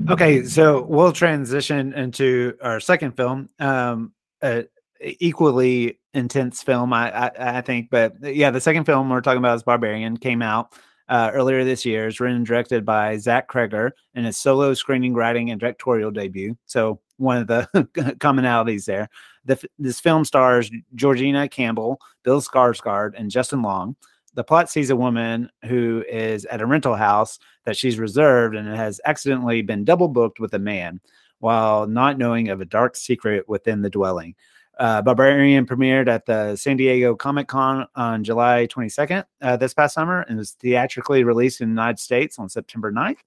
Okay, 0.10 0.44
so 0.44 0.82
we'll 0.84 1.12
transition 1.12 1.94
into 1.94 2.58
our 2.64 2.80
second 2.80 3.16
film. 3.16 3.50
Um, 3.60 4.14
uh, 4.42 4.64
equally 5.02 6.00
intense 6.14 6.64
film, 6.64 6.94
I, 6.94 7.12
I 7.12 7.58
I 7.58 7.62
think. 7.62 7.90
But 7.92 8.16
yeah, 8.24 8.50
the 8.50 8.60
second 8.62 8.86
film 8.86 9.10
we're 9.10 9.22
talking 9.22 9.38
about 9.40 9.56
is 9.56 9.64
Barbarian. 9.64 10.18
Came 10.18 10.42
out 10.42 10.74
uh, 11.10 11.32
earlier 11.34 11.64
this 11.64 11.86
year. 11.86 12.08
It's 12.08 12.20
written 12.20 12.38
and 12.38 12.46
directed 12.46 12.86
by 12.86 13.18
Zach 13.18 13.50
Cregger 13.50 13.92
in 14.14 14.24
his 14.24 14.38
solo 14.38 14.74
screening, 14.74 15.14
writing, 15.14 15.52
and 15.52 15.60
directorial 15.60 16.12
debut. 16.12 16.56
So 16.66 17.02
one 17.18 17.38
of 17.38 17.48
the 17.48 17.68
commonalities 18.20 18.86
there. 18.86 19.10
The, 19.46 19.62
this 19.78 20.00
film 20.00 20.24
stars 20.24 20.72
Georgina 20.96 21.50
Campbell, 21.50 22.00
Bill 22.24 22.42
Skarsgård, 22.42 23.14
and 23.18 23.32
Justin 23.32 23.62
Long. 23.62 23.96
The 24.36 24.44
plot 24.44 24.70
sees 24.70 24.92
a 24.92 24.96
woman 24.96 25.50
who 25.66 26.06
is 26.08 26.46
at 26.46 26.62
a 26.62 26.66
rental 26.66 26.96
house 26.96 27.40
that 27.66 27.76
she's 27.76 27.98
reserved 27.98 28.56
and 28.56 28.68
has 28.68 29.02
accidentally 29.06 29.64
been 29.64 29.84
double 29.84 30.08
booked 30.08 30.40
with 30.40 30.54
a 30.54 30.60
man 30.60 31.02
while 31.40 31.88
not 31.88 32.18
knowing 32.18 32.50
of 32.50 32.62
a 32.62 32.66
dark 32.66 32.96
secret 32.96 33.50
within 33.50 33.82
the 33.82 33.90
dwelling. 33.90 34.36
Uh, 34.80 35.02
Barbarian 35.02 35.66
premiered 35.66 36.08
at 36.08 36.26
the 36.26 36.56
San 36.56 36.78
Diego 36.78 37.14
Comic 37.14 37.50
Con 37.50 37.86
on 37.96 38.24
July 38.24 38.66
22nd 38.68 39.26
uh, 39.42 39.58
this 39.58 39.74
past 39.74 39.94
summer 39.94 40.22
and 40.22 40.38
was 40.38 40.52
theatrically 40.52 41.26
released 41.26 41.60
in 41.60 41.68
the 41.68 41.72
United 41.72 42.00
States 42.00 42.40
on 42.40 42.48
September 42.48 42.90
9th. 42.90 43.18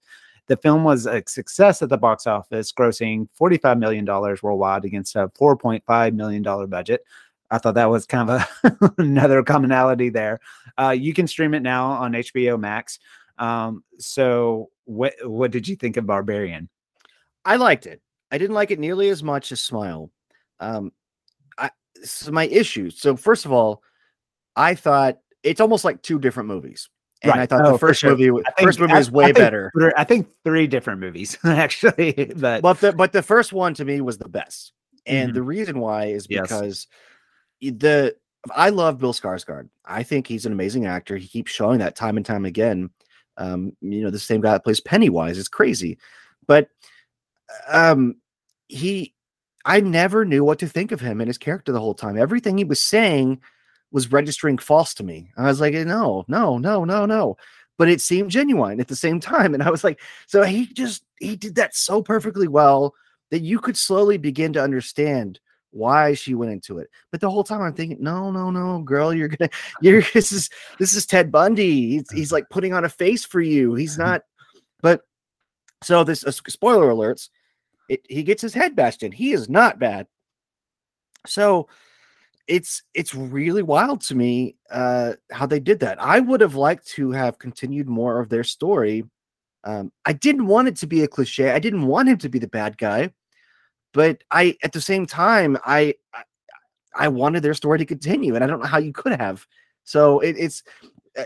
The 0.46 0.57
film 0.57 0.82
was 0.82 1.07
a 1.07 1.22
success 1.26 1.82
at 1.82 1.90
the 1.90 1.98
box 1.98 2.26
office, 2.26 2.72
grossing 2.72 3.28
$45 3.38 3.78
million 3.78 4.05
worldwide 4.07 4.86
against 4.86 5.14
a 5.14 5.28
$4.5 5.28 6.14
million 6.14 6.42
budget. 6.68 7.05
I 7.50 7.59
thought 7.59 7.74
that 7.74 7.90
was 7.90 8.07
kind 8.07 8.30
of 8.30 8.48
a 8.64 8.94
another 8.98 9.42
commonality 9.42 10.09
there. 10.09 10.40
Uh, 10.78 10.96
you 10.98 11.12
can 11.12 11.26
stream 11.26 11.53
it 11.53 11.61
now 11.61 11.90
on 11.90 12.12
HBO 12.12 12.59
Max. 12.59 12.98
Um, 13.38 13.84
so 13.98 14.70
what 14.84 15.12
what 15.24 15.50
did 15.50 15.68
you 15.68 15.76
think 15.76 15.98
of 15.98 16.07
Barbarian? 16.07 16.70
I 17.44 17.57
liked 17.57 17.86
it. 17.86 18.00
I 18.30 18.38
didn't 18.38 18.55
like 18.55 18.70
it 18.70 18.78
nearly 18.78 19.11
as 19.11 19.22
much 19.22 19.53
as 19.53 19.61
Smile. 19.61 20.11
Um, 20.61 20.92
I 22.03 22.07
so 22.07 22.30
my 22.32 22.46
issues. 22.46 23.00
So 23.00 23.16
first 23.16 23.44
of 23.44 23.53
all, 23.53 23.82
I 24.57 24.74
thought 24.74 25.18
it's 25.42 25.61
almost 25.61 25.84
like 25.84 26.03
two 26.03 26.18
different 26.18 26.48
movies, 26.48 26.88
and 27.22 27.32
I 27.32 27.46
thought 27.46 27.64
Oh, 27.66 27.72
the 27.72 27.78
first 27.78 28.00
sure. 28.00 28.11
movie, 28.11 28.26
w- 28.26 28.44
I 28.46 28.50
think- 28.53 28.66
first 28.66 28.80
movie 28.80 28.92
I- 28.92 28.98
was 28.98 29.09
I 29.09 29.12
way 29.12 29.24
think 29.26 29.36
better. 29.38 29.72
I 29.96 30.05
think 30.05 30.28
three 30.44 30.66
different 30.66 31.00
movies 31.00 31.38
actually, 31.44 32.32
but 32.36 32.62
But 32.62 32.80
the 32.80 32.92
but 32.92 33.12
the 33.12 33.22
first 33.22 33.53
one 33.53 33.74
to 33.74 33.84
me 33.84 34.00
was 34.00 34.18
the 34.18 34.28
best, 34.28 34.72
and 35.07 35.30
Mhm. 35.30 35.34
the 35.34 35.42
reason 35.42 35.78
why 35.80 36.07
is 36.07 36.26
because 36.26 36.86
i- 37.64 37.70
the 37.70 38.16
I 38.50 38.70
love 38.70 38.98
Bill 38.98 39.12
Skarsgård. 39.12 39.68
I 39.84 40.03
think 40.03 40.26
he's 40.26 40.46
an 40.46 40.53
amazing 40.53 40.86
actor. 40.86 41.16
He 41.16 41.28
keeps 41.28 41.53
showing 41.53 41.78
that 41.78 41.94
time 41.94 42.16
and 42.16 42.26
time 42.26 42.44
again. 42.44 42.90
Um, 43.36 43.76
you 43.80 44.03
know, 44.03 44.11
the 44.11 44.18
same 44.18 44.40
guy 44.40 44.50
that 44.53 44.64
plays 44.64 44.80
Pennywise 44.80 45.38
is 45.38 45.48
crazy, 45.48 45.96
but 46.46 46.68
um, 47.68 48.16
he, 48.68 49.14
I 49.65 49.81
never 49.81 50.25
knew 50.25 50.45
what 50.45 50.59
to 50.61 50.69
think 50.69 50.93
of 50.93 51.01
him 51.01 51.21
and 51.21 51.29
his 51.29 51.39
character 51.39 51.73
the 51.73 51.81
whole 51.81 51.95
time. 51.95 52.19
Everything 52.19 52.59
he 52.59 52.65
was 52.65 52.81
saying 52.81 53.41
was 53.93 54.11
registering 54.11 54.59
false 54.59 54.95
to 54.95 55.05
me. 55.05 55.31
I 55.37 55.45
was 55.45 55.61
like, 55.61 55.75
no, 55.75 56.25
no, 56.29 56.59
no, 56.59 56.85
no, 56.85 57.07
no. 57.07 57.37
But 57.79 57.89
it 57.89 58.01
seemed 58.01 58.31
genuine 58.31 58.81
at 58.81 58.89
the 58.89 58.97
same 58.97 59.21
time. 59.21 59.55
And 59.55 59.63
I 59.63 59.71
was 59.71 59.85
like, 59.85 60.01
so 60.27 60.43
he 60.43 60.67
just 60.67 61.05
he 61.19 61.37
did 61.37 61.55
that 61.57 61.75
so 61.75 62.03
perfectly 62.03 62.49
well 62.49 62.95
that 63.31 63.43
you 63.43 63.59
could 63.61 63.77
slowly 63.77 64.19
begin 64.19 64.53
to 64.55 64.63
understand 64.63 65.41
why 65.71 66.15
she 66.15 66.35
went 66.35 66.53
into 66.53 66.79
it. 66.79 66.89
But 67.11 67.21
the 67.21 67.31
whole 67.31 67.45
time 67.45 67.63
I'm 67.63 67.73
thinking, 67.73 67.99
no, 68.01 68.31
no, 68.31 68.51
no, 68.51 68.81
girl, 68.83 69.13
you're 69.13 69.29
gonna 69.29 69.51
you're 69.81 70.03
this 70.15 70.33
is 70.33 70.51
this 70.79 70.95
is 70.95 71.07
Ted 71.07 71.33
Bundy. 71.33 71.91
He's, 71.91 72.11
he's 72.11 72.33
like 72.33 72.49
putting 72.51 72.73
on 72.73 72.85
a 72.85 72.89
face 72.89 73.25
for 73.25 73.41
you. 73.41 73.75
He's 73.75 73.99
not, 74.07 74.23
but 74.81 75.03
so 75.83 76.05
this 76.05 76.25
uh, 76.25 76.31
spoiler 76.31 76.89
alerts, 76.89 77.29
it, 77.93 78.07
he 78.09 78.22
gets 78.22 78.40
his 78.40 78.55
head 78.55 78.74
bashed 78.74 79.03
in. 79.03 79.12
He 79.12 79.32
is 79.32 79.49
not 79.49 79.78
bad. 79.78 80.07
So 81.26 81.68
it's 82.49 82.82
it's 82.95 83.14
really 83.14 83.62
wild 83.62 84.01
to 84.01 84.16
me 84.16 84.57
uh 84.70 85.12
how 85.30 85.47
they 85.47 85.61
did 85.61 85.78
that. 85.80 86.03
I 86.03 86.18
would 86.20 86.40
have 86.40 86.55
liked 86.55 86.88
to 86.88 87.12
have 87.12 87.38
continued 87.38 87.88
more 87.88 88.18
of 88.18 88.28
their 88.28 88.45
story. 88.45 89.05
Um, 89.64 89.93
I 90.05 90.14
didn't 90.14 90.47
want 90.47 90.68
it 90.68 90.76
to 90.76 90.86
be 90.86 91.03
a 91.03 91.09
cliche. 91.09 91.51
I 91.51 91.61
didn't 91.61 91.86
want 91.86 92.09
him 92.09 92.18
to 92.18 92.28
be 92.28 92.40
the 92.40 92.49
bad 92.49 92.78
guy, 92.78 93.12
but 93.93 94.24
I 94.30 94.57
at 94.64 94.72
the 94.72 94.80
same 94.80 95.07
time 95.07 95.59
I 95.64 95.95
I, 96.14 96.22
I 96.95 97.09
wanted 97.09 97.43
their 97.43 97.55
story 97.55 97.78
to 97.78 97.84
continue, 97.84 98.34
and 98.34 98.43
I 98.43 98.47
don't 98.47 98.61
know 98.61 98.66
how 98.66 98.78
you 98.78 98.93
could 98.93 99.12
have. 99.12 99.47
So 99.84 100.20
it, 100.20 100.36
it's 100.38 100.62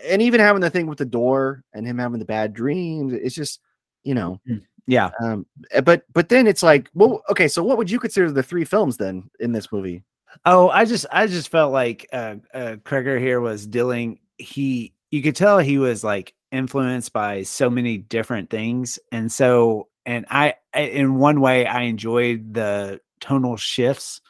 and 0.04 0.20
even 0.20 0.40
having 0.40 0.62
the 0.62 0.70
thing 0.70 0.88
with 0.88 0.98
the 0.98 1.04
door 1.04 1.62
and 1.72 1.86
him 1.86 1.98
having 1.98 2.18
the 2.18 2.24
bad 2.24 2.52
dreams, 2.52 3.12
it's 3.12 3.36
just 3.36 3.60
you 4.02 4.14
know 4.14 4.40
yeah. 4.86 5.10
um 5.20 5.46
eh, 5.72 5.80
but 5.80 6.04
but 6.12 6.28
then 6.28 6.46
it's 6.46 6.62
like 6.62 6.88
well 6.94 7.22
okay 7.28 7.48
so 7.48 7.62
what 7.62 7.78
would 7.78 7.90
you 7.90 7.98
consider 7.98 8.30
the 8.30 8.42
three 8.42 8.64
films 8.64 8.96
then 8.96 9.28
in 9.40 9.52
this 9.52 9.70
movie 9.72 10.02
Oh, 10.44 10.68
I 10.68 10.84
just 10.84 11.06
I 11.10 11.26
just 11.26 11.48
felt 11.48 11.72
like 11.72 12.06
uh, 12.12 12.36
uh 12.52 12.76
Cregger 12.84 13.18
here 13.18 13.40
was 13.40 13.66
dealing 13.66 14.18
he 14.38 14.92
you 15.10 15.22
could 15.22 15.36
tell 15.36 15.58
he 15.58 15.78
was 15.78 16.04
like 16.04 16.34
influenced 16.52 17.12
by 17.12 17.42
so 17.42 17.70
many 17.70 17.98
different 17.98 18.50
things 18.50 18.98
and 19.12 19.30
so 19.30 19.88
and 20.04 20.26
I, 20.30 20.54
I 20.74 20.80
in 20.80 21.16
one 21.16 21.40
way 21.40 21.66
I 21.66 21.82
enjoyed 21.82 22.54
the 22.54 23.00
tonal 23.20 23.56
shifts 23.56 24.20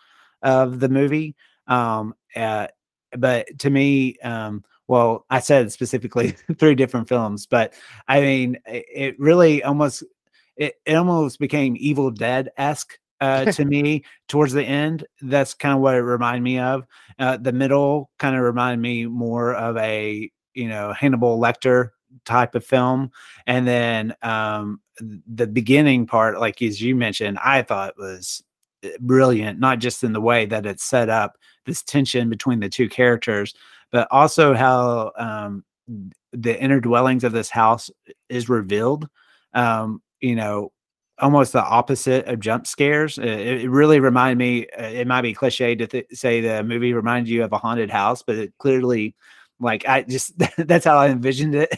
of 0.43 0.81
the 0.81 0.89
movie 0.89 1.35
um 1.67 2.15
uh 2.35 2.69
but 3.19 3.47
to 3.59 3.71
me 3.71 4.17
um 4.19 4.65
well 4.87 5.27
I 5.29 5.41
said 5.41 5.73
specifically 5.73 6.31
three 6.59 6.75
different 6.75 7.09
films 7.09 7.47
but 7.47 7.75
I 8.09 8.21
mean 8.21 8.59
it, 8.67 8.87
it 8.95 9.21
really 9.21 9.63
almost 9.63 10.05
it, 10.57 10.75
it 10.85 10.95
almost 10.95 11.39
became 11.39 11.77
Evil 11.79 12.11
Dead 12.11 12.51
esque 12.57 12.99
uh, 13.21 13.45
to 13.53 13.65
me 13.65 14.05
towards 14.29 14.53
the 14.53 14.65
end. 14.65 15.05
That's 15.23 15.55
kind 15.55 15.75
of 15.75 15.81
what 15.81 15.95
it 15.95 16.01
reminded 16.01 16.43
me 16.43 16.59
of. 16.59 16.87
Uh, 17.19 17.37
the 17.37 17.53
middle 17.53 18.11
kind 18.19 18.37
of 18.37 18.43
reminded 18.43 18.81
me 18.81 19.07
more 19.07 19.55
of 19.55 19.77
a 19.77 20.31
you 20.55 20.69
know 20.69 20.93
Hannibal 20.93 21.39
Lecter 21.39 21.91
type 22.25 22.55
of 22.55 22.65
film, 22.65 23.11
and 23.47 23.67
then 23.67 24.15
um, 24.23 24.81
the 25.01 25.47
beginning 25.47 26.07
part, 26.07 26.41
like 26.41 26.63
as 26.63 26.81
you 26.81 26.97
mentioned, 26.97 27.39
I 27.43 27.63
thought 27.63 27.99
was 27.99 28.43
uh, 28.85 28.89
brilliant. 29.01 29.59
Not 29.59 29.79
just 29.79 30.05
in 30.05 30.13
the 30.13 30.21
way 30.21 30.47
that 30.47 30.67
it's 30.67 30.85
set 30.85 31.09
up 31.09 31.37
this 31.67 31.83
tension 31.83 32.31
between 32.31 32.61
the 32.61 32.69
two 32.69 32.89
characters, 32.89 33.55
but 33.91 34.09
also 34.11 34.55
how 34.55 35.13
um, 35.19 35.65
the 36.33 36.61
inner 36.61 36.81
dwellings 36.81 37.25
of 37.25 37.33
this 37.33 37.51
house 37.51 37.91
is 38.29 38.49
revealed. 38.49 39.09
Um, 39.55 40.03
you 40.21 40.35
know, 40.37 40.73
almost 41.19 41.53
the 41.53 41.63
opposite 41.65 42.27
of 42.27 42.41
jump 42.41 42.67
scares. 42.67 43.19
It, 43.19 43.25
it 43.27 43.71
really 43.71 44.01
reminded 44.01 44.39
me. 44.39 44.67
uh, 44.79 44.85
It 44.85 45.07
might 45.07 45.23
be 45.23 45.35
cliche 45.35 45.75
to 45.77 45.87
th- 45.87 46.07
say 46.13 46.41
the 46.41 46.63
movie 46.63 46.93
reminded 46.93 47.31
you 47.31 47.45
of 47.45 47.53
a 47.53 47.59
haunted 47.59 47.91
house, 47.91 48.23
but 48.23 48.37
it 48.37 48.53
clearly, 48.59 49.15
like 49.61 49.87
I 49.89 50.03
just 50.03 50.35
that's 50.59 50.85
how 50.85 50.99
I 50.99 51.09
envisioned 51.09 51.55
it. 51.55 51.71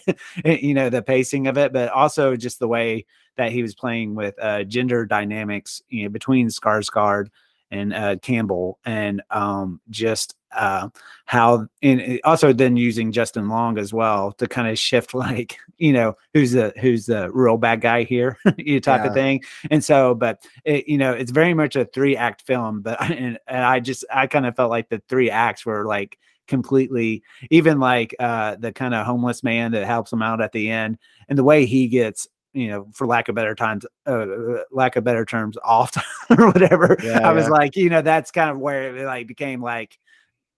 you 0.62 0.74
know, 0.74 0.90
the 0.90 1.02
pacing 1.02 1.46
of 1.46 1.56
it, 1.58 1.72
but 1.72 1.88
also 1.90 2.36
just 2.36 2.58
the 2.58 2.68
way 2.68 3.06
that 3.36 3.52
he 3.52 3.62
was 3.62 3.74
playing 3.74 4.14
with 4.16 4.34
uh, 4.42 4.64
gender 4.64 5.06
dynamics, 5.06 5.80
you 5.88 6.04
know, 6.04 6.08
between 6.08 6.48
Skarsgård 6.48 7.28
and 7.70 7.92
uh, 7.92 8.16
Campbell, 8.16 8.78
and 8.84 9.22
um, 9.30 9.80
just 9.90 10.34
uh, 10.56 10.88
how, 11.26 11.66
and 11.82 12.20
also 12.24 12.52
then 12.52 12.76
using 12.76 13.12
Justin 13.12 13.48
Long 13.48 13.78
as 13.78 13.92
well 13.92 14.32
to 14.32 14.46
kind 14.48 14.68
of 14.68 14.78
shift, 14.78 15.14
like 15.14 15.58
you 15.78 15.92
know, 15.92 16.16
who's 16.34 16.52
the 16.52 16.72
who's 16.80 17.06
the 17.06 17.30
real 17.32 17.56
bad 17.56 17.80
guy 17.80 18.04
here, 18.04 18.38
you 18.56 18.80
type 18.80 19.02
Yeah. 19.02 19.08
of 19.08 19.14
thing. 19.14 19.42
And 19.70 19.84
so, 19.84 20.14
but 20.14 20.42
it, 20.64 20.88
you 20.88 20.98
know, 20.98 21.12
it's 21.12 21.30
very 21.30 21.54
much 21.54 21.76
a 21.76 21.84
three 21.84 22.16
act 22.16 22.42
film, 22.42 22.80
but 22.80 23.00
and, 23.10 23.38
and 23.46 23.64
I 23.64 23.80
just 23.80 24.04
I 24.12 24.26
kind 24.26 24.46
of 24.46 24.56
felt 24.56 24.70
like 24.70 24.88
the 24.88 25.02
three 25.08 25.30
acts 25.30 25.64
were 25.66 25.84
like 25.84 26.18
completely 26.48 27.22
even 27.50 27.78
like 27.78 28.14
uh 28.18 28.56
the 28.58 28.72
kind 28.72 28.94
of 28.94 29.04
homeless 29.04 29.42
man 29.42 29.72
that 29.72 29.84
helps 29.84 30.10
him 30.10 30.22
out 30.22 30.40
at 30.40 30.50
the 30.52 30.70
end 30.70 30.96
and 31.28 31.36
the 31.38 31.44
way 31.44 31.66
he 31.66 31.88
gets 31.88 32.26
you 32.58 32.68
know, 32.68 32.88
for 32.92 33.06
lack 33.06 33.28
of 33.28 33.34
better 33.34 33.54
times, 33.54 33.86
uh, 34.06 34.26
lack 34.70 34.96
of 34.96 35.04
better 35.04 35.24
terms, 35.24 35.56
off 35.62 35.96
or 36.30 36.46
whatever. 36.50 36.96
Yeah, 37.02 37.26
I 37.26 37.32
was 37.32 37.44
yeah. 37.44 37.50
like, 37.50 37.76
you 37.76 37.88
know, 37.88 38.02
that's 38.02 38.30
kind 38.30 38.50
of 38.50 38.58
where 38.58 38.96
it 38.96 39.04
like 39.04 39.26
became 39.26 39.62
like, 39.62 39.96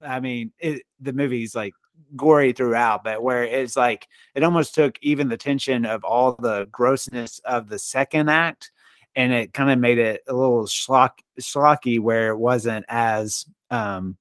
I 0.03 0.21
mean, 0.21 0.53
it, 0.59 0.83
the 1.01 1.13
movie's 1.13 1.55
like 1.55 1.75
gory 2.17 2.53
throughout, 2.53 3.05
but 3.05 3.23
where 3.23 3.45
it's 3.45 3.77
like 3.77 4.09
it 4.35 4.43
almost 4.43 4.75
took 4.75 4.99
even 5.03 5.29
the 5.29 5.37
tension 5.37 5.85
of 5.85 6.05
all 6.05 6.35
the 6.35 6.67
grossness 6.73 7.41
of 7.45 7.69
the 7.69 7.79
second 7.79 8.31
act, 8.31 8.71
and 9.15 9.33
it 9.33 9.53
kind 9.53 9.71
of 9.71 9.79
made 9.79 9.99
it 9.99 10.23
a 10.29 10.33
little 10.33 10.65
schlock 10.65 11.19
schlocky 11.41 12.01
where 12.01 12.31
it 12.31 12.39
wasn't 12.39 12.85
as 12.89 13.47
um 13.71 14.17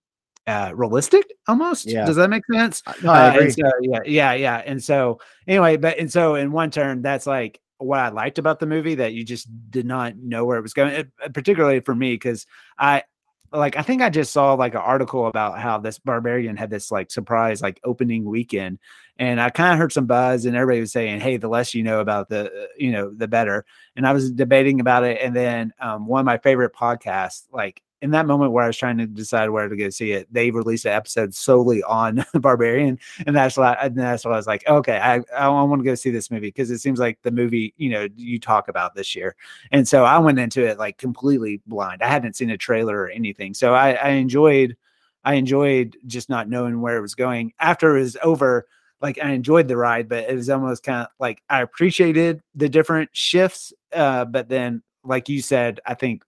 uh 0.47 0.71
realistic 0.75 1.31
almost. 1.47 1.85
Yeah. 1.87 2.05
Does 2.05 2.15
that 2.17 2.29
make 2.29 2.43
sense? 2.51 2.83
No, 3.03 3.11
I 3.11 3.37
Uh, 3.37 3.49
so, 3.49 3.71
yeah, 3.81 3.99
yeah, 4.05 4.33
yeah. 4.33 4.63
And 4.65 4.83
so 4.83 5.19
anyway, 5.47 5.77
but 5.77 5.97
and 5.97 6.11
so 6.11 6.35
in 6.35 6.51
one 6.51 6.71
turn, 6.71 7.01
that's 7.01 7.27
like 7.27 7.59
what 7.79 7.99
I 7.99 8.09
liked 8.09 8.37
about 8.37 8.59
the 8.59 8.65
movie 8.67 8.95
that 8.95 9.13
you 9.13 9.23
just 9.25 9.47
did 9.71 9.85
not 9.85 10.15
know 10.17 10.45
where 10.45 10.57
it 10.57 10.61
was 10.61 10.73
going, 10.73 10.93
It- 10.93 11.33
particularly 11.33 11.79
for 11.81 11.95
me 11.95 12.13
because 12.13 12.45
I 12.77 13.03
like 13.51 13.75
I 13.77 13.81
think 13.81 14.01
I 14.03 14.09
just 14.11 14.31
saw 14.31 14.53
like 14.53 14.75
an 14.75 14.81
article 14.81 15.25
about 15.27 15.59
how 15.59 15.79
this 15.79 15.97
barbarian 15.97 16.55
had 16.55 16.69
this 16.69 16.91
like 16.91 17.09
surprise 17.11 17.61
like 17.61 17.79
opening 17.83 18.25
weekend, 18.25 18.77
and 19.17 19.41
I 19.41 19.49
kind 19.49 19.73
of 19.73 19.79
heard 19.79 19.91
some 19.91 20.05
buzz, 20.05 20.45
and 20.45 20.55
everybody 20.55 20.81
was 20.81 20.91
saying, 20.91 21.19
"Hey, 21.21 21.37
the 21.37 21.47
less 21.47 21.73
you 21.73 21.81
know 21.83 21.99
about 21.99 22.29
the 22.29 22.45
uh, 22.45 22.67
you 22.77 22.91
know 22.91 23.11
the 23.11 23.27
better." 23.27 23.65
And 23.95 24.05
I 24.07 24.13
was 24.13 24.31
debating 24.31 24.79
about 24.81 25.03
it, 25.03 25.19
and 25.21 25.35
then 25.35 25.73
um, 25.79 26.05
one 26.07 26.19
of 26.19 26.25
my 26.25 26.37
favorite 26.37 26.73
podcasts, 26.73 27.43
like 27.51 27.81
in 28.01 28.11
that 28.11 28.25
moment 28.25 28.51
where 28.51 28.63
I 28.63 28.67
was 28.67 28.77
trying 28.77 28.97
to 28.97 29.05
decide 29.05 29.49
where 29.49 29.67
to 29.67 29.75
go 29.75 29.89
see 29.89 30.11
it, 30.11 30.31
they 30.31 30.51
released 30.51 30.85
an 30.85 30.93
episode 30.93 31.35
solely 31.35 31.83
on 31.83 32.25
Barbarian, 32.33 32.99
and 33.25 33.35
that's 33.35 33.57
why 33.57 33.89
that's 33.89 34.25
why 34.25 34.31
I 34.31 34.37
was 34.37 34.47
like, 34.47 34.67
okay, 34.67 34.97
I 34.97 35.21
I 35.35 35.49
want 35.49 35.81
to 35.81 35.85
go 35.85 35.95
see 35.95 36.09
this 36.09 36.31
movie 36.31 36.47
because 36.47 36.71
it 36.71 36.79
seems 36.79 36.99
like 36.99 37.19
the 37.23 37.31
movie 37.31 37.73
you 37.77 37.89
know 37.89 38.07
you 38.15 38.39
talk 38.39 38.67
about 38.67 38.95
this 38.95 39.15
year, 39.15 39.35
and 39.71 39.87
so 39.87 40.05
I 40.05 40.17
went 40.19 40.39
into 40.39 40.65
it 40.65 40.77
like 40.77 40.97
completely 40.97 41.61
blind. 41.67 42.01
I 42.01 42.07
hadn't 42.07 42.35
seen 42.35 42.49
a 42.49 42.57
trailer 42.57 42.97
or 42.97 43.09
anything, 43.09 43.53
so 43.53 43.73
I, 43.73 43.91
I 43.91 44.09
enjoyed 44.09 44.77
I 45.23 45.33
enjoyed 45.33 45.97
just 46.07 46.29
not 46.29 46.49
knowing 46.49 46.81
where 46.81 46.97
it 46.97 47.01
was 47.01 47.15
going. 47.15 47.53
After 47.59 47.97
it 47.97 48.01
was 48.01 48.17
over, 48.23 48.67
like 49.01 49.19
I 49.21 49.31
enjoyed 49.31 49.67
the 49.67 49.77
ride, 49.77 50.07
but 50.07 50.29
it 50.29 50.35
was 50.35 50.49
almost 50.49 50.83
kind 50.83 51.01
of 51.01 51.07
like 51.19 51.41
I 51.49 51.61
appreciated 51.61 52.41
the 52.55 52.69
different 52.69 53.09
shifts, 53.13 53.73
uh, 53.93 54.25
but 54.25 54.49
then 54.49 54.83
like 55.03 55.29
you 55.29 55.41
said, 55.41 55.79
I 55.85 55.93
think 55.93 56.23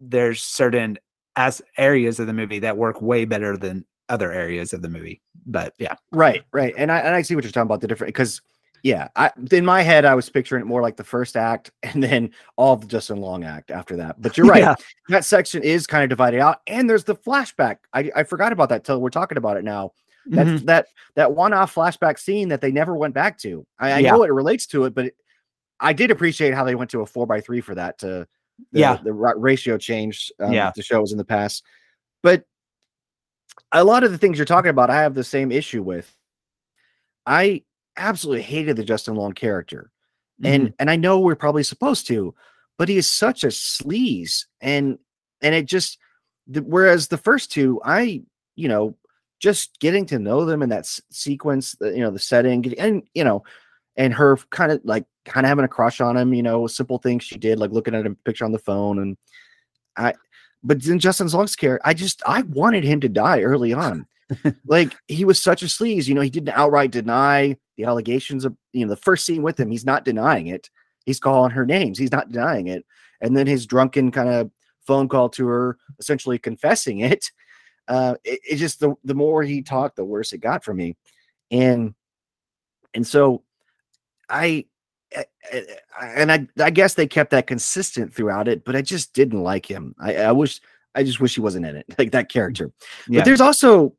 there's 0.00 0.42
certain 0.42 0.98
as 1.36 1.62
areas 1.78 2.20
of 2.20 2.26
the 2.26 2.32
movie 2.32 2.58
that 2.60 2.76
work 2.76 3.00
way 3.02 3.24
better 3.24 3.56
than 3.56 3.84
other 4.08 4.32
areas 4.32 4.72
of 4.72 4.82
the 4.82 4.88
movie. 4.88 5.22
But 5.46 5.74
yeah, 5.78 5.94
Right, 6.10 6.42
right. 6.52 6.74
And 6.76 6.92
I 6.92 6.98
and 7.00 7.14
I 7.14 7.22
see 7.22 7.34
what 7.34 7.44
you're 7.44 7.50
talking 7.52 7.66
about 7.66 7.80
the 7.80 7.86
different 7.88 8.08
because 8.08 8.40
yeah, 8.82 9.08
I 9.16 9.30
in 9.52 9.64
my 9.64 9.82
head 9.82 10.04
I 10.04 10.14
was 10.14 10.28
picturing 10.28 10.60
it 10.62 10.66
more 10.66 10.82
like 10.82 10.96
the 10.96 11.04
first 11.04 11.36
act 11.36 11.70
and 11.82 12.02
then 12.02 12.30
all 12.56 12.76
the 12.76 12.86
Justin 12.86 13.18
Long 13.18 13.44
act 13.44 13.70
after 13.70 13.96
that. 13.96 14.20
But 14.20 14.36
you're 14.36 14.46
right. 14.48 14.60
Yeah. 14.62 14.74
That 15.08 15.24
section 15.24 15.62
is 15.62 15.86
kind 15.86 16.02
of 16.04 16.10
divided 16.10 16.40
out. 16.40 16.58
And 16.66 16.90
there's 16.90 17.04
the 17.04 17.14
flashback. 17.16 17.78
I, 17.92 18.10
I 18.14 18.24
forgot 18.24 18.52
about 18.52 18.68
that 18.70 18.84
till 18.84 19.00
we're 19.00 19.10
talking 19.10 19.38
about 19.38 19.56
it 19.56 19.64
now. 19.64 19.92
That 20.26 20.46
Mhm. 20.46 20.64
that 20.66 20.86
that 21.16 21.32
one-off 21.34 21.74
flashback 21.74 22.18
scene 22.18 22.48
that 22.50 22.60
they 22.60 22.70
never 22.70 22.94
went 22.94 23.14
back 23.14 23.38
to. 23.38 23.66
I, 23.78 23.92
I 23.92 23.98
Yeah. 24.00 24.12
know 24.12 24.22
it 24.24 24.32
relates 24.32 24.66
to 24.68 24.84
it, 24.84 24.94
but 24.94 25.06
it, 25.06 25.16
I 25.80 25.92
did 25.92 26.10
appreciate 26.12 26.54
how 26.54 26.62
they 26.64 26.76
went 26.76 26.90
to 26.90 27.00
a 27.00 27.06
four 27.06 27.26
by 27.26 27.40
three 27.40 27.60
for 27.60 27.74
that 27.74 27.98
to 28.00 28.28
the, 28.72 28.80
Yeah. 28.80 28.98
the 29.02 29.12
ra- 29.12 29.34
ratio 29.36 29.78
change 29.78 30.30
um, 30.40 30.52
Yeah. 30.52 30.72
the 30.74 30.82
show 30.82 31.00
was 31.00 31.12
in 31.12 31.18
the 31.18 31.24
past. 31.24 31.62
But 32.22 32.44
a 33.72 33.84
lot 33.84 34.04
of 34.04 34.12
the 34.12 34.18
things 34.18 34.38
you're 34.38 34.44
talking 34.44 34.70
about, 34.70 34.90
I 34.90 35.02
have 35.02 35.14
the 35.14 35.24
same 35.24 35.50
issue 35.52 35.82
with. 35.82 36.14
I 37.26 37.62
absolutely 37.96 38.42
hated 38.42 38.76
the 38.76 38.84
Justin 38.84 39.14
Long 39.14 39.32
character, 39.32 39.90
and 40.42 40.68
Mhm. 40.68 40.74
and 40.78 40.90
I 40.90 40.96
know 40.96 41.20
we're 41.20 41.36
probably 41.36 41.62
supposed 41.62 42.06
to, 42.08 42.34
but 42.78 42.88
he 42.88 42.96
is 42.96 43.08
such 43.10 43.44
a 43.44 43.48
sleaze, 43.48 44.46
and 44.60 44.98
and 45.40 45.54
it 45.54 45.66
just 45.66 45.98
the, 46.46 46.60
whereas 46.62 47.08
the 47.08 47.18
first 47.18 47.52
two, 47.52 47.80
I 47.84 48.22
you 48.56 48.68
know 48.68 48.96
just 49.38 49.78
getting 49.80 50.06
to 50.06 50.18
know 50.18 50.44
them 50.44 50.62
in 50.62 50.68
that 50.70 50.80
s- 50.80 51.00
sequence, 51.10 51.76
you 51.80 51.98
know 52.00 52.10
the 52.10 52.18
setting, 52.18 52.74
and 52.78 53.02
you 53.14 53.24
know, 53.24 53.44
and 53.96 54.12
her 54.14 54.36
kind 54.50 54.72
of 54.72 54.80
like 54.84 55.04
kind 55.24 55.46
of 55.46 55.48
having 55.48 55.64
a 55.64 55.68
crush 55.68 56.00
on 56.00 56.16
him, 56.16 56.34
you 56.34 56.42
know, 56.42 56.66
simple 56.66 56.98
things 56.98 57.24
she 57.24 57.36
did, 57.38 57.58
like 57.58 57.70
looking 57.70 57.94
at 57.94 58.06
a 58.06 58.14
picture 58.24 58.44
on 58.44 58.52
the 58.52 58.58
phone, 58.58 58.98
and 58.98 59.16
I. 59.96 60.14
But 60.64 60.82
then 60.82 60.98
Justin 61.00 61.26
Long's 61.28 61.56
character, 61.56 61.86
I 61.86 61.94
just 61.94 62.22
I 62.26 62.42
wanted 62.42 62.84
him 62.84 63.00
to 63.00 63.08
die 63.08 63.42
early 63.42 63.72
on. 63.72 64.06
like 64.66 64.94
he 65.08 65.24
was 65.24 65.40
such 65.42 65.62
a 65.62 65.66
sleaze, 65.66 66.06
you 66.06 66.14
know, 66.14 66.20
he 66.20 66.30
didn't 66.30 66.50
outright 66.50 66.90
deny 66.90 67.56
the 67.76 67.84
allegations 67.84 68.44
of 68.44 68.56
you 68.72 68.84
know 68.84 68.90
the 68.90 68.96
first 68.96 69.24
scene 69.26 69.42
with 69.42 69.58
him, 69.58 69.70
he's 69.70 69.84
not 69.84 70.04
denying 70.04 70.46
it. 70.48 70.70
He's 71.04 71.20
calling 71.20 71.50
her 71.50 71.66
names, 71.66 71.98
he's 71.98 72.12
not 72.12 72.30
denying 72.30 72.68
it. 72.68 72.84
And 73.20 73.36
then 73.36 73.46
his 73.46 73.66
drunken 73.66 74.10
kind 74.10 74.28
of 74.28 74.50
phone 74.86 75.08
call 75.08 75.28
to 75.30 75.46
her, 75.46 75.78
essentially 75.98 76.38
confessing 76.38 77.00
it. 77.12 77.30
Uh 77.88 78.14
it, 78.24 78.40
it 78.48 78.56
just 78.56 78.80
the 78.80 78.94
the 79.04 79.14
more 79.14 79.42
he 79.42 79.62
talked, 79.62 79.96
the 79.96 80.04
worse 80.04 80.32
it 80.32 80.38
got 80.38 80.64
for 80.64 80.72
me. 80.74 80.96
And 81.50 81.94
and 82.94 83.06
so 83.06 83.42
I- 84.28 84.66
and 86.00 86.32
I, 86.32 86.48
I 86.58 86.70
guess 86.70 86.94
they 86.94 87.06
kept 87.06 87.30
that 87.30 87.46
consistent 87.46 88.14
throughout 88.14 88.48
it, 88.48 88.64
but 88.64 88.76
I 88.76 88.82
just 88.82 89.12
didn't 89.12 89.42
like 89.42 89.66
him. 89.66 89.94
I, 89.98 90.16
I 90.16 90.32
wish, 90.32 90.60
I 90.94 91.02
just 91.02 91.20
wish 91.20 91.34
he 91.34 91.40
wasn't 91.40 91.66
in 91.66 91.76
it, 91.76 91.86
like 91.98 92.12
that 92.12 92.28
character. 92.28 92.72
Yeah. 93.08 93.20
But 93.20 93.24
there's 93.26 93.40
also, 93.40 93.94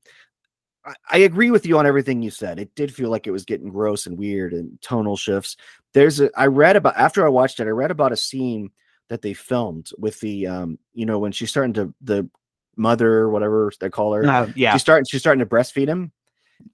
I, 0.85 0.93
I 1.11 1.17
agree 1.19 1.51
with 1.51 1.65
you 1.65 1.77
on 1.77 1.85
everything 1.85 2.21
you 2.21 2.31
said. 2.31 2.59
It 2.59 2.73
did 2.75 2.93
feel 2.93 3.09
like 3.09 3.27
it 3.27 3.31
was 3.31 3.45
getting 3.45 3.69
gross 3.69 4.05
and 4.05 4.17
weird 4.17 4.53
and 4.53 4.81
tonal 4.81 5.17
shifts. 5.17 5.57
There's 5.93 6.19
a, 6.19 6.29
I 6.35 6.47
read 6.47 6.75
about 6.75 6.97
after 6.97 7.25
I 7.25 7.29
watched 7.29 7.59
it, 7.59 7.67
I 7.67 7.71
read 7.71 7.91
about 7.91 8.11
a 8.11 8.17
scene 8.17 8.71
that 9.09 9.21
they 9.21 9.33
filmed 9.33 9.89
with 9.97 10.19
the, 10.21 10.47
um, 10.47 10.79
you 10.93 11.05
know, 11.05 11.19
when 11.19 11.31
she's 11.31 11.49
starting 11.49 11.73
to 11.73 11.93
the 12.01 12.29
mother, 12.75 13.29
whatever 13.29 13.71
they 13.79 13.89
call 13.89 14.13
her, 14.13 14.25
Uh, 14.25 14.51
yeah. 14.55 14.73
she's 14.73 14.81
starting, 14.81 15.05
she's 15.05 15.21
starting 15.21 15.39
to 15.39 15.45
breastfeed 15.45 15.87
him, 15.87 16.11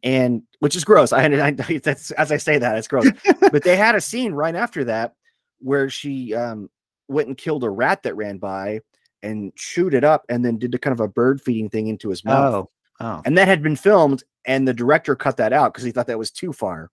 and 0.03 0.43
which 0.59 0.75
is 0.75 0.83
gross. 0.83 1.11
I, 1.11 1.23
I 1.47 1.51
that's 1.83 2.11
as 2.11 2.31
I 2.31 2.37
say 2.37 2.57
that 2.57 2.77
it's 2.77 2.87
gross. 2.87 3.07
but 3.51 3.63
they 3.63 3.75
had 3.75 3.95
a 3.95 4.01
scene 4.01 4.33
right 4.33 4.55
after 4.55 4.83
that 4.85 5.13
where 5.59 5.89
she 5.89 6.33
um 6.33 6.69
went 7.07 7.27
and 7.27 7.37
killed 7.37 7.63
a 7.63 7.69
rat 7.69 8.03
that 8.03 8.15
ran 8.15 8.37
by 8.37 8.79
and 9.21 9.53
chewed 9.55 9.93
it 9.93 10.03
up 10.03 10.25
and 10.29 10.45
then 10.45 10.57
did 10.57 10.73
a 10.73 10.77
kind 10.77 10.93
of 10.93 10.99
a 10.99 11.07
bird 11.07 11.41
feeding 11.41 11.69
thing 11.69 11.87
into 11.87 12.09
his 12.09 12.23
mouth. 12.23 12.53
Oh, 12.53 12.69
oh, 13.05 13.21
And 13.25 13.37
that 13.37 13.47
had 13.47 13.61
been 13.61 13.75
filmed, 13.75 14.23
and 14.45 14.67
the 14.67 14.73
director 14.73 15.15
cut 15.15 15.37
that 15.37 15.53
out 15.53 15.73
because 15.73 15.83
he 15.83 15.91
thought 15.91 16.07
that 16.07 16.19
was 16.19 16.31
too 16.31 16.53
far. 16.53 16.89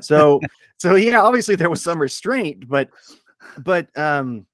So, 0.00 0.40
so 0.78 0.94
yeah, 0.94 1.20
obviously 1.20 1.56
there 1.56 1.70
was 1.70 1.82
some 1.82 2.00
restraint, 2.00 2.68
but, 2.68 2.88
but, 3.58 3.96
um, 3.98 4.46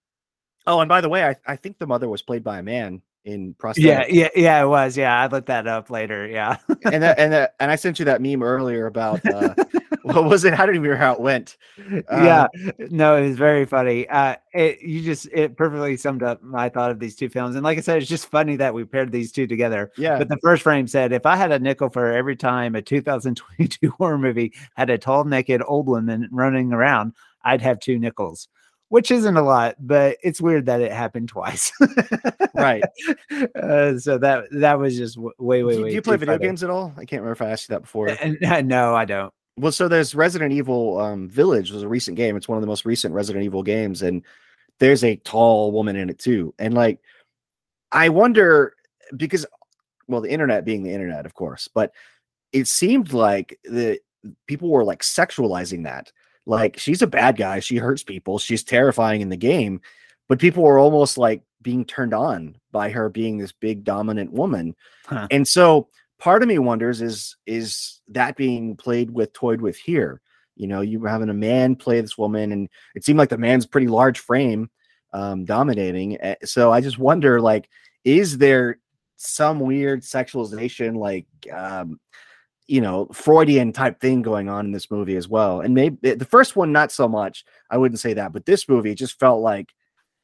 oh, 0.66 0.80
and 0.80 0.88
by 0.88 1.00
the 1.00 1.08
way, 1.08 1.24
I, 1.24 1.36
I 1.46 1.56
think 1.56 1.78
the 1.78 1.86
mother 1.86 2.08
was 2.08 2.22
played 2.22 2.42
by 2.42 2.58
a 2.58 2.62
man 2.62 3.02
in 3.24 3.54
prosthetic. 3.54 4.12
yeah, 4.12 4.22
yeah, 4.22 4.28
yeah. 4.36 4.62
It 4.62 4.66
was. 4.66 4.96
Yeah, 4.96 5.18
I 5.18 5.26
looked 5.26 5.46
that 5.48 5.66
up 5.66 5.90
later. 5.90 6.26
Yeah. 6.26 6.56
and 6.84 7.02
that, 7.02 7.18
and 7.18 7.32
that, 7.32 7.54
and 7.60 7.70
I 7.70 7.76
sent 7.76 7.98
you 7.98 8.04
that 8.04 8.20
meme 8.20 8.42
earlier 8.42 8.86
about 8.86 9.24
uh, 9.26 9.54
what 10.02 10.24
was 10.24 10.44
it? 10.44 10.52
I 10.52 10.66
don't 10.66 10.76
even 10.76 10.82
remember 10.82 11.02
how 11.02 11.14
it 11.14 11.20
went. 11.20 11.56
Uh, 11.78 12.02
yeah 12.10 12.46
no 12.90 13.16
it 13.16 13.28
was 13.28 13.36
very 13.36 13.64
funny 13.64 14.08
uh 14.08 14.36
it 14.52 14.80
you 14.80 15.02
just 15.02 15.26
it 15.32 15.56
perfectly 15.56 15.96
summed 15.96 16.22
up 16.22 16.42
my 16.42 16.68
thought 16.68 16.90
of 16.90 16.98
these 16.98 17.16
two 17.16 17.28
films 17.28 17.56
and 17.56 17.64
like 17.64 17.76
i 17.76 17.80
said 17.80 17.98
it's 17.98 18.08
just 18.08 18.26
funny 18.26 18.56
that 18.56 18.72
we 18.72 18.84
paired 18.84 19.10
these 19.10 19.32
two 19.32 19.46
together 19.46 19.90
yeah, 19.96 20.16
but 20.18 20.28
the 20.28 20.38
first 20.38 20.62
frame 20.62 20.86
said 20.86 21.12
if 21.12 21.26
i 21.26 21.36
had 21.36 21.50
a 21.50 21.58
nickel 21.58 21.88
for 21.88 22.12
every 22.12 22.36
time 22.36 22.74
a 22.74 22.82
2022 22.82 23.90
horror 23.98 24.18
movie 24.18 24.52
had 24.76 24.90
a 24.90 24.98
tall 24.98 25.24
naked 25.24 25.62
old 25.66 25.86
woman 25.86 26.28
running 26.30 26.72
around 26.72 27.12
i'd 27.44 27.62
have 27.62 27.80
two 27.80 27.98
nickels 27.98 28.48
which 28.94 29.10
isn't 29.10 29.36
a 29.36 29.42
lot 29.42 29.74
but 29.80 30.16
it's 30.22 30.40
weird 30.40 30.66
that 30.66 30.80
it 30.80 30.92
happened 30.92 31.28
twice 31.28 31.72
right. 32.54 32.84
uh, 33.60 33.98
so 33.98 34.18
that 34.18 34.44
that 34.52 34.78
was 34.78 34.96
just 34.96 35.18
way 35.18 35.64
way 35.64 35.76
do, 35.76 35.82
way 35.82 35.88
do 35.88 35.94
you 35.94 36.02
play 36.02 36.16
video 36.16 36.34
funny. 36.34 36.46
games 36.46 36.62
at 36.62 36.70
all? 36.70 36.92
I 36.96 37.04
can't 37.04 37.22
remember 37.22 37.32
if 37.32 37.42
I 37.42 37.50
asked 37.50 37.68
you 37.68 37.74
that 37.74 37.82
before. 37.82 38.08
And- 38.08 38.68
no 38.68 38.94
i 38.94 39.04
don't 39.04 39.32
Well, 39.56 39.72
so 39.72 39.88
there's 39.88 40.14
Resident 40.14 40.52
Evil 40.52 40.98
um, 41.00 41.28
Village 41.28 41.70
was 41.70 41.82
a 41.82 41.88
recent 41.88 42.16
game. 42.16 42.36
It's 42.36 42.48
one 42.48 42.56
of 42.56 42.62
the 42.62 42.68
most 42.68 42.84
recent 42.84 43.14
Resident 43.14 43.44
Evil 43.44 43.62
games, 43.62 44.02
and 44.02 44.22
there's 44.78 45.04
a 45.04 45.16
tall 45.16 45.72
woman 45.72 45.96
in 45.96 46.10
it 46.10 46.18
too. 46.18 46.54
And 46.58 46.74
like, 46.74 47.00
I 47.92 48.08
wonder 48.08 48.74
because, 49.16 49.46
well, 50.08 50.20
the 50.20 50.30
internet 50.30 50.64
being 50.64 50.82
the 50.82 50.92
internet, 50.92 51.26
of 51.26 51.34
course, 51.34 51.68
but 51.68 51.92
it 52.52 52.68
seemed 52.68 53.12
like 53.12 53.58
the 53.64 53.98
people 54.46 54.70
were 54.70 54.84
like 54.84 55.02
sexualizing 55.02 55.84
that. 55.84 56.12
Like 56.46 56.78
she's 56.78 57.02
a 57.02 57.06
bad 57.06 57.36
guy. 57.36 57.60
She 57.60 57.76
hurts 57.76 58.02
people. 58.02 58.38
She's 58.38 58.64
terrifying 58.64 59.20
in 59.20 59.28
the 59.28 59.36
game, 59.36 59.80
but 60.28 60.38
people 60.38 60.62
were 60.62 60.78
almost 60.78 61.16
like 61.18 61.42
being 61.62 61.84
turned 61.84 62.12
on 62.12 62.56
by 62.72 62.90
her 62.90 63.08
being 63.08 63.38
this 63.38 63.52
big 63.52 63.84
dominant 63.84 64.32
woman. 64.32 64.76
Huh. 65.06 65.26
And 65.30 65.48
so 65.48 65.88
part 66.18 66.42
of 66.42 66.48
me 66.48 66.58
wonders 66.58 67.02
is 67.02 67.36
is 67.46 68.00
that 68.08 68.36
being 68.36 68.76
played 68.76 69.10
with 69.10 69.32
toyed 69.32 69.60
with 69.60 69.76
here 69.76 70.20
you 70.56 70.66
know 70.66 70.80
you 70.80 70.98
were 70.98 71.08
having 71.08 71.28
a 71.28 71.34
man 71.34 71.76
play 71.76 72.00
this 72.00 72.16
woman 72.16 72.52
and 72.52 72.68
it 72.94 73.04
seemed 73.04 73.18
like 73.18 73.28
the 73.28 73.38
man's 73.38 73.66
pretty 73.66 73.88
large 73.88 74.18
frame 74.18 74.70
um 75.12 75.44
dominating 75.44 76.18
Eh, 76.20 76.36
so 76.44 76.72
i 76.72 76.80
just 76.80 76.98
wonder 76.98 77.40
like 77.40 77.68
is 78.04 78.38
there 78.38 78.78
some 79.16 79.60
weird 79.60 80.02
sexualization 80.02 80.96
like 80.96 81.26
um 81.52 81.98
you 82.66 82.80
know 82.80 83.06
Freudian 83.12 83.72
type 83.72 84.00
thing 84.00 84.22
going 84.22 84.48
on 84.48 84.66
in 84.66 84.72
this 84.72 84.90
movie 84.90 85.16
as 85.16 85.28
well. 85.28 85.60
And 85.60 85.74
maybe 85.74 86.14
the 86.14 86.24
first 86.24 86.56
one 86.56 86.72
not 86.72 86.92
so 86.92 87.08
much. 87.08 87.44
I 87.70 87.76
wouldn't 87.76 88.00
say 88.00 88.14
that, 88.14 88.32
but 88.32 88.46
this 88.46 88.68
movie 88.68 88.94
just 88.94 89.18
felt 89.18 89.40
like 89.42 89.74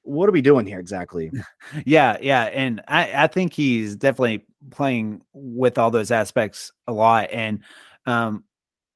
what 0.03 0.29
are 0.29 0.33
we 0.33 0.41
doing 0.43 0.67
here 0.67 0.81
exactly? 0.81 1.31
Yeah, 1.85 2.17
yeah, 2.21 2.45
and 2.45 2.83
I 2.89 3.25
I 3.25 3.27
think 3.27 3.53
he's 3.53 3.97
definitely 3.97 4.45
playing 4.71 5.23
with 5.33 5.79
all 5.79 5.91
those 5.91 6.11
aspects 6.11 6.73
a 6.87 6.93
lot. 6.93 7.31
And 7.31 7.61
um, 8.07 8.45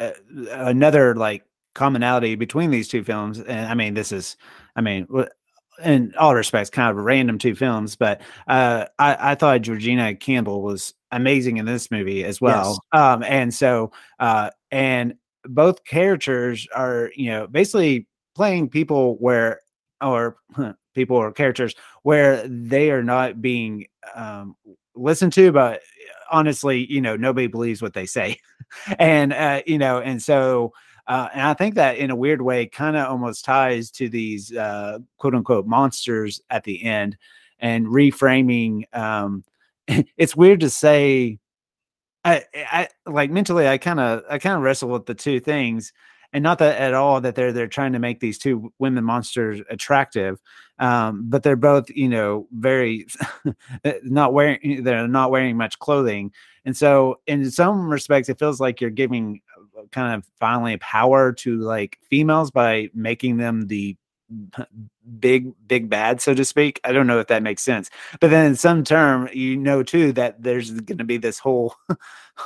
uh, 0.01 0.12
another 0.51 1.14
like 1.14 1.45
commonality 1.74 2.34
between 2.34 2.70
these 2.70 2.88
two 2.88 3.05
films, 3.05 3.38
and 3.38 3.66
I 3.66 3.74
mean 3.74 3.95
this 3.95 4.12
is, 4.12 4.36
I 4.76 4.80
mean. 4.80 5.07
In 5.84 6.14
all 6.16 6.36
respects, 6.36 6.70
kind 6.70 6.97
of 6.97 7.05
random 7.05 7.36
two 7.36 7.57
films, 7.57 7.97
but 7.97 8.20
uh, 8.47 8.86
I, 8.97 9.32
I 9.32 9.34
thought 9.34 9.62
Georgina 9.62 10.14
Campbell 10.14 10.62
was 10.62 10.95
amazing 11.14 11.58
in 11.58 11.66
this 11.66 11.90
movie 11.90 12.24
as 12.24 12.40
well. 12.40 12.82
Yes. 12.92 13.00
Um, 13.00 13.22
and 13.22 13.54
so, 13.54 13.92
uh, 14.18 14.50
and 14.70 15.14
both 15.44 15.84
characters 15.84 16.66
are, 16.74 17.10
you 17.14 17.30
know, 17.30 17.46
basically 17.46 18.06
playing 18.34 18.68
people 18.68 19.16
where, 19.18 19.60
or 20.00 20.36
people 20.94 21.16
or 21.16 21.32
characters 21.32 21.74
where 22.02 22.46
they 22.48 22.90
are 22.90 23.02
not 23.02 23.40
being 23.40 23.86
um, 24.14 24.56
listened 24.94 25.32
to, 25.34 25.52
but 25.52 25.80
honestly, 26.30 26.90
you 26.90 27.00
know, 27.00 27.16
nobody 27.16 27.46
believes 27.46 27.80
what 27.80 27.94
they 27.94 28.06
say. 28.06 28.38
and, 28.98 29.32
uh, 29.32 29.62
you 29.66 29.78
know, 29.78 30.00
and 30.00 30.22
so, 30.22 30.72
uh, 31.06 31.28
and 31.32 31.42
I 31.42 31.54
think 31.54 31.74
that 31.74 31.98
in 31.98 32.10
a 32.10 32.16
weird 32.16 32.40
way 32.40 32.66
kind 32.66 32.96
of 32.96 33.08
almost 33.08 33.44
ties 33.44 33.90
to 33.92 34.08
these 34.08 34.56
uh, 34.56 34.98
quote 35.18 35.34
unquote 35.34 35.66
monsters 35.66 36.40
at 36.50 36.64
the 36.64 36.82
end 36.82 37.16
and 37.58 37.86
reframing. 37.86 38.84
Um, 38.96 39.44
it's 40.16 40.37
weird 40.37 40.61
to 40.61 40.70
say. 40.70 41.39
I, 42.26 42.43
I 42.55 42.89
like 43.05 43.30
mentally, 43.30 43.68
I 43.68 43.76
kind 43.76 44.01
of, 44.01 44.22
I 44.30 44.39
kind 44.39 44.57
of 44.57 44.62
wrestle 44.62 44.89
with 44.89 45.05
the 45.05 45.14
two 45.14 45.41
things 45.41 45.93
and 46.35 46.43
not 46.43 46.59
that 46.59 46.78
at 46.80 46.93
all 46.93 47.20
that 47.20 47.37
they're 47.37 47.53
they're 47.53 47.66
trying 47.66 47.93
to 47.93 47.99
make 47.99 48.20
these 48.20 48.39
two 48.39 48.72
women 48.78 49.05
monsters 49.05 49.62
attractive 49.70 50.39
um, 50.80 51.24
but 51.30 51.43
they're 51.43 51.57
both 51.57 51.89
you 51.89 52.09
know 52.09 52.47
very 52.53 53.07
not 54.03 54.35
wearing 54.35 54.82
they're 54.82 55.09
not 55.09 55.30
wearing 55.30 55.57
much 55.57 55.78
clothing 55.78 56.30
and 56.66 56.76
so 56.76 57.20
in 57.26 57.51
some 57.51 57.89
respects 57.89 58.28
it 58.28 58.39
feels 58.39 58.61
like 58.61 58.80
you're 58.80 58.91
giving 58.91 59.41
uh, 59.78 59.82
kind 59.93 60.14
of 60.14 60.28
finally 60.39 60.76
power 60.78 61.32
to 61.32 61.57
like 61.59 61.99
females 62.11 62.51
by 62.51 62.91
making 62.93 63.39
them 63.39 63.68
the 63.68 63.97
big 65.18 65.53
big 65.66 65.89
bad 65.89 66.20
so 66.20 66.35
to 66.35 66.45
speak 66.45 66.80
i 66.85 66.93
don't 66.93 67.07
know 67.07 67.18
if 67.18 67.26
that 67.26 67.43
makes 67.43 67.62
sense 67.62 67.91
but 68.20 68.30
then 68.30 68.47
in 68.47 68.57
some 68.57 68.85
term 68.85 69.28
you 69.32 69.57
know 69.57 69.82
too 69.82 70.12
that 70.12 70.43
there's 70.43 70.70
going 70.70 70.99
to 70.99 71.05
be 71.05 71.16
this 71.16 71.39
whole 71.39 71.74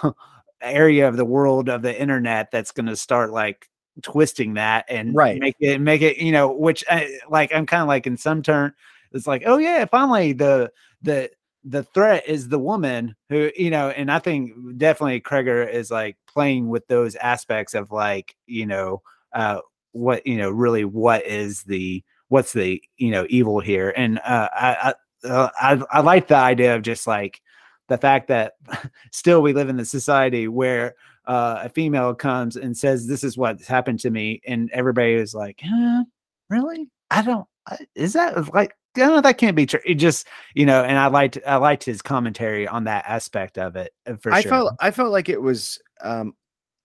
area 0.61 1.09
of 1.09 1.17
the 1.17 1.25
world 1.25 1.69
of 1.69 1.83
the 1.83 2.01
internet 2.01 2.51
that's 2.51 2.73
going 2.73 2.87
to 2.87 2.97
start 2.97 3.33
like 3.33 3.69
twisting 4.03 4.55
that 4.55 4.85
and 4.89 5.15
right. 5.15 5.41
make 5.41 5.57
it 5.61 5.81
make 5.81 6.03
it 6.03 6.19
you 6.19 6.33
know 6.33 6.53
which 6.53 6.85
I, 6.89 7.19
like 7.29 7.53
i'm 7.55 7.67
kind 7.67 7.83
of 7.83 7.89
like 7.89 8.07
in 8.07 8.17
some 8.17 8.43
turn 8.43 8.73
it's 9.13 9.27
like 9.27 9.43
oh 9.47 9.59
yeah 9.59 9.85
finally 9.87 10.33
the 10.33 10.71
the 11.03 11.31
the 11.65 11.83
threat 11.83 12.27
is 12.27 12.49
the 12.49 12.59
woman 12.59 13.17
who 13.29 13.51
you 13.57 13.71
know 13.71 13.91
and 13.91 14.11
i 14.11 14.19
think 14.19 14.53
definitely 14.79 15.21
Cregger 15.21 15.69
is 15.69 15.91
like 15.91 16.17
playing 16.27 16.69
with 16.69 16.87
those 16.87 17.17
aspects 17.17 17.75
of 17.75 17.91
like 17.91 18.37
you 18.47 18.67
know 18.67 19.03
uh 19.33 19.61
what 19.99 20.27
you 20.27 20.37
know 20.37 20.51
really 20.51 20.85
what 20.85 21.25
is 21.27 21.63
the 21.65 22.03
what's 22.29 22.53
the 22.53 22.83
you 22.97 23.11
know 23.11 23.27
evil 23.29 23.61
here 23.61 23.93
and 23.97 24.19
uh 24.21 24.49
i 24.53 24.77
i 24.83 24.95
uh, 25.25 25.51
I, 25.61 25.83
I 25.91 26.01
like 26.01 26.29
the 26.29 26.37
idea 26.37 26.77
of 26.77 26.83
just 26.83 27.07
like 27.07 27.41
the 27.89 27.99
fact 27.99 28.29
that 28.29 28.55
still 29.13 29.43
we 29.43 29.53
live 29.53 29.69
in 29.69 29.77
the 29.77 29.85
society 29.85 30.49
where 30.49 30.95
uh, 31.27 31.63
a 31.65 31.69
female 31.69 32.15
comes 32.15 32.57
and 32.57 32.77
says, 32.77 33.07
"This 33.07 33.25
is 33.25 33.37
what's 33.37 33.67
happened 33.67 34.01
to 34.01 34.11
me," 34.11 34.41
and 34.47 34.71
everybody 34.73 35.13
is 35.15 35.35
like, 35.35 35.61
huh, 35.63 36.05
"Really? 36.49 36.89
I 37.11 37.23
don't. 37.23 37.47
Is 37.95 38.15
that 38.15 38.53
like?" 38.55 38.75
No, 38.97 39.21
that 39.21 39.39
can't 39.39 39.55
be 39.55 39.67
true. 39.67 39.81
It 39.85 39.95
just, 39.95 40.27
you 40.55 40.67
know, 40.67 40.83
and 40.83 40.99
I 40.99 41.07
liked 41.07 41.39
I 41.47 41.57
liked 41.57 41.85
his 41.85 42.03
commentary 42.03 42.67
on 42.67 42.85
that 42.85 43.05
aspect 43.07 43.59
of 43.59 43.77
it 43.77 43.93
uh, 44.07 44.17
for 44.17 44.33
I 44.33 44.41
sure. 44.41 44.51
felt 44.51 44.75
I 44.81 44.91
felt 44.91 45.13
like 45.13 45.29
it 45.29 45.41
was 45.41 45.79
um 46.01 46.35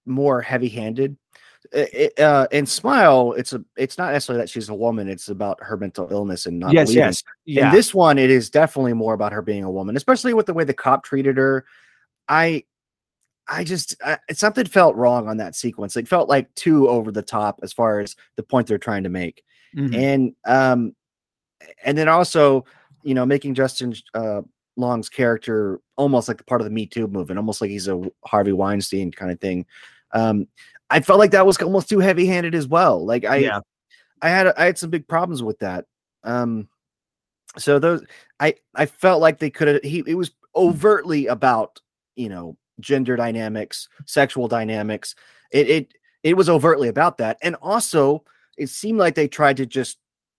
more 0.05 0.41
heavy 0.41 0.70
handed. 0.70 1.18
Uh, 2.20 2.47
in 2.51 2.66
Smile, 2.66 3.34
it's 3.34 3.53
a 3.53 3.64
it's 3.78 3.97
not 3.97 4.11
necessarily 4.11 4.41
that 4.41 4.49
she's 4.49 4.70
a 4.70 4.74
woman. 4.74 5.07
It's 5.07 5.30
about 5.30 5.61
her 5.61 5.78
mental 5.78 6.07
illness 6.11 6.45
and 6.45 6.59
not 6.59 6.74
yes, 6.74 6.88
believing. 6.88 7.03
yes, 7.03 7.24
yeah. 7.45 7.68
In 7.68 7.74
this 7.74 7.93
one, 7.93 8.18
it 8.18 8.30
is 8.30 8.49
definitely 8.49 8.93
more 8.93 9.14
about 9.14 9.32
her 9.32 9.41
being 9.41 9.64
a 9.64 9.72
woman, 9.72 9.95
especially 9.95 10.34
with 10.34 10.45
the 10.45 10.53
way 10.53 10.64
the 10.64 10.74
cop 10.74 11.03
treated 11.03 11.38
her. 11.38 11.66
I 12.28 12.64
I 13.47 13.64
just 13.64 13.95
uh, 14.03 14.18
something 14.32 14.66
felt 14.66 14.95
wrong 14.95 15.28
on 15.28 15.38
that 15.38 15.55
sequence. 15.55 15.97
It 15.97 16.07
felt 16.07 16.30
like 16.30 16.53
too 16.55 16.88
over 16.88 17.11
the 17.11 17.22
top 17.22 17.59
as 17.64 17.74
far 17.74 17.99
as 17.99 18.16
the 18.36 18.43
point 18.43 18.68
they're 18.68 18.78
trying 18.78 19.03
to 19.03 19.09
make, 19.09 19.43
mm-hmm. 19.76 19.93
and 19.95 20.36
um, 20.45 20.95
and 21.84 21.97
then 21.97 22.07
also, 22.07 22.66
you 23.03 23.14
know, 23.14 23.26
making 23.26 23.55
Justin 23.55 23.93
uh, 24.14 24.41
Long's 24.76 25.09
character 25.09 25.80
almost 25.97 26.28
like 26.28 26.38
the 26.38 26.43
part 26.43 26.61
of 26.61 26.66
the 26.66 26.72
Me 26.72 26.86
Too 26.86 27.07
movement, 27.07 27.38
almost 27.38 27.61
like 27.61 27.70
he's 27.70 27.88
a 27.88 28.01
Harvey 28.26 28.53
Weinstein 28.53 29.11
kind 29.11 29.32
of 29.32 29.39
thing. 29.39 29.66
Um, 30.14 30.47
I 30.89 30.99
felt 30.99 31.19
like 31.19 31.31
that 31.31 31.45
was 31.45 31.57
almost 31.57 31.89
too 31.89 31.99
heavy 31.99 32.25
handed 32.25 32.55
as 32.55 32.67
well. 32.67 33.05
Like 33.05 33.25
I, 33.25 33.38
yeah. 33.38 33.59
I 34.21 34.29
had 34.29 34.47
I 34.47 34.65
had 34.65 34.77
some 34.77 34.89
big 34.89 35.07
problems 35.07 35.43
with 35.43 35.59
that. 35.59 35.86
Um, 36.23 36.67
so 37.57 37.79
those 37.79 38.03
I 38.39 38.55
I 38.75 38.86
felt 38.86 39.21
like 39.21 39.39
they 39.39 39.49
could 39.49 39.67
have. 39.67 39.84
He 39.84 40.03
it 40.07 40.15
was 40.15 40.31
overtly 40.55 41.27
about 41.27 41.81
you 42.15 42.29
know 42.29 42.57
gender 42.79 43.15
dynamics, 43.15 43.89
sexual 44.05 44.47
dynamics. 44.47 45.15
It 45.51 45.69
it 45.69 45.93
it 46.23 46.38
was 46.38 46.49
overtly 46.49 46.88
about 46.88 47.17
that, 47.17 47.38
and 47.41 47.55
also 47.55 48.23
it 48.57 48.69
seemed 48.69 48.99
like 48.99 49.15
they 49.15 49.27
tried 49.27 49.57
to 49.57 49.65
just 49.65 49.97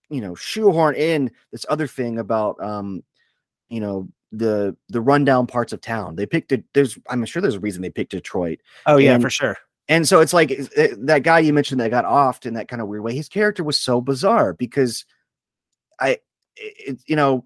you 0.09 0.21
know 0.21 0.35
shoehorn 0.35 0.95
in 0.95 1.31
this 1.51 1.65
other 1.69 1.87
thing 1.87 2.19
about 2.19 2.61
um 2.61 3.03
you 3.69 3.79
know 3.79 4.07
the 4.31 4.75
the 4.89 5.01
rundown 5.01 5.47
parts 5.47 5.73
of 5.73 5.81
town. 5.81 6.15
They 6.15 6.25
picked 6.25 6.51
it. 6.51 6.63
There's 6.73 6.97
I'm 7.09 7.25
sure 7.25 7.41
there's 7.41 7.55
a 7.55 7.59
reason 7.59 7.81
they 7.81 7.89
picked 7.89 8.11
Detroit. 8.11 8.59
Oh 8.85 8.97
yeah, 8.97 9.13
and, 9.13 9.23
for 9.23 9.29
sure. 9.29 9.57
And 9.87 10.07
so 10.07 10.19
it's 10.19 10.33
like 10.33 10.51
it, 10.51 11.05
that 11.05 11.23
guy 11.23 11.39
you 11.39 11.53
mentioned 11.53 11.79
that 11.79 11.91
got 11.91 12.05
offed 12.05 12.45
in 12.45 12.55
that 12.55 12.67
kind 12.67 12.81
of 12.81 12.87
weird 12.87 13.03
way. 13.03 13.15
His 13.15 13.29
character 13.29 13.63
was 13.63 13.77
so 13.77 14.01
bizarre 14.01 14.53
because 14.53 15.05
I, 15.99 16.17
it, 16.55 16.99
you 17.05 17.15
know, 17.15 17.45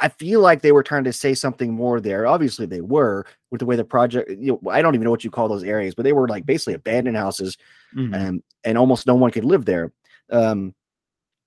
I 0.00 0.08
feel 0.08 0.40
like 0.40 0.62
they 0.62 0.72
were 0.72 0.82
trying 0.82 1.04
to 1.04 1.12
say 1.12 1.34
something 1.34 1.72
more 1.72 2.00
there. 2.00 2.26
Obviously, 2.26 2.66
they 2.66 2.80
were 2.80 3.26
with 3.50 3.60
the 3.60 3.66
way 3.66 3.76
the 3.76 3.84
project. 3.84 4.30
You 4.30 4.60
know, 4.62 4.70
I 4.70 4.82
don't 4.82 4.94
even 4.94 5.04
know 5.04 5.10
what 5.10 5.24
you 5.24 5.30
call 5.30 5.48
those 5.48 5.64
areas, 5.64 5.94
but 5.94 6.04
they 6.04 6.12
were 6.12 6.28
like 6.28 6.46
basically 6.46 6.74
abandoned 6.74 7.16
houses, 7.16 7.56
mm-hmm. 7.96 8.14
and 8.14 8.42
and 8.64 8.78
almost 8.78 9.06
no 9.06 9.14
one 9.14 9.30
could 9.30 9.44
live 9.44 9.64
there. 9.64 9.92
Um, 10.30 10.74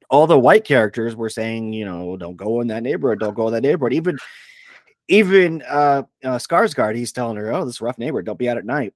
all 0.09 0.27
the 0.27 0.39
white 0.39 0.65
characters 0.65 1.15
were 1.15 1.29
saying, 1.29 1.73
you 1.73 1.85
know, 1.85 2.17
don't 2.17 2.35
go 2.35 2.59
in 2.61 2.67
that 2.67 2.83
neighborhood, 2.83 3.19
don't 3.19 3.35
go 3.35 3.47
in 3.47 3.53
that 3.53 3.61
neighborhood. 3.61 3.93
Even 3.93 4.17
even 5.07 5.61
uh, 5.63 6.03
uh 6.23 6.37
Skarsgård, 6.37 6.95
he's 6.95 7.11
telling 7.11 7.37
her, 7.37 7.53
oh, 7.53 7.65
this 7.65 7.81
rough 7.81 7.97
neighborhood, 7.97 8.25
don't 8.25 8.39
be 8.39 8.49
out 8.49 8.57
at 8.57 8.65
night. 8.65 8.93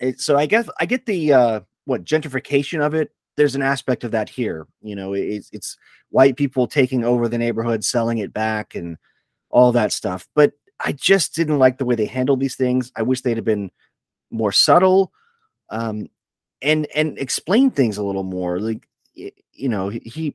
It, 0.00 0.20
so 0.20 0.36
I 0.36 0.46
guess 0.46 0.68
I 0.80 0.86
get 0.86 1.06
the 1.06 1.32
uh 1.32 1.60
what 1.86 2.04
gentrification 2.04 2.84
of 2.84 2.94
it 2.94 3.12
there's 3.36 3.54
an 3.54 3.62
aspect 3.62 4.04
of 4.04 4.12
that 4.12 4.28
here. 4.28 4.66
You 4.82 4.96
know, 4.96 5.12
it's 5.14 5.50
it's 5.52 5.76
white 6.10 6.36
people 6.36 6.66
taking 6.66 7.04
over 7.04 7.28
the 7.28 7.38
neighborhood, 7.38 7.84
selling 7.84 8.18
it 8.18 8.32
back, 8.32 8.74
and 8.74 8.96
all 9.50 9.72
that 9.72 9.92
stuff. 9.92 10.28
But 10.34 10.52
I 10.80 10.92
just 10.92 11.34
didn't 11.34 11.58
like 11.58 11.78
the 11.78 11.84
way 11.84 11.94
they 11.94 12.06
handled 12.06 12.40
these 12.40 12.56
things. 12.56 12.92
I 12.96 13.02
wish 13.02 13.20
they'd 13.22 13.36
have 13.36 13.44
been 13.44 13.70
more 14.30 14.52
subtle, 14.52 15.12
um, 15.70 16.08
and 16.62 16.86
and 16.94 17.18
explain 17.18 17.70
things 17.70 17.96
a 17.96 18.04
little 18.04 18.22
more. 18.22 18.60
Like 18.60 18.86
you 19.14 19.68
know, 19.68 19.88
he 19.88 20.34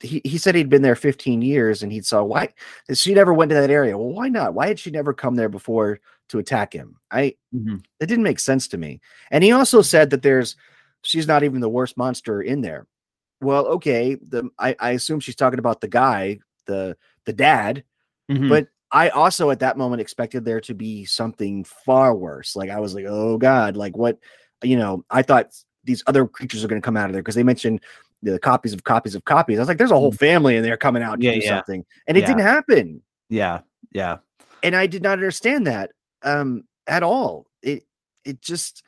he 0.00 0.22
he 0.24 0.38
said 0.38 0.54
he'd 0.54 0.68
been 0.68 0.82
there 0.82 0.96
15 0.96 1.42
years, 1.42 1.82
and 1.82 1.92
he 1.92 2.00
saw 2.00 2.22
why 2.22 2.52
she 2.92 3.14
never 3.14 3.32
went 3.32 3.50
to 3.50 3.54
that 3.54 3.70
area. 3.70 3.96
Well, 3.96 4.12
why 4.12 4.28
not? 4.28 4.54
Why 4.54 4.68
had 4.68 4.78
she 4.78 4.90
never 4.90 5.12
come 5.12 5.36
there 5.36 5.48
before 5.48 6.00
to 6.28 6.38
attack 6.38 6.72
him? 6.72 6.96
I 7.10 7.34
mm-hmm. 7.54 7.76
it 8.00 8.06
didn't 8.06 8.24
make 8.24 8.40
sense 8.40 8.68
to 8.68 8.78
me. 8.78 9.00
And 9.30 9.42
he 9.44 9.52
also 9.52 9.82
said 9.82 10.10
that 10.10 10.22
there's 10.22 10.56
she's 11.02 11.26
not 11.26 11.42
even 11.42 11.60
the 11.60 11.68
worst 11.68 11.96
monster 11.96 12.42
in 12.42 12.60
there. 12.60 12.86
Well, 13.40 13.66
okay, 13.66 14.16
the 14.16 14.50
I, 14.58 14.74
I 14.78 14.90
assume 14.90 15.20
she's 15.20 15.36
talking 15.36 15.58
about 15.58 15.80
the 15.80 15.88
guy, 15.88 16.38
the 16.66 16.96
the 17.24 17.32
dad, 17.32 17.84
mm-hmm. 18.30 18.48
but 18.48 18.68
I 18.90 19.10
also 19.10 19.50
at 19.50 19.60
that 19.60 19.76
moment 19.76 20.00
expected 20.00 20.44
there 20.44 20.60
to 20.62 20.74
be 20.74 21.04
something 21.04 21.64
far 21.64 22.14
worse. 22.14 22.56
Like 22.56 22.70
I 22.70 22.80
was 22.80 22.94
like, 22.94 23.04
oh 23.06 23.38
god, 23.38 23.76
like 23.76 23.96
what, 23.96 24.18
you 24.62 24.76
know, 24.76 25.04
I 25.10 25.22
thought 25.22 25.52
these 25.84 26.02
other 26.06 26.26
creatures 26.26 26.64
are 26.64 26.68
going 26.68 26.80
to 26.80 26.84
come 26.84 26.96
out 26.96 27.06
of 27.06 27.12
there 27.12 27.22
because 27.22 27.34
they 27.34 27.42
mentioned 27.42 27.80
the 28.22 28.38
copies 28.38 28.72
of 28.72 28.84
copies 28.84 29.14
of 29.14 29.24
copies. 29.24 29.58
I 29.58 29.62
was 29.62 29.68
like, 29.68 29.78
there's 29.78 29.90
a 29.90 29.98
whole 29.98 30.12
mm. 30.12 30.18
family 30.18 30.56
in 30.56 30.62
there 30.62 30.76
coming 30.76 31.02
out 31.02 31.20
to 31.20 31.26
yeah, 31.26 31.32
do 31.32 31.38
yeah. 31.38 31.48
something, 31.48 31.84
and 32.06 32.16
it 32.16 32.22
yeah. 32.22 32.26
didn't 32.26 32.42
happen. 32.42 33.02
Yeah, 33.28 33.60
yeah, 33.92 34.18
and 34.62 34.74
I 34.74 34.86
did 34.86 35.02
not 35.02 35.12
understand 35.12 35.66
that 35.66 35.92
um 36.22 36.64
at 36.86 37.02
all. 37.02 37.46
It 37.62 37.84
it 38.24 38.40
just 38.40 38.82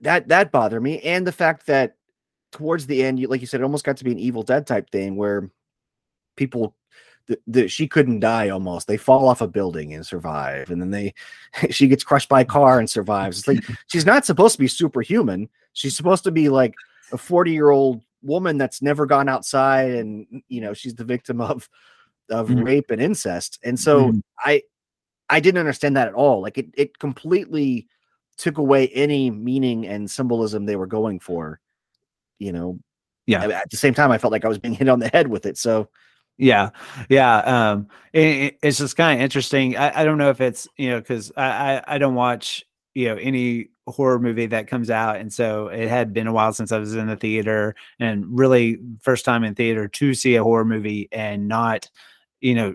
that 0.00 0.28
that 0.28 0.52
bothered 0.52 0.82
me, 0.82 1.00
and 1.00 1.26
the 1.26 1.32
fact 1.32 1.66
that 1.66 1.96
towards 2.52 2.86
the 2.86 3.02
end, 3.02 3.18
you 3.18 3.28
like 3.28 3.40
you 3.40 3.46
said, 3.46 3.60
it 3.60 3.64
almost 3.64 3.84
got 3.84 3.96
to 3.98 4.04
be 4.04 4.12
an 4.12 4.18
Evil 4.18 4.42
Dead 4.42 4.66
type 4.66 4.90
thing 4.90 5.16
where 5.16 5.50
people 6.36 6.74
that 7.46 7.70
she 7.70 7.86
couldn't 7.86 8.20
die 8.20 8.48
almost 8.48 8.86
they 8.86 8.96
fall 8.96 9.28
off 9.28 9.40
a 9.40 9.46
building 9.46 9.94
and 9.94 10.04
survive 10.04 10.70
and 10.70 10.80
then 10.80 10.90
they 10.90 11.14
she 11.70 11.86
gets 11.86 12.02
crushed 12.02 12.28
by 12.28 12.40
a 12.40 12.44
car 12.44 12.78
and 12.78 12.90
survives 12.90 13.38
it's 13.38 13.48
like 13.48 13.64
she's 13.86 14.06
not 14.06 14.24
supposed 14.24 14.54
to 14.54 14.60
be 14.60 14.66
superhuman 14.66 15.48
she's 15.72 15.96
supposed 15.96 16.24
to 16.24 16.30
be 16.30 16.48
like 16.48 16.74
a 17.12 17.18
40 17.18 17.52
year 17.52 17.70
old 17.70 18.02
woman 18.22 18.58
that's 18.58 18.82
never 18.82 19.06
gone 19.06 19.28
outside 19.28 19.90
and 19.90 20.42
you 20.48 20.60
know 20.60 20.74
she's 20.74 20.94
the 20.94 21.04
victim 21.04 21.40
of 21.40 21.68
of 22.30 22.48
mm-hmm. 22.48 22.64
rape 22.64 22.90
and 22.90 23.00
incest 23.00 23.58
and 23.62 23.78
so 23.78 24.08
mm-hmm. 24.08 24.18
i 24.38 24.62
i 25.30 25.40
didn't 25.40 25.58
understand 25.58 25.96
that 25.96 26.08
at 26.08 26.14
all 26.14 26.42
like 26.42 26.58
it 26.58 26.66
it 26.74 26.98
completely 26.98 27.86
took 28.36 28.58
away 28.58 28.88
any 28.88 29.30
meaning 29.30 29.86
and 29.86 30.10
symbolism 30.10 30.66
they 30.66 30.76
were 30.76 30.86
going 30.86 31.20
for 31.20 31.60
you 32.38 32.52
know? 32.52 32.78
Yeah. 33.26 33.44
At 33.44 33.70
the 33.70 33.76
same 33.76 33.94
time 33.94 34.10
i 34.10 34.18
felt 34.18 34.32
like 34.32 34.44
i 34.44 34.48
was 34.48 34.58
being 34.58 34.74
hit 34.80 34.88
on 34.88 34.98
the 34.98 35.08
head 35.08 35.28
with 35.28 35.46
it 35.46 35.56
so 35.56 35.88
yeah 36.40 36.70
yeah 37.10 37.38
um 37.38 37.86
it, 38.12 38.58
it's 38.62 38.78
just 38.78 38.96
kind 38.96 39.20
of 39.20 39.22
interesting 39.22 39.76
I, 39.76 40.00
I 40.00 40.04
don't 40.04 40.16
know 40.18 40.30
if 40.30 40.40
it's 40.40 40.66
you 40.76 40.88
know 40.88 40.98
because 40.98 41.30
I, 41.36 41.44
I 41.44 41.84
i 41.86 41.98
don't 41.98 42.14
watch 42.14 42.64
you 42.94 43.08
know 43.08 43.16
any 43.16 43.68
horror 43.86 44.18
movie 44.18 44.46
that 44.46 44.66
comes 44.66 44.90
out 44.90 45.16
and 45.16 45.32
so 45.32 45.68
it 45.68 45.88
had 45.88 46.14
been 46.14 46.26
a 46.26 46.32
while 46.32 46.52
since 46.52 46.72
i 46.72 46.78
was 46.78 46.94
in 46.94 47.08
the 47.08 47.16
theater 47.16 47.74
and 47.98 48.24
really 48.26 48.78
first 49.00 49.24
time 49.24 49.44
in 49.44 49.54
theater 49.54 49.86
to 49.86 50.14
see 50.14 50.36
a 50.36 50.42
horror 50.42 50.64
movie 50.64 51.08
and 51.12 51.46
not 51.46 51.90
you 52.40 52.54
know 52.54 52.74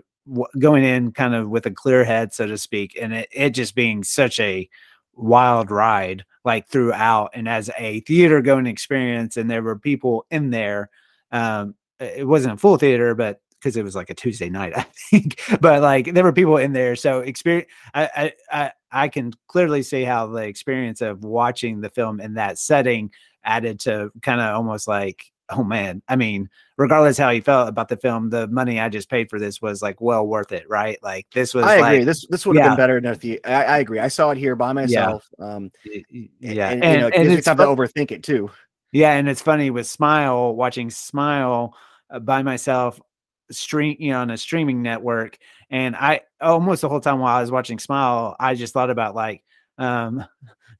going 0.58 0.84
in 0.84 1.12
kind 1.12 1.34
of 1.34 1.48
with 1.48 1.66
a 1.66 1.70
clear 1.70 2.04
head 2.04 2.32
so 2.32 2.46
to 2.46 2.58
speak 2.58 2.98
and 3.00 3.14
it, 3.14 3.28
it 3.32 3.50
just 3.50 3.74
being 3.74 4.02
such 4.02 4.40
a 4.40 4.68
wild 5.14 5.70
ride 5.70 6.24
like 6.44 6.68
throughout 6.68 7.30
and 7.34 7.48
as 7.48 7.70
a 7.78 8.00
theater 8.00 8.42
going 8.42 8.66
experience 8.66 9.36
and 9.36 9.50
there 9.50 9.62
were 9.62 9.78
people 9.78 10.26
in 10.30 10.50
there 10.50 10.90
um 11.32 11.74
it 12.00 12.26
wasn't 12.26 12.52
a 12.52 12.56
full 12.56 12.76
theater 12.76 13.14
but 13.14 13.40
because 13.58 13.76
it 13.76 13.82
was 13.82 13.96
like 13.96 14.10
a 14.10 14.14
Tuesday 14.14 14.48
night, 14.48 14.72
I 14.76 14.82
think. 15.10 15.40
But 15.60 15.82
like 15.82 16.14
there 16.14 16.22
were 16.22 16.32
people 16.32 16.56
in 16.56 16.72
there, 16.72 16.94
so 16.94 17.20
experience. 17.20 17.68
I, 17.94 18.32
I 18.50 18.72
I 18.92 19.08
can 19.08 19.32
clearly 19.48 19.82
see 19.82 20.04
how 20.04 20.28
the 20.28 20.42
experience 20.42 21.00
of 21.00 21.24
watching 21.24 21.80
the 21.80 21.90
film 21.90 22.20
in 22.20 22.34
that 22.34 22.58
setting 22.58 23.10
added 23.44 23.80
to 23.80 24.10
kind 24.22 24.40
of 24.40 24.54
almost 24.54 24.88
like, 24.88 25.24
oh 25.50 25.64
man. 25.64 26.02
I 26.08 26.16
mean, 26.16 26.48
regardless 26.76 27.18
how 27.18 27.30
you 27.30 27.42
felt 27.42 27.68
about 27.68 27.88
the 27.88 27.96
film, 27.96 28.30
the 28.30 28.46
money 28.48 28.80
I 28.80 28.88
just 28.88 29.10
paid 29.10 29.30
for 29.30 29.38
this 29.38 29.60
was 29.60 29.82
like 29.82 30.00
well 30.00 30.26
worth 30.26 30.52
it, 30.52 30.68
right? 30.68 30.98
Like 31.02 31.26
this 31.34 31.54
was. 31.54 31.64
I 31.64 31.80
like, 31.80 31.94
agree. 31.94 32.04
This 32.04 32.26
this 32.28 32.46
would 32.46 32.56
have 32.56 32.64
yeah. 32.64 32.70
been 32.70 32.76
better 32.76 33.00
than 33.00 33.18
the. 33.18 33.44
I, 33.44 33.64
I, 33.64 33.78
agree. 33.78 33.98
I 33.98 34.08
saw 34.08 34.30
it 34.30 34.38
here 34.38 34.56
by 34.56 34.72
myself. 34.72 35.28
Yeah. 35.38 35.44
Um, 35.44 35.70
yeah, 36.40 36.70
and, 36.70 36.84
and, 36.84 36.94
you 36.94 37.00
know, 37.00 37.08
and 37.08 37.32
it's 37.32 37.44
time 37.46 37.56
to 37.58 37.64
overthink 37.64 38.10
it 38.10 38.22
too. 38.22 38.50
Yeah, 38.92 39.12
and 39.12 39.28
it's 39.28 39.42
funny 39.42 39.70
with 39.70 39.86
Smile 39.86 40.54
watching 40.54 40.90
Smile 40.90 41.74
uh, 42.10 42.18
by 42.18 42.42
myself 42.42 43.00
stream 43.50 43.96
you 44.00 44.10
know 44.10 44.20
on 44.20 44.30
a 44.30 44.36
streaming 44.36 44.82
network 44.82 45.38
and 45.70 45.94
i 45.94 46.20
almost 46.40 46.82
the 46.82 46.88
whole 46.88 47.00
time 47.00 47.20
while 47.20 47.36
i 47.36 47.40
was 47.40 47.50
watching 47.50 47.78
smile 47.78 48.34
i 48.40 48.54
just 48.54 48.72
thought 48.72 48.90
about 48.90 49.14
like 49.14 49.44
um 49.78 50.24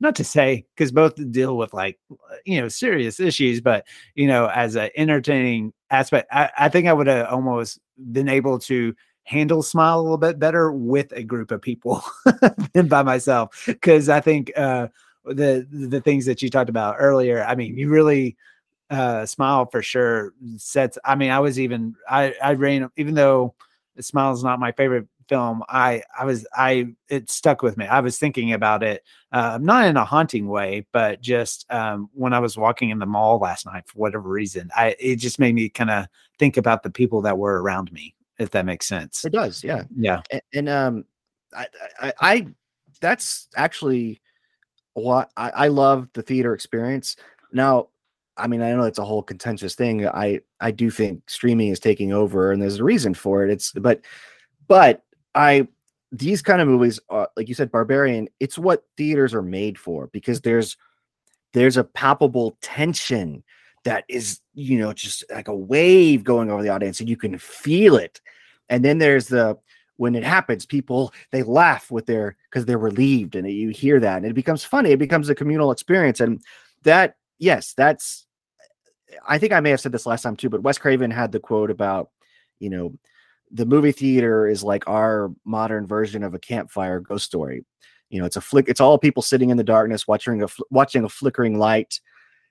not 0.00 0.14
to 0.16 0.24
say 0.24 0.64
because 0.74 0.92
both 0.92 1.14
deal 1.30 1.56
with 1.56 1.72
like 1.72 1.98
you 2.44 2.60
know 2.60 2.68
serious 2.68 3.20
issues 3.20 3.60
but 3.60 3.86
you 4.14 4.26
know 4.26 4.46
as 4.48 4.76
an 4.76 4.90
entertaining 4.96 5.72
aspect 5.90 6.28
i, 6.32 6.50
I 6.58 6.68
think 6.68 6.86
i 6.86 6.92
would 6.92 7.06
have 7.06 7.26
almost 7.28 7.78
been 8.12 8.28
able 8.28 8.58
to 8.60 8.94
handle 9.24 9.62
smile 9.62 10.00
a 10.00 10.02
little 10.02 10.18
bit 10.18 10.38
better 10.38 10.70
with 10.72 11.12
a 11.12 11.22
group 11.22 11.50
of 11.50 11.60
people 11.60 12.02
than 12.74 12.86
by 12.88 13.02
myself. 13.02 13.64
Because 13.66 14.08
i 14.08 14.20
think 14.20 14.52
uh 14.56 14.88
the 15.24 15.66
the 15.70 16.00
things 16.00 16.24
that 16.26 16.40
you 16.40 16.48
talked 16.48 16.70
about 16.70 16.96
earlier 16.98 17.44
i 17.44 17.54
mean 17.54 17.76
you 17.76 17.88
really 17.88 18.36
uh 18.90 19.26
smile 19.26 19.66
for 19.66 19.82
sure 19.82 20.32
sets 20.56 20.96
i 21.04 21.16
mean 21.16 21.30
i 21.30 21.40
was 21.40 21.58
even 21.58 21.96
i 22.08 22.32
i 22.40 22.52
ran 22.52 22.88
even 22.96 23.14
though 23.14 23.52
smile 23.98 24.32
is 24.32 24.44
not 24.44 24.60
my 24.60 24.70
favorite 24.72 25.08
film 25.28 25.62
i 25.68 26.02
i 26.18 26.24
was 26.24 26.46
i 26.54 26.86
it 27.08 27.30
stuck 27.30 27.62
with 27.62 27.76
me 27.76 27.86
i 27.86 28.00
was 28.00 28.18
thinking 28.18 28.52
about 28.52 28.82
it 28.82 29.02
uh, 29.32 29.58
not 29.60 29.84
in 29.84 29.96
a 29.96 30.04
haunting 30.04 30.48
way 30.48 30.86
but 30.92 31.20
just 31.20 31.70
um 31.72 32.08
when 32.12 32.32
i 32.32 32.38
was 32.38 32.56
walking 32.56 32.90
in 32.90 32.98
the 32.98 33.06
mall 33.06 33.38
last 33.38 33.66
night 33.66 33.84
for 33.86 33.98
whatever 33.98 34.28
reason 34.28 34.70
i 34.76 34.94
it 34.98 35.16
just 35.16 35.38
made 35.38 35.54
me 35.54 35.68
kind 35.68 35.90
of 35.90 36.06
think 36.38 36.56
about 36.56 36.82
the 36.82 36.90
people 36.90 37.20
that 37.20 37.38
were 37.38 37.62
around 37.62 37.92
me 37.92 38.14
if 38.38 38.50
that 38.50 38.66
makes 38.66 38.86
sense 38.86 39.24
it 39.24 39.32
does 39.32 39.62
yeah 39.64 39.82
yeah 39.96 40.22
and, 40.30 40.42
and 40.54 40.68
um 40.68 41.04
I, 41.56 41.66
I 42.00 42.12
i 42.20 42.46
that's 43.00 43.48
actually 43.56 44.20
what 44.94 45.30
I, 45.36 45.50
I 45.50 45.68
love 45.68 46.08
the 46.14 46.22
theater 46.22 46.54
experience 46.54 47.16
now 47.52 47.88
I 48.36 48.46
mean, 48.46 48.60
I 48.60 48.72
know 48.72 48.82
it's 48.82 48.98
a 48.98 49.04
whole 49.04 49.22
contentious 49.22 49.74
thing. 49.74 50.06
I 50.06 50.40
I 50.60 50.70
do 50.70 50.90
think 50.90 51.28
streaming 51.30 51.68
is 51.68 51.80
taking 51.80 52.12
over, 52.12 52.52
and 52.52 52.60
there's 52.60 52.80
a 52.80 52.84
reason 52.84 53.14
for 53.14 53.44
it. 53.44 53.50
It's 53.50 53.72
but 53.72 54.02
but 54.68 55.02
I 55.36 55.68
these 56.10 56.42
kind 56.42 56.60
of 56.60 56.68
movies, 56.68 56.98
are, 57.10 57.28
like 57.36 57.48
you 57.48 57.54
said, 57.54 57.70
Barbarian. 57.70 58.28
It's 58.40 58.58
what 58.58 58.84
theaters 58.96 59.34
are 59.34 59.42
made 59.42 59.78
for 59.78 60.08
because 60.08 60.40
there's 60.40 60.76
there's 61.52 61.76
a 61.76 61.84
palpable 61.84 62.58
tension 62.60 63.44
that 63.84 64.04
is 64.08 64.40
you 64.54 64.78
know 64.78 64.92
just 64.92 65.24
like 65.30 65.48
a 65.48 65.54
wave 65.54 66.24
going 66.24 66.50
over 66.50 66.62
the 66.62 66.70
audience, 66.70 66.98
and 66.98 67.08
you 67.08 67.16
can 67.16 67.38
feel 67.38 67.96
it. 67.96 68.20
And 68.68 68.84
then 68.84 68.98
there's 68.98 69.28
the 69.28 69.58
when 69.98 70.14
it 70.14 70.24
happens, 70.24 70.66
people 70.66 71.12
they 71.30 71.42
laugh 71.42 71.90
with 71.90 72.06
their 72.06 72.36
because 72.50 72.64
they're 72.64 72.78
relieved, 72.78 73.36
and 73.36 73.48
you 73.48 73.68
hear 73.68 74.00
that, 74.00 74.18
and 74.18 74.26
it 74.26 74.34
becomes 74.34 74.64
funny. 74.64 74.90
It 74.90 74.98
becomes 74.98 75.28
a 75.28 75.34
communal 75.34 75.70
experience, 75.70 76.20
and 76.20 76.42
that 76.82 77.16
yes, 77.38 77.74
that's 77.74 78.26
I 79.26 79.38
think 79.38 79.52
I 79.52 79.60
may 79.60 79.70
have 79.70 79.80
said 79.80 79.92
this 79.92 80.06
last 80.06 80.22
time 80.22 80.36
too, 80.36 80.48
but 80.48 80.62
Wes 80.62 80.78
Craven 80.78 81.10
had 81.10 81.32
the 81.32 81.40
quote 81.40 81.70
about, 81.70 82.10
you 82.58 82.70
know, 82.70 82.94
the 83.50 83.66
movie 83.66 83.92
theater 83.92 84.46
is 84.46 84.62
like 84.64 84.88
our 84.88 85.30
modern 85.44 85.86
version 85.86 86.22
of 86.22 86.34
a 86.34 86.38
campfire 86.38 87.00
ghost 87.00 87.24
story. 87.24 87.64
You 88.10 88.20
know, 88.20 88.26
it's 88.26 88.36
a 88.36 88.40
flick. 88.40 88.68
It's 88.68 88.80
all 88.80 88.98
people 88.98 89.22
sitting 89.22 89.50
in 89.50 89.56
the 89.56 89.64
darkness, 89.64 90.06
watching 90.06 90.42
a 90.42 90.48
watching 90.70 91.04
a 91.04 91.08
flickering 91.08 91.58
light, 91.58 92.00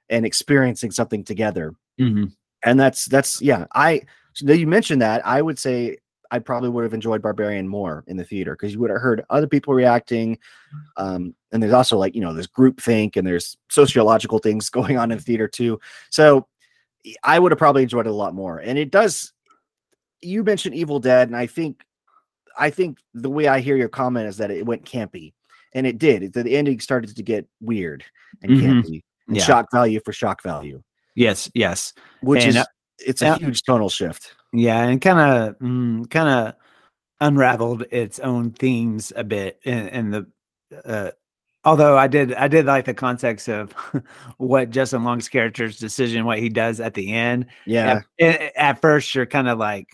and 0.09 0.25
experiencing 0.25 0.91
something 0.91 1.23
together. 1.23 1.73
Mm-hmm. 1.99 2.25
And 2.63 2.79
that's 2.79 3.05
that's 3.05 3.41
yeah. 3.41 3.65
I 3.73 4.01
so 4.33 4.51
you 4.51 4.67
mentioned 4.67 5.01
that. 5.01 5.25
I 5.25 5.41
would 5.41 5.57
say 5.57 5.97
I 6.31 6.39
probably 6.39 6.69
would 6.69 6.83
have 6.83 6.93
enjoyed 6.93 7.21
Barbarian 7.21 7.67
more 7.67 8.03
in 8.07 8.17
the 8.17 8.23
theater 8.23 8.53
because 8.53 8.73
you 8.73 8.79
would 8.79 8.89
have 8.89 8.99
heard 8.99 9.23
other 9.29 9.47
people 9.47 9.73
reacting. 9.73 10.37
Um, 10.97 11.35
and 11.51 11.61
there's 11.61 11.73
also 11.73 11.97
like 11.97 12.15
you 12.15 12.21
know 12.21 12.33
there's 12.33 12.47
group 12.47 12.81
think 12.81 13.15
and 13.15 13.25
there's 13.25 13.57
sociological 13.69 14.39
things 14.39 14.69
going 14.71 14.97
on 14.97 15.11
in 15.11 15.19
theater 15.19 15.47
too. 15.47 15.79
So 16.09 16.47
I 17.23 17.39
would 17.39 17.51
have 17.51 17.59
probably 17.59 17.83
enjoyed 17.83 18.07
it 18.07 18.11
a 18.11 18.13
lot 18.13 18.33
more. 18.33 18.59
And 18.59 18.77
it 18.77 18.91
does. 18.91 19.31
You 20.21 20.43
mentioned 20.43 20.75
Evil 20.75 20.99
Dead, 20.99 21.27
and 21.27 21.37
I 21.37 21.47
think, 21.47 21.83
I 22.57 22.69
think 22.69 22.99
the 23.13 23.29
way 23.29 23.47
I 23.47 23.59
hear 23.59 23.75
your 23.75 23.89
comment 23.89 24.27
is 24.27 24.37
that 24.37 24.51
it 24.51 24.65
went 24.65 24.85
campy, 24.85 25.33
and 25.73 25.85
it 25.85 25.97
did. 25.97 26.33
The 26.33 26.55
ending 26.55 26.79
started 26.79 27.15
to 27.15 27.23
get 27.23 27.47
weird 27.61 28.03
and 28.41 28.51
mm-hmm. 28.51 28.65
campy, 28.65 29.03
and 29.27 29.37
yeah. 29.37 29.43
shock 29.43 29.67
value 29.71 29.99
for 30.03 30.13
shock 30.13 30.41
value. 30.41 30.81
Yes, 31.15 31.49
yes, 31.53 31.93
which 32.21 32.43
and, 32.43 32.49
is 32.49 32.57
uh, 32.57 32.65
it's 32.99 33.21
a 33.21 33.29
uh, 33.29 33.37
huge 33.37 33.63
tonal 33.63 33.89
shift. 33.89 34.35
Yeah, 34.53 34.83
and 34.83 35.01
kind 35.01 35.19
of, 35.19 35.59
mm, 35.59 36.09
kind 36.09 36.29
of 36.29 36.55
unraveled 37.21 37.85
its 37.91 38.19
own 38.19 38.51
themes 38.51 39.13
a 39.15 39.23
bit 39.23 39.59
in, 39.63 39.87
in 39.89 40.11
the 40.11 40.27
uh, 40.85 41.11
Although 41.65 41.97
I 41.97 42.05
did, 42.05 42.31
I 42.35 42.47
did 42.47 42.67
like 42.67 42.85
the 42.85 42.93
context 42.93 43.49
of 43.49 43.71
what 44.37 44.69
Justin 44.69 45.03
Long's 45.03 45.27
character's 45.27 45.79
decision, 45.79 46.23
what 46.23 46.37
he 46.37 46.47
does 46.47 46.79
at 46.79 46.93
the 46.93 47.11
end. 47.11 47.47
Yeah. 47.65 48.01
At, 48.21 48.55
at 48.55 48.81
first, 48.81 49.15
you're 49.15 49.25
kind 49.25 49.49
of 49.49 49.57
like 49.57 49.87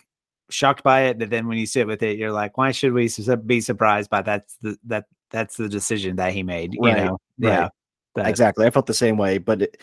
shocked 0.52 0.84
by 0.84 1.04
it, 1.04 1.20
but 1.20 1.30
then 1.30 1.48
when 1.48 1.58
you 1.58 1.66
sit 1.66 1.88
with 1.88 2.04
it, 2.04 2.18
you're 2.18 2.32
like, 2.32 2.58
why 2.58 2.72
should 2.72 2.94
we 2.94 3.10
be 3.46 3.62
surprised 3.62 4.10
by 4.10 4.22
that's 4.22 4.56
the 4.62 4.78
that 4.86 5.06
that's 5.30 5.58
the 5.58 5.70
decision 5.70 6.18
that 6.18 6.34
he 6.34 6.44
made? 6.44 6.74
You 6.74 6.82
right, 6.82 6.98
know? 6.98 7.18
Right. 7.40 7.54
Yeah. 7.54 7.70
But, 8.14 8.28
exactly. 8.28 8.66
I 8.66 8.70
felt 8.70 8.88
the 8.88 8.94
same 8.94 9.18
way, 9.18 9.38
but 9.38 9.62
it, 9.62 9.78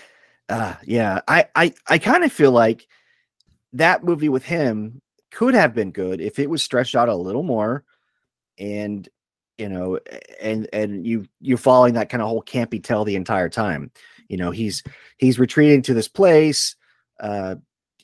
uh, 0.48 0.74
yeah, 0.84 1.20
I 1.26 1.46
I 1.54 1.74
I 1.86 1.98
kind 1.98 2.24
of 2.24 2.32
feel 2.32 2.52
like 2.52 2.86
that 3.72 4.04
movie 4.04 4.28
with 4.28 4.44
him 4.44 5.00
could 5.30 5.54
have 5.54 5.74
been 5.74 5.90
good 5.90 6.20
if 6.20 6.38
it 6.38 6.48
was 6.48 6.62
stretched 6.62 6.94
out 6.94 7.08
a 7.08 7.14
little 7.14 7.42
more 7.42 7.84
and 8.58 9.08
you 9.58 9.68
know 9.68 9.98
and 10.40 10.68
and 10.72 11.06
you 11.06 11.26
you're 11.40 11.58
following 11.58 11.94
that 11.94 12.08
kind 12.08 12.22
of 12.22 12.28
whole 12.28 12.42
campy 12.42 12.82
tell 12.82 13.04
the 13.04 13.16
entire 13.16 13.48
time 13.48 13.90
you 14.28 14.36
know 14.36 14.50
he's 14.50 14.82
he's 15.18 15.38
retreating 15.38 15.82
to 15.82 15.94
this 15.94 16.08
place 16.08 16.76
uh 17.20 17.56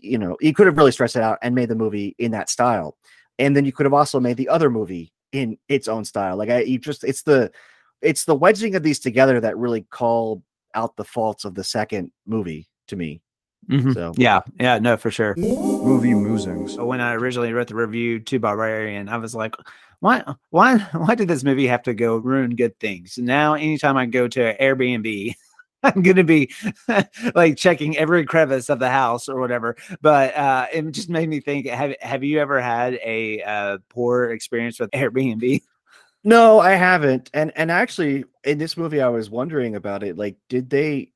you 0.04 0.18
know 0.18 0.36
you 0.40 0.52
could 0.52 0.66
have 0.66 0.76
really 0.76 0.92
stressed 0.92 1.16
it 1.16 1.22
out 1.22 1.38
and 1.42 1.54
made 1.54 1.68
the 1.68 1.74
movie 1.74 2.14
in 2.18 2.30
that 2.30 2.50
style 2.50 2.96
and 3.38 3.56
then 3.56 3.64
you 3.64 3.72
could 3.72 3.86
have 3.86 3.94
also 3.94 4.20
made 4.20 4.36
the 4.36 4.48
other 4.48 4.70
movie 4.70 5.12
in 5.32 5.58
its 5.68 5.88
own 5.88 6.04
style 6.04 6.36
like 6.36 6.50
i 6.50 6.60
you 6.60 6.78
just 6.78 7.04
it's 7.04 7.22
the 7.22 7.50
it's 8.02 8.24
the 8.24 8.34
wedging 8.34 8.74
of 8.74 8.82
these 8.82 9.00
together 9.00 9.40
that 9.40 9.56
really 9.56 9.82
call 9.90 10.42
out 10.74 10.96
the 10.96 11.04
faults 11.04 11.44
of 11.44 11.54
the 11.54 11.64
second 11.64 12.10
movie 12.26 12.68
to 12.86 12.96
me 12.96 13.20
Mm-hmm. 13.68 13.92
So 13.92 14.12
yeah, 14.16 14.40
yeah, 14.60 14.78
no, 14.78 14.96
for 14.96 15.10
sure. 15.10 15.34
Movie 15.36 16.14
musings. 16.14 16.76
When 16.76 17.00
I 17.00 17.14
originally 17.14 17.52
wrote 17.52 17.68
the 17.68 17.74
review 17.74 18.20
to 18.20 18.38
Barbarian, 18.38 19.08
I 19.08 19.16
was 19.16 19.34
like, 19.34 19.54
why 20.00 20.22
why 20.50 20.78
why 20.92 21.14
did 21.14 21.28
this 21.28 21.44
movie 21.44 21.66
have 21.66 21.82
to 21.84 21.94
go 21.94 22.16
ruin 22.16 22.56
good 22.56 22.78
things? 22.78 23.18
Now 23.18 23.54
anytime 23.54 23.96
I 23.96 24.06
go 24.06 24.28
to 24.28 24.56
Airbnb 24.58 25.34
I'm 25.94 26.02
going 26.02 26.16
to 26.16 26.24
be 26.24 26.50
like 27.34 27.56
checking 27.56 27.96
every 27.98 28.24
crevice 28.24 28.70
of 28.70 28.78
the 28.78 28.88
house 28.88 29.28
or 29.28 29.38
whatever. 29.38 29.76
But 30.00 30.34
uh, 30.34 30.66
it 30.72 30.90
just 30.92 31.10
made 31.10 31.28
me 31.28 31.40
think: 31.40 31.66
Have 31.66 31.94
Have 32.00 32.24
you 32.24 32.40
ever 32.40 32.60
had 32.60 32.94
a 32.94 33.42
uh, 33.42 33.78
poor 33.90 34.30
experience 34.30 34.80
with 34.80 34.90
Airbnb? 34.92 35.62
No, 36.24 36.58
I 36.58 36.72
haven't. 36.72 37.30
And 37.34 37.52
and 37.54 37.70
actually, 37.70 38.24
in 38.44 38.58
this 38.58 38.76
movie, 38.76 39.02
I 39.02 39.08
was 39.08 39.28
wondering 39.28 39.76
about 39.76 40.02
it. 40.02 40.16
Like, 40.16 40.36
did 40.48 40.70
they 40.70 41.12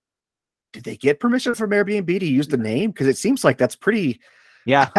did 0.75 0.85
they 0.85 0.97
get 0.97 1.21
permission 1.21 1.55
from 1.55 1.71
Airbnb 1.71 2.21
to 2.21 2.27
use 2.27 2.49
the 2.49 2.59
name? 2.59 2.91
Because 2.91 3.07
it 3.07 3.17
seems 3.17 3.45
like 3.45 3.59
that's 3.59 3.77
pretty. 3.77 4.21
Yeah, 4.67 4.91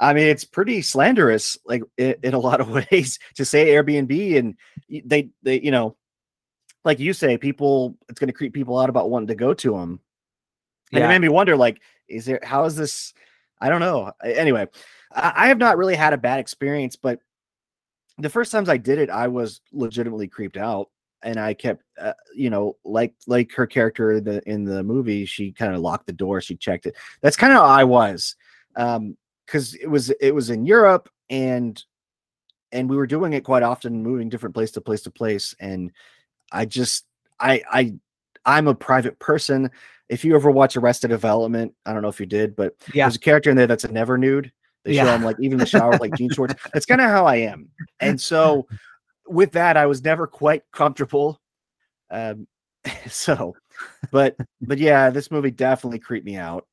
I 0.00 0.14
mean, 0.14 0.28
it's 0.28 0.44
pretty 0.44 0.80
slanderous, 0.80 1.58
like 1.66 1.82
in, 1.98 2.14
in 2.22 2.32
a 2.32 2.38
lot 2.38 2.62
of 2.62 2.70
ways, 2.70 3.18
to 3.34 3.44
say 3.44 3.66
Airbnb, 3.66 4.38
and 4.38 4.56
they 5.04 5.28
they 5.42 5.60
you 5.60 5.70
know 5.70 5.96
like 6.84 6.98
you 6.98 7.12
say, 7.12 7.38
people 7.38 7.96
it's 8.08 8.18
going 8.18 8.28
to 8.28 8.34
creep 8.34 8.52
people 8.52 8.78
out 8.78 8.90
about 8.90 9.10
wanting 9.10 9.28
to 9.28 9.34
go 9.34 9.54
to 9.54 9.72
them. 9.72 10.00
And 10.92 11.00
yeah. 11.00 11.06
it 11.06 11.08
made 11.08 11.20
me 11.20 11.28
wonder, 11.28 11.56
like, 11.56 11.80
is 12.08 12.26
there 12.26 12.40
how 12.42 12.64
is 12.64 12.76
this? 12.76 13.14
I 13.60 13.68
don't 13.68 13.80
know. 13.80 14.12
Anyway, 14.22 14.66
I, 15.12 15.32
I 15.36 15.46
have 15.48 15.58
not 15.58 15.78
really 15.78 15.96
had 15.96 16.12
a 16.12 16.18
bad 16.18 16.40
experience, 16.40 16.96
but 16.96 17.20
the 18.18 18.30
first 18.30 18.52
times 18.52 18.68
I 18.68 18.76
did 18.76 18.98
it, 18.98 19.10
I 19.10 19.28
was 19.28 19.60
legitimately 19.72 20.28
creeped 20.28 20.56
out, 20.56 20.90
and 21.22 21.40
I 21.40 21.54
kept, 21.54 21.82
uh, 22.00 22.12
you 22.34 22.50
know, 22.50 22.76
like 22.84 23.14
like 23.26 23.52
her 23.52 23.66
character 23.66 24.12
in 24.12 24.24
the 24.24 24.42
in 24.48 24.64
the 24.64 24.82
movie, 24.82 25.24
she 25.24 25.52
kind 25.52 25.74
of 25.74 25.80
locked 25.80 26.06
the 26.06 26.12
door, 26.12 26.40
she 26.40 26.56
checked 26.56 26.86
it. 26.86 26.94
That's 27.22 27.36
kind 27.36 27.52
of 27.52 27.58
how 27.58 27.64
I 27.64 27.84
was, 27.84 28.36
um, 28.76 29.16
because 29.46 29.74
it 29.74 29.88
was 29.88 30.10
it 30.10 30.32
was 30.32 30.50
in 30.50 30.66
Europe, 30.66 31.08
and 31.30 31.82
and 32.70 32.88
we 32.88 32.96
were 32.96 33.06
doing 33.06 33.32
it 33.32 33.44
quite 33.44 33.62
often, 33.62 34.02
moving 34.02 34.28
different 34.28 34.54
place 34.54 34.72
to 34.72 34.80
place 34.80 35.02
to 35.02 35.10
place, 35.10 35.54
and 35.58 35.90
I 36.52 36.64
just 36.64 37.04
I 37.40 37.62
I 37.70 37.94
I'm 38.44 38.68
a 38.68 38.74
private 38.74 39.18
person. 39.18 39.70
If 40.08 40.24
you 40.24 40.34
ever 40.34 40.50
watch 40.50 40.76
Arrested 40.76 41.08
Development, 41.08 41.74
I 41.86 41.92
don't 41.92 42.02
know 42.02 42.08
if 42.08 42.20
you 42.20 42.26
did, 42.26 42.54
but 42.54 42.74
yeah. 42.92 43.04
there's 43.04 43.16
a 43.16 43.20
character 43.20 43.50
in 43.50 43.56
there 43.56 43.66
that's 43.66 43.84
a 43.84 43.92
never 43.92 44.18
nude. 44.18 44.52
They 44.84 44.94
yeah. 44.94 45.04
show 45.04 45.14
him 45.14 45.24
like 45.24 45.36
even 45.40 45.58
the 45.58 45.66
shower 45.66 45.96
like 45.96 46.14
jean 46.14 46.30
shorts. 46.30 46.54
That's 46.72 46.84
kind 46.86 47.00
of 47.00 47.08
how 47.08 47.26
I 47.26 47.36
am. 47.36 47.70
And 48.00 48.20
so 48.20 48.66
with 49.26 49.52
that, 49.52 49.78
I 49.78 49.86
was 49.86 50.04
never 50.04 50.26
quite 50.26 50.62
comfortable. 50.72 51.40
Um 52.10 52.46
so 53.08 53.56
but 54.10 54.36
but 54.60 54.78
yeah, 54.78 55.10
this 55.10 55.30
movie 55.30 55.50
definitely 55.50 55.98
creeped 55.98 56.26
me 56.26 56.36
out. 56.36 56.66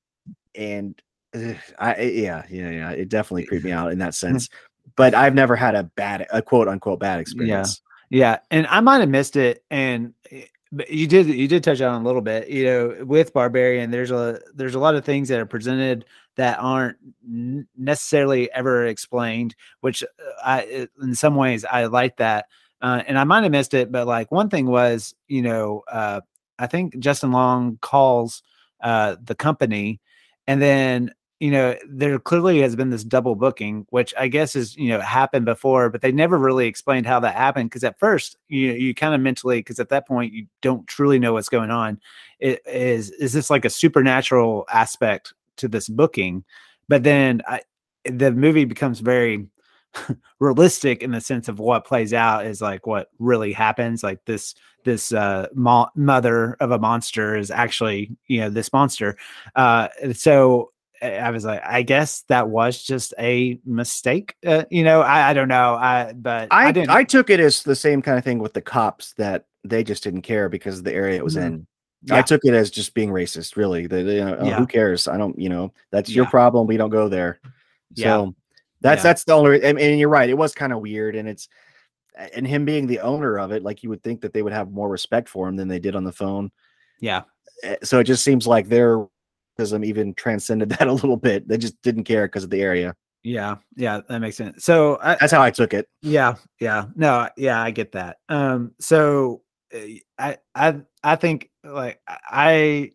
And 0.56 1.02
uh, 1.34 1.54
I 1.80 2.02
yeah, 2.02 2.44
yeah, 2.50 2.70
yeah, 2.70 2.92
it 2.92 3.08
definitely 3.08 3.46
creeped 3.46 3.66
me 3.66 3.72
out 3.72 3.94
in 3.94 4.00
that 4.00 4.14
sense. 4.24 4.50
But 4.98 5.14
I've 5.14 5.36
never 5.36 5.56
had 5.56 5.76
a 5.76 5.84
bad 5.84 6.28
a 6.32 6.42
quote 6.42 6.68
unquote 6.68 7.00
bad 7.00 7.22
experience. 7.22 7.82
Yeah, 8.12 8.40
and 8.52 8.68
I 8.68 8.82
might 8.82 9.00
have 9.00 9.08
missed 9.10 9.38
it, 9.38 9.64
and 9.72 10.14
eh, 10.32 10.44
you 10.90 11.08
did 11.08 11.28
you 11.28 11.48
did 11.48 11.64
touch 11.64 11.80
on 11.80 12.02
a 12.02 12.06
little 12.06 12.22
bit. 12.22 12.50
You 12.50 12.66
know, 12.66 13.06
with 13.06 13.32
Barbarian, 13.34 13.90
there's 13.90 14.12
a 14.12 14.42
there's 14.54 14.76
a 14.76 14.80
lot 14.80 14.96
of 14.96 15.06
things 15.06 15.30
that 15.30 15.40
are 15.40 15.46
presented 15.46 16.04
that 16.36 16.60
aren't 16.60 16.98
necessarily 17.78 18.52
ever 18.52 18.86
explained, 18.88 19.56
which 19.80 20.04
uh, 20.04 20.08
I 20.44 20.62
eh, 20.64 20.86
in 21.02 21.16
some 21.16 21.36
ways 21.36 21.64
I 21.64 21.86
like 21.86 22.18
that. 22.18 22.48
Uh, 22.82 23.02
and 23.08 23.18
I 23.18 23.24
might 23.24 23.44
have 23.44 23.52
missed 23.52 23.74
it, 23.74 23.92
but 23.94 24.08
like 24.08 24.30
one 24.32 24.50
thing 24.50 24.66
was, 24.66 25.16
you 25.30 25.42
know, 25.44 25.84
uh, 25.90 26.20
I 26.60 26.68
think 26.68 27.00
Justin 27.00 27.32
Long 27.32 27.78
calls 27.82 28.44
uh, 28.82 29.16
the 29.24 29.36
company, 29.36 30.02
and 30.48 30.62
then 30.62 31.12
you 31.42 31.50
know, 31.50 31.76
there 31.90 32.20
clearly 32.20 32.62
has 32.62 32.76
been 32.76 32.92
this 32.92 33.04
double 33.04 33.34
booking, 33.34 33.88
which 33.90 34.14
I 34.16 34.28
guess 34.28 34.56
is, 34.56 34.78
you 34.78 34.90
know, 34.90 35.00
happened 35.00 35.46
before, 35.46 35.90
but 35.90 36.02
they 36.02 36.12
never 36.12 36.38
really 36.38 36.68
explained 36.68 37.08
how 37.08 37.20
that 37.22 37.34
happened. 37.34 37.72
Cause 37.72 37.84
at 37.84 37.98
first, 37.98 38.38
you 38.48 38.74
you 38.74 38.94
kind 38.94 39.16
of 39.16 39.22
mentally, 39.22 39.58
because 39.58 39.80
at 39.80 39.90
that 39.90 40.08
point 40.08 40.34
you 40.34 40.46
don't 40.62 40.86
truly 40.86 41.18
know 41.18 41.34
what's 41.34 41.50
going 41.50 41.72
on. 41.72 42.00
It 42.40 42.62
is 42.68 43.10
is 43.10 43.34
this 43.34 43.50
like 43.50 43.66
a 43.66 43.72
supernatural 43.72 44.68
aspect 44.72 45.34
to 45.58 45.68
this 45.68 45.90
booking? 45.90 46.44
But 46.88 47.02
then 47.02 47.42
I, 47.48 47.62
the 48.06 48.32
movie 48.32 48.66
becomes 48.66 49.00
very 49.00 49.48
realistic 50.40 51.02
in 51.02 51.10
the 51.10 51.22
sense 51.22 51.48
of 51.48 51.58
what 51.58 51.88
plays 51.88 52.14
out 52.14 52.46
is 52.46 52.62
like 52.62 52.86
what 52.86 53.08
really 53.18 53.52
happens. 53.52 54.04
Like 54.04 54.24
this 54.26 54.54
this 54.84 55.12
uh 55.12 55.48
mo- 55.56 55.90
mother 55.96 56.56
of 56.60 56.70
a 56.70 56.78
monster 56.78 57.36
is 57.36 57.50
actually 57.50 58.16
you 58.28 58.42
know 58.42 58.52
this 58.52 58.72
monster. 58.72 59.18
Uh, 59.56 59.88
so 60.14 60.72
I 61.02 61.32
was 61.32 61.46
like, 61.46 61.62
I 61.66 61.82
guess 61.82 62.22
that 62.28 62.50
was 62.50 62.84
just 62.84 63.14
a 63.20 63.60
mistake. 63.66 64.36
Uh, 64.46 64.66
you 64.70 64.84
know, 64.84 65.02
I, 65.02 65.30
I 65.30 65.34
don't 65.34 65.48
know. 65.48 65.76
I 65.76 66.14
but 66.14 66.50
I 66.52 66.68
I, 66.68 66.72
didn't. 66.72 66.90
I 66.92 67.04
took 67.04 67.30
it 67.30 67.40
as 67.40 67.64
the 67.64 67.76
same 67.76 68.02
kind 68.02 68.18
of 68.18 68.24
thing 68.24 68.40
with 68.40 68.54
the 68.54 68.62
cops 68.62 69.14
that 69.14 69.46
they 69.64 69.84
just 69.84 70.04
didn't 70.04 70.22
care 70.22 70.50
because 70.50 70.78
of 70.78 70.84
the 70.84 70.94
area 70.94 71.18
it 71.18 71.24
was 71.24 71.36
mm-hmm. 71.36 71.56
in. 71.56 71.68
Yeah. 72.04 72.18
I 72.18 72.22
took 72.22 72.42
it 72.44 72.54
as 72.54 72.72
just 72.72 72.94
being 72.94 73.10
racist. 73.10 73.56
Really, 73.56 73.88
the, 73.88 74.02
you 74.02 74.26
know, 74.26 74.44
yeah. 74.44 74.58
who 74.58 74.68
cares? 74.68 75.08
I 75.08 75.18
don't. 75.18 75.38
You 75.40 75.50
know, 75.50 75.74
that's 75.92 76.10
your 76.10 76.26
problem. 76.26 76.68
We 76.68 76.78
don't 76.78 76.90
go 76.90 77.10
there. 77.10 77.40
So 77.96 78.26
yeah. 78.26 78.26
that's 78.82 79.04
that's 79.04 79.24
the 79.24 79.34
only. 79.34 79.64
And, 79.64 79.80
and 79.80 80.00
you're 80.00 80.10
right. 80.10 80.30
It 80.30 80.38
was 80.38 80.54
kind 80.54 80.74
of 80.74 80.80
weird, 80.80 81.16
and 81.16 81.28
it's 81.28 81.48
and 82.16 82.46
him 82.46 82.66
being 82.66 82.88
the 82.88 83.00
owner 83.00 83.40
of 83.40 83.52
it, 83.52 83.64
like 83.64 83.84
you 83.84 83.90
would 83.90 84.04
think 84.04 84.22
that 84.22 84.34
they 84.34 84.42
would 84.42 84.54
have 84.54 84.72
more 84.72 84.90
respect 84.90 85.30
for 85.30 85.48
him 85.48 85.56
than 85.56 85.68
they 85.68 85.80
did 85.80 85.96
on 85.96 86.04
the 86.04 86.12
phone. 86.12 86.52
Yeah. 87.00 87.24
Eh, 87.64 87.78
so 87.84 88.00
it 88.00 88.06
just 88.06 88.24
seems 88.24 88.48
like 88.48 88.68
they're 88.68 89.06
even 89.84 90.14
transcended 90.14 90.70
that 90.70 90.88
a 90.88 90.94
little 90.94 91.18
bit. 91.18 91.48
They 91.48 91.58
just 91.58 91.82
didn't 91.82 92.04
care 92.06 92.28
because 92.28 92.44
of 92.44 92.50
the 92.50 92.62
area. 92.62 92.96
Yeah, 93.24 93.58
yeah, 93.76 94.02
that 94.08 94.20
makes 94.20 94.38
sense. 94.38 94.64
So 94.64 94.98
I, 95.02 95.16
that's 95.20 95.32
how 95.32 95.42
I 95.42 95.52
took 95.52 95.74
it. 95.74 95.88
Yeah, 96.02 96.36
yeah, 96.60 96.86
no, 96.96 97.30
yeah, 97.38 97.62
I 97.62 97.72
get 97.72 97.92
that. 97.92 98.18
Um, 98.30 98.72
so 98.80 99.44
eh, 99.72 100.00
I, 100.18 100.38
I, 100.56 100.82
I 101.04 101.16
think 101.16 101.52
like 101.64 102.00
I 102.08 102.92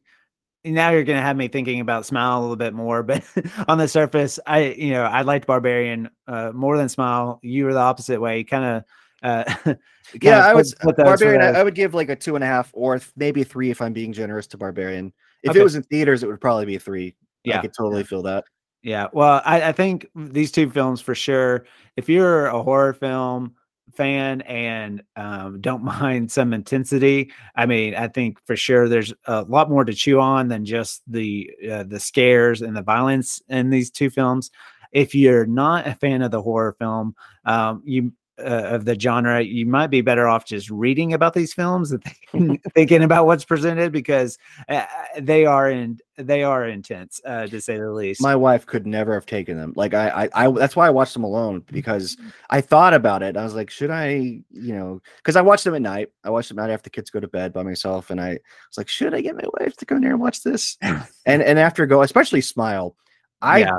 now 0.64 0.90
you're 0.90 1.04
gonna 1.04 1.22
have 1.22 1.36
me 1.36 1.48
thinking 1.48 1.80
about 1.80 2.06
Smile 2.06 2.38
a 2.38 2.40
little 2.40 2.56
bit 2.56 2.74
more, 2.74 3.02
but 3.04 3.24
on 3.68 3.78
the 3.78 3.88
surface, 3.88 4.40
I, 4.46 4.74
you 4.76 4.90
know, 4.90 5.04
I 5.04 5.22
liked 5.22 5.46
Barbarian 5.46 6.10
uh, 6.26 6.50
more 6.52 6.76
than 6.76 6.88
Smile. 6.88 7.38
You 7.42 7.66
were 7.66 7.72
the 7.72 7.80
opposite 7.80 8.20
way, 8.20 8.42
kind 8.44 8.64
of. 8.64 8.84
Uh, 9.22 9.74
yeah, 10.20 10.44
I 10.44 10.54
would 10.54 10.66
Barbarian. 10.96 11.40
I, 11.40 11.60
I 11.60 11.62
would 11.62 11.74
give 11.74 11.94
like 11.94 12.10
a 12.10 12.16
two 12.16 12.34
and 12.34 12.44
a 12.44 12.46
half 12.46 12.70
or 12.74 13.00
maybe 13.16 13.44
three 13.44 13.70
if 13.70 13.80
I'm 13.80 13.92
being 13.92 14.12
generous 14.12 14.46
to 14.48 14.58
Barbarian. 14.58 15.12
If 15.46 15.50
okay. 15.50 15.60
it 15.60 15.62
was 15.62 15.76
in 15.76 15.82
theaters, 15.84 16.22
it 16.22 16.26
would 16.26 16.40
probably 16.40 16.66
be 16.66 16.76
a 16.76 16.80
three. 16.80 17.14
Yeah, 17.44 17.58
I 17.58 17.62
could 17.62 17.74
totally 17.74 18.02
feel 18.02 18.22
that. 18.22 18.44
Yeah, 18.82 19.06
well, 19.12 19.40
I, 19.44 19.62
I 19.62 19.72
think 19.72 20.06
these 20.14 20.52
two 20.52 20.68
films 20.70 21.00
for 21.00 21.14
sure. 21.14 21.66
If 21.96 22.08
you're 22.08 22.46
a 22.46 22.62
horror 22.62 22.92
film 22.92 23.54
fan 23.94 24.40
and 24.42 25.02
um, 25.14 25.60
don't 25.60 25.82
mind 26.00 26.30
some 26.30 26.52
intensity, 26.52 27.32
I 27.54 27.66
mean, 27.66 27.94
I 27.94 28.08
think 28.08 28.38
for 28.44 28.56
sure 28.56 28.88
there's 28.88 29.14
a 29.26 29.42
lot 29.42 29.70
more 29.70 29.84
to 29.84 29.94
chew 29.94 30.20
on 30.20 30.48
than 30.48 30.64
just 30.64 31.02
the 31.06 31.50
uh, 31.70 31.84
the 31.84 32.00
scares 32.00 32.62
and 32.62 32.76
the 32.76 32.82
violence 32.82 33.40
in 33.48 33.70
these 33.70 33.90
two 33.90 34.10
films. 34.10 34.50
If 34.92 35.14
you're 35.14 35.46
not 35.46 35.86
a 35.86 35.94
fan 35.94 36.22
of 36.22 36.30
the 36.30 36.42
horror 36.42 36.74
film, 36.78 37.14
um, 37.44 37.82
you 37.84 38.12
uh, 38.38 38.74
of 38.74 38.84
the 38.84 38.98
genre, 38.98 39.40
you 39.40 39.66
might 39.66 39.88
be 39.88 40.00
better 40.00 40.28
off 40.28 40.44
just 40.44 40.70
reading 40.70 41.12
about 41.12 41.34
these 41.34 41.54
films 41.54 41.92
and 41.92 42.02
thinking, 42.32 42.58
thinking 42.74 43.02
about 43.02 43.26
what's 43.26 43.44
presented 43.44 43.92
because 43.92 44.38
uh, 44.68 44.84
they 45.18 45.46
are 45.46 45.70
in 45.70 45.98
they 46.18 46.42
are 46.42 46.66
intense 46.66 47.20
uh, 47.26 47.46
to 47.46 47.60
say 47.60 47.76
the 47.76 47.90
least. 47.90 48.22
My 48.22 48.36
wife 48.36 48.64
could 48.64 48.86
never 48.86 49.14
have 49.14 49.26
taken 49.26 49.58
them. 49.58 49.72
Like 49.76 49.94
I, 49.94 50.24
I, 50.24 50.46
I 50.46 50.50
that's 50.50 50.76
why 50.76 50.86
I 50.86 50.90
watched 50.90 51.14
them 51.14 51.24
alone 51.24 51.62
because 51.70 52.16
mm-hmm. 52.16 52.28
I 52.50 52.60
thought 52.60 52.94
about 52.94 53.22
it. 53.22 53.36
I 53.36 53.44
was 53.44 53.54
like, 53.54 53.70
should 53.70 53.90
I, 53.90 54.08
you 54.50 54.74
know, 54.74 55.00
because 55.18 55.36
I 55.36 55.42
watched 55.42 55.64
them 55.64 55.74
at 55.74 55.82
night. 55.82 56.10
I 56.24 56.30
watched 56.30 56.48
them 56.48 56.56
night 56.56 56.70
after 56.70 56.84
the 56.84 56.90
kids 56.90 57.10
go 57.10 57.20
to 57.20 57.28
bed 57.28 57.52
by 57.52 57.62
myself, 57.62 58.10
and 58.10 58.20
I 58.20 58.30
was 58.30 58.78
like, 58.78 58.88
should 58.88 59.14
I 59.14 59.20
get 59.20 59.36
my 59.36 59.48
wife 59.60 59.76
to 59.78 59.86
come 59.86 60.02
here 60.02 60.12
and 60.12 60.20
watch 60.20 60.42
this? 60.42 60.76
and 60.82 61.42
and 61.42 61.58
after 61.58 61.86
go, 61.86 62.02
especially 62.02 62.40
Smile, 62.40 62.96
I. 63.40 63.60
Yeah 63.60 63.78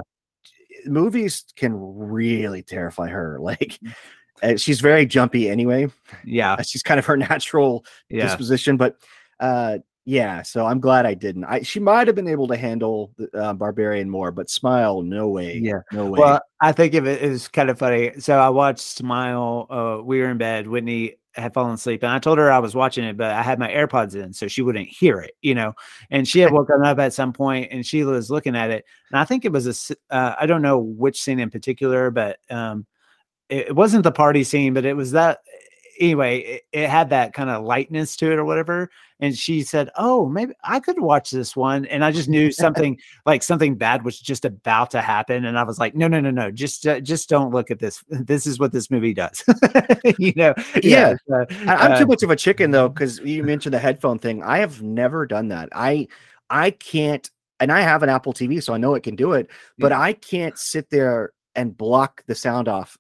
movies 0.86 1.44
can 1.56 1.74
really 1.76 2.62
terrify 2.62 3.08
her. 3.08 3.40
Like 3.42 3.80
uh, 4.44 4.56
she's 4.56 4.80
very 4.80 5.06
jumpy 5.06 5.50
anyway. 5.50 5.88
Yeah, 6.24 6.54
uh, 6.54 6.64
she's 6.64 6.84
kind 6.84 7.00
of 7.00 7.06
her 7.06 7.18
natural 7.18 7.86
yeah. 8.10 8.24
disposition. 8.24 8.78
But 8.78 8.98
uh, 9.40 9.80
yeah, 10.06 10.42
so 10.42 10.66
I'm 10.66 10.80
glad 10.80 11.06
I 11.06 11.14
didn't. 11.14 11.44
I 11.46 11.62
she 11.62 11.80
might 11.80 12.08
have 12.08 12.16
been 12.16 12.28
able 12.28 12.48
to 12.48 12.56
handle 12.56 13.12
the, 13.18 13.30
uh, 13.38 13.54
Barbarian 13.54 14.10
more, 14.10 14.32
but 14.32 14.50
Smile, 14.50 15.02
no 15.02 15.28
way. 15.28 15.58
Yeah, 15.58 15.82
no 15.92 16.06
way. 16.06 16.20
Well, 16.20 16.42
I 16.62 16.72
think 16.72 16.94
of 16.94 17.06
it 17.06 17.22
is 17.22 17.48
kind 17.48 17.70
of 17.70 17.80
funny. 17.80 18.14
So 18.20 18.40
I 18.40 18.50
watched 18.50 18.80
Smile. 18.80 19.68
Uh, 19.70 20.04
we 20.04 20.20
were 20.20 20.30
in 20.30 20.38
bed. 20.38 20.68
Whitney 20.68 21.16
had 21.36 21.54
fallen 21.54 21.74
asleep, 21.74 22.04
and 22.04 22.12
I 22.12 22.20
told 22.20 22.38
her 22.38 22.52
I 22.52 22.60
was 22.60 22.74
watching 22.74 23.04
it, 23.04 23.18
but 23.18 23.32
I 23.32 23.44
had 23.44 23.60
my 23.60 23.70
AirPods 23.70 24.16
in, 24.16 24.34
so 24.34 24.48
she 24.48 24.62
wouldn't 24.62 24.88
hear 24.88 25.20
it. 25.20 25.34
You 25.42 25.56
know, 25.56 25.74
and 26.10 26.28
she 26.28 26.40
had 26.40 26.52
woken 26.54 26.84
up 26.86 27.00
at 27.00 27.14
some 27.14 27.34
point, 27.34 27.70
and 27.72 27.86
she 27.86 28.04
was 28.04 28.32
looking 28.32 28.56
at 28.56 28.72
it, 28.72 28.86
and 29.12 29.20
I 29.20 29.26
think 29.26 29.46
it 29.46 29.52
was 29.52 29.92
a. 29.92 29.96
Uh, 30.10 30.36
I 30.40 30.46
don't 30.46 30.62
know 30.62 30.80
which 30.80 31.22
scene 31.22 31.40
in 31.40 31.50
particular, 31.50 32.12
but 32.12 32.38
um 32.50 32.86
it 33.50 33.76
wasn't 33.76 34.04
the 34.04 34.12
party 34.12 34.44
scene, 34.44 34.74
but 34.74 34.86
it 34.86 34.96
was 34.96 35.12
that 35.12 35.40
anyway. 36.00 36.40
It, 36.40 36.64
it 36.72 36.90
had 36.90 37.10
that 37.10 37.34
kind 37.34 37.50
of 37.50 37.64
lightness 37.64 38.16
to 38.18 38.32
it 38.32 38.38
or 38.38 38.46
whatever. 38.46 38.90
and 39.20 39.36
she 39.36 39.64
said, 39.64 39.90
"Oh, 39.96 40.28
maybe 40.28 40.54
I 40.64 40.80
could 40.80 41.00
watch 41.00 41.32
this 41.32 41.56
one." 41.56 41.86
And 41.86 42.04
I 42.04 42.12
just 42.12 42.30
knew 42.30 42.52
something 42.64 43.00
like 43.26 43.44
something 43.44 43.76
bad 43.76 44.04
was 44.04 44.20
just 44.20 44.46
about 44.46 44.92
to 44.92 45.02
happen, 45.02 45.46
and 45.46 45.58
I 45.58 45.64
was 45.64 45.80
like, 45.80 45.96
"No, 45.96 46.08
no, 46.08 46.20
no, 46.20 46.32
no! 46.32 46.52
Just, 46.52 46.86
uh, 46.86 47.00
just 47.00 47.30
don't 47.30 47.52
look 47.52 47.72
at 47.72 47.80
this. 47.80 48.04
This 48.28 48.46
is 48.46 48.60
what 48.60 48.72
this 48.72 48.92
movie 48.92 49.14
does." 49.14 49.44
you 50.18 50.34
know? 50.36 50.54
Yeah. 50.84 51.16
Uh, 51.32 51.46
I'm 51.68 51.94
uh, 51.94 52.00
too 52.00 52.06
much 52.06 52.24
of 52.24 52.30
a 52.30 52.36
chicken 52.36 52.72
though, 52.72 52.90
because 52.90 53.20
you 53.20 53.44
mentioned 53.44 53.74
the 53.74 53.80
headphone 53.80 54.20
thing. 54.20 54.44
I 54.44 54.60
have 54.60 54.82
never 54.82 55.26
done 55.26 55.50
that. 55.50 55.70
I, 55.72 56.08
I 56.50 56.72
can't, 56.72 57.30
and 57.60 57.72
I 57.72 57.82
have 57.82 58.04
an 58.04 58.10
Apple 58.10 58.34
TV, 58.34 58.62
so 58.62 58.74
I 58.74 58.78
know 58.78 58.96
it 58.96 59.04
can 59.04 59.16
do 59.16 59.34
it, 59.34 59.50
but 59.78 59.92
yeah. 59.92 60.02
I 60.02 60.14
can't 60.14 60.58
sit 60.58 60.90
there 60.90 61.32
and 61.56 61.76
block 61.76 62.24
the 62.28 62.36
sound 62.36 62.68
off 62.68 62.98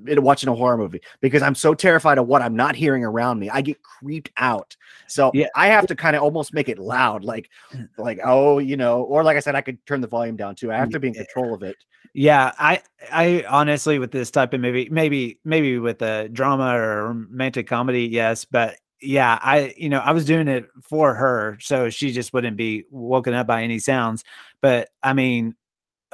watching 0.00 0.48
a 0.48 0.54
horror 0.54 0.76
movie 0.76 1.00
because 1.20 1.42
I'm 1.42 1.54
so 1.54 1.74
terrified 1.74 2.18
of 2.18 2.26
what 2.26 2.42
I'm 2.42 2.56
not 2.56 2.76
hearing 2.76 3.04
around 3.04 3.38
me. 3.38 3.50
I 3.50 3.60
get 3.60 3.82
creeped 3.82 4.30
out. 4.36 4.76
So 5.06 5.30
yeah. 5.34 5.48
I 5.56 5.68
have 5.68 5.86
to 5.88 5.96
kind 5.96 6.16
of 6.16 6.22
almost 6.22 6.54
make 6.54 6.68
it 6.68 6.78
loud, 6.78 7.24
like, 7.24 7.50
mm. 7.72 7.88
like 7.98 8.20
oh, 8.24 8.58
you 8.58 8.76
know, 8.76 9.02
or 9.02 9.24
like 9.24 9.36
I 9.36 9.40
said, 9.40 9.54
I 9.54 9.60
could 9.60 9.84
turn 9.86 10.00
the 10.00 10.08
volume 10.08 10.36
down 10.36 10.54
too. 10.54 10.72
I 10.72 10.76
have 10.76 10.90
to 10.90 11.00
be 11.00 11.08
in 11.08 11.14
control 11.14 11.54
of 11.54 11.62
it. 11.62 11.76
Yeah, 12.14 12.52
I, 12.58 12.82
I 13.10 13.44
honestly 13.48 13.98
with 13.98 14.12
this 14.12 14.30
type 14.30 14.52
of 14.52 14.60
movie, 14.60 14.88
maybe, 14.90 15.38
maybe 15.44 15.78
with 15.78 16.02
a 16.02 16.28
drama 16.28 16.76
or 16.76 17.08
romantic 17.08 17.66
comedy, 17.66 18.04
yes, 18.04 18.44
but 18.44 18.76
yeah, 19.00 19.38
I, 19.42 19.74
you 19.76 19.88
know, 19.88 19.98
I 19.98 20.12
was 20.12 20.24
doing 20.24 20.46
it 20.46 20.68
for 20.82 21.14
her, 21.14 21.58
so 21.60 21.90
she 21.90 22.12
just 22.12 22.32
wouldn't 22.32 22.56
be 22.56 22.84
woken 22.90 23.34
up 23.34 23.46
by 23.48 23.62
any 23.62 23.78
sounds. 23.78 24.22
But 24.60 24.90
I 25.02 25.12
mean, 25.12 25.56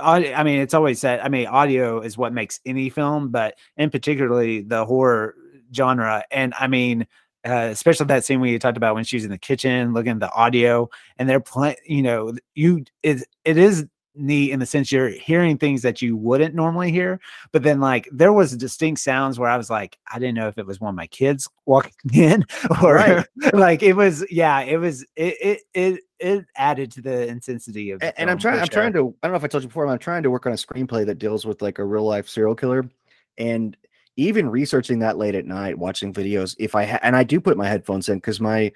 I 0.00 0.42
mean, 0.42 0.60
it's 0.60 0.74
always 0.74 1.00
said. 1.00 1.20
I 1.20 1.28
mean, 1.28 1.46
audio 1.46 2.00
is 2.00 2.16
what 2.16 2.32
makes 2.32 2.60
any 2.64 2.90
film, 2.90 3.30
but 3.30 3.54
in 3.76 3.90
particularly 3.90 4.62
the 4.62 4.84
horror 4.84 5.34
genre. 5.74 6.24
And 6.30 6.54
I 6.58 6.66
mean, 6.66 7.06
uh, 7.46 7.68
especially 7.70 8.06
that 8.06 8.24
scene 8.24 8.40
we 8.40 8.58
talked 8.58 8.76
about 8.76 8.94
when 8.94 9.04
she's 9.04 9.24
in 9.24 9.30
the 9.30 9.38
kitchen 9.38 9.92
looking 9.92 10.12
at 10.12 10.20
the 10.20 10.32
audio, 10.32 10.88
and 11.18 11.28
they're 11.28 11.40
playing. 11.40 11.76
You 11.86 12.02
know, 12.02 12.34
you 12.54 12.84
it 13.02 13.22
it 13.44 13.56
is 13.56 13.86
neat 14.18 14.50
in 14.50 14.58
the 14.58 14.66
sense 14.66 14.90
you're 14.90 15.08
hearing 15.08 15.56
things 15.56 15.82
that 15.82 16.02
you 16.02 16.16
wouldn't 16.16 16.54
normally 16.54 16.90
hear. 16.90 17.20
But 17.52 17.62
then, 17.62 17.80
like, 17.80 18.08
there 18.12 18.32
was 18.32 18.56
distinct 18.56 19.00
sounds 19.00 19.38
where 19.38 19.48
I 19.48 19.56
was 19.56 19.70
like, 19.70 19.96
I 20.12 20.18
didn't 20.18 20.34
know 20.34 20.48
if 20.48 20.58
it 20.58 20.66
was 20.66 20.80
one 20.80 20.90
of 20.90 20.96
my 20.96 21.06
kids 21.06 21.48
walking 21.66 21.92
in 22.12 22.44
or 22.82 22.94
right. 22.94 23.26
like 23.52 23.82
it 23.82 23.94
was. 23.94 24.24
Yeah, 24.30 24.60
it 24.60 24.78
was. 24.78 25.02
It 25.16 25.36
it 25.40 25.60
it 25.74 26.00
it 26.20 26.46
added 26.56 26.90
to 26.92 27.02
the 27.02 27.26
intensity 27.28 27.90
of. 27.90 28.00
The 28.00 28.18
and, 28.20 28.30
I'm 28.30 28.38
trying. 28.38 28.60
I'm 28.60 28.68
trying 28.68 28.92
to. 28.94 29.14
I 29.22 29.26
don't 29.26 29.32
know 29.32 29.36
if 29.36 29.44
I 29.44 29.48
told 29.48 29.62
you 29.62 29.68
before. 29.68 29.86
I'm 29.86 29.98
trying 29.98 30.22
to 30.22 30.30
work 30.30 30.46
on 30.46 30.52
a 30.52 30.56
screenplay 30.56 31.06
that 31.06 31.18
deals 31.18 31.46
with 31.46 31.62
like 31.62 31.78
a 31.78 31.84
real 31.84 32.04
life 32.04 32.28
serial 32.28 32.54
killer, 32.54 32.88
and 33.36 33.76
even 34.16 34.48
researching 34.48 34.98
that 35.00 35.18
late 35.18 35.34
at 35.34 35.46
night, 35.46 35.78
watching 35.78 36.12
videos. 36.12 36.56
If 36.58 36.74
I 36.74 36.84
ha- 36.84 37.00
and 37.02 37.14
I 37.14 37.24
do 37.24 37.40
put 37.40 37.56
my 37.56 37.68
headphones 37.68 38.08
in 38.08 38.18
because 38.18 38.40
my 38.40 38.72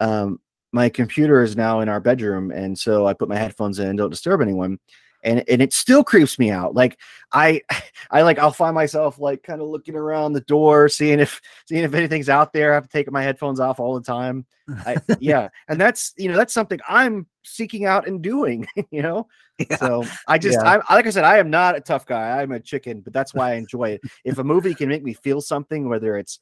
um 0.00 0.40
my 0.72 0.88
computer 0.88 1.42
is 1.42 1.56
now 1.56 1.80
in 1.80 1.88
our 1.88 2.00
bedroom, 2.00 2.50
and 2.50 2.78
so 2.78 3.06
I 3.06 3.14
put 3.14 3.28
my 3.28 3.36
headphones 3.36 3.78
in, 3.78 3.96
don't 3.96 4.10
disturb 4.10 4.40
anyone. 4.40 4.78
And, 5.22 5.44
and 5.48 5.60
it 5.60 5.72
still 5.72 6.02
creeps 6.02 6.38
me 6.38 6.50
out. 6.50 6.74
Like 6.74 6.98
I, 7.32 7.62
I 8.10 8.22
like 8.22 8.38
I'll 8.38 8.52
find 8.52 8.74
myself 8.74 9.18
like 9.18 9.42
kind 9.42 9.60
of 9.60 9.68
looking 9.68 9.94
around 9.94 10.32
the 10.32 10.40
door, 10.42 10.88
seeing 10.88 11.20
if 11.20 11.40
seeing 11.68 11.84
if 11.84 11.94
anything's 11.94 12.28
out 12.28 12.52
there. 12.52 12.72
I 12.72 12.74
have 12.74 12.84
to 12.84 12.90
take 12.90 13.10
my 13.10 13.22
headphones 13.22 13.60
off 13.60 13.80
all 13.80 13.94
the 13.94 14.04
time. 14.04 14.46
I, 14.86 14.96
yeah, 15.20 15.48
and 15.68 15.80
that's 15.80 16.12
you 16.16 16.28
know 16.28 16.36
that's 16.36 16.54
something 16.54 16.80
I'm 16.88 17.26
seeking 17.44 17.86
out 17.86 18.06
and 18.06 18.22
doing. 18.22 18.66
You 18.90 19.02
know, 19.02 19.28
yeah. 19.58 19.76
so 19.76 20.04
I 20.26 20.38
just 20.38 20.58
yeah. 20.62 20.80
I 20.88 20.94
like 20.94 21.06
I 21.06 21.10
said 21.10 21.24
I 21.24 21.38
am 21.38 21.50
not 21.50 21.76
a 21.76 21.80
tough 21.80 22.06
guy. 22.06 22.40
I'm 22.40 22.52
a 22.52 22.60
chicken, 22.60 23.00
but 23.00 23.12
that's 23.12 23.34
why 23.34 23.52
I 23.52 23.54
enjoy 23.54 23.90
it. 23.90 24.00
if 24.24 24.38
a 24.38 24.44
movie 24.44 24.74
can 24.74 24.88
make 24.88 25.04
me 25.04 25.14
feel 25.14 25.40
something, 25.40 25.88
whether 25.88 26.16
it's 26.16 26.40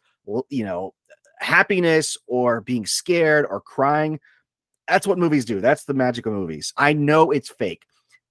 you 0.49 0.65
know 0.65 0.95
happiness 1.41 2.17
or 2.27 2.61
being 2.61 2.87
scared 2.87 3.47
or 3.49 3.61
crying. 3.61 4.21
That's 4.87 5.07
what 5.07 5.19
movies 5.19 5.45
do. 5.45 5.61
That's 5.61 5.85
the 5.85 5.95
magic 5.95 6.27
of 6.27 6.33
movies. 6.33 6.73
I 6.77 6.95
know 6.95 7.31
it's 7.31 7.51
fake. 7.51 7.83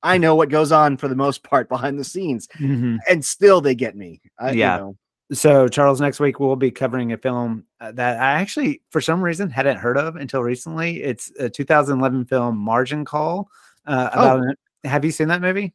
I 0.03 0.17
know 0.17 0.35
what 0.35 0.49
goes 0.49 0.71
on 0.71 0.97
for 0.97 1.07
the 1.07 1.15
most 1.15 1.43
part 1.43 1.69
behind 1.69 1.99
the 1.99 2.03
scenes, 2.03 2.47
mm-hmm. 2.59 2.97
and 3.09 3.23
still 3.23 3.61
they 3.61 3.75
get 3.75 3.95
me. 3.95 4.21
I, 4.39 4.51
yeah. 4.51 4.75
You 4.75 4.81
know. 4.81 4.97
So, 5.33 5.67
Charles, 5.67 5.99
next 5.99 6.21
week 6.21 6.39
we'll 6.39 6.55
be 6.55 6.71
covering 6.71 7.11
a 7.11 7.17
film 7.17 7.65
uh, 7.81 7.91
that 7.93 8.21
I 8.21 8.33
actually, 8.39 8.81
for 8.91 9.01
some 9.01 9.21
reason, 9.21 9.49
hadn't 9.49 9.77
heard 9.77 9.97
of 9.97 10.15
until 10.15 10.41
recently. 10.41 11.03
It's 11.03 11.31
a 11.37 11.49
2011 11.49 12.25
film, 12.25 12.57
Margin 12.57 13.03
Call. 13.03 13.49
Uh, 13.85 14.09
about 14.13 14.39
oh. 14.39 14.87
have 14.87 15.03
you 15.03 15.11
seen 15.11 15.27
that 15.27 15.41
movie? 15.41 15.73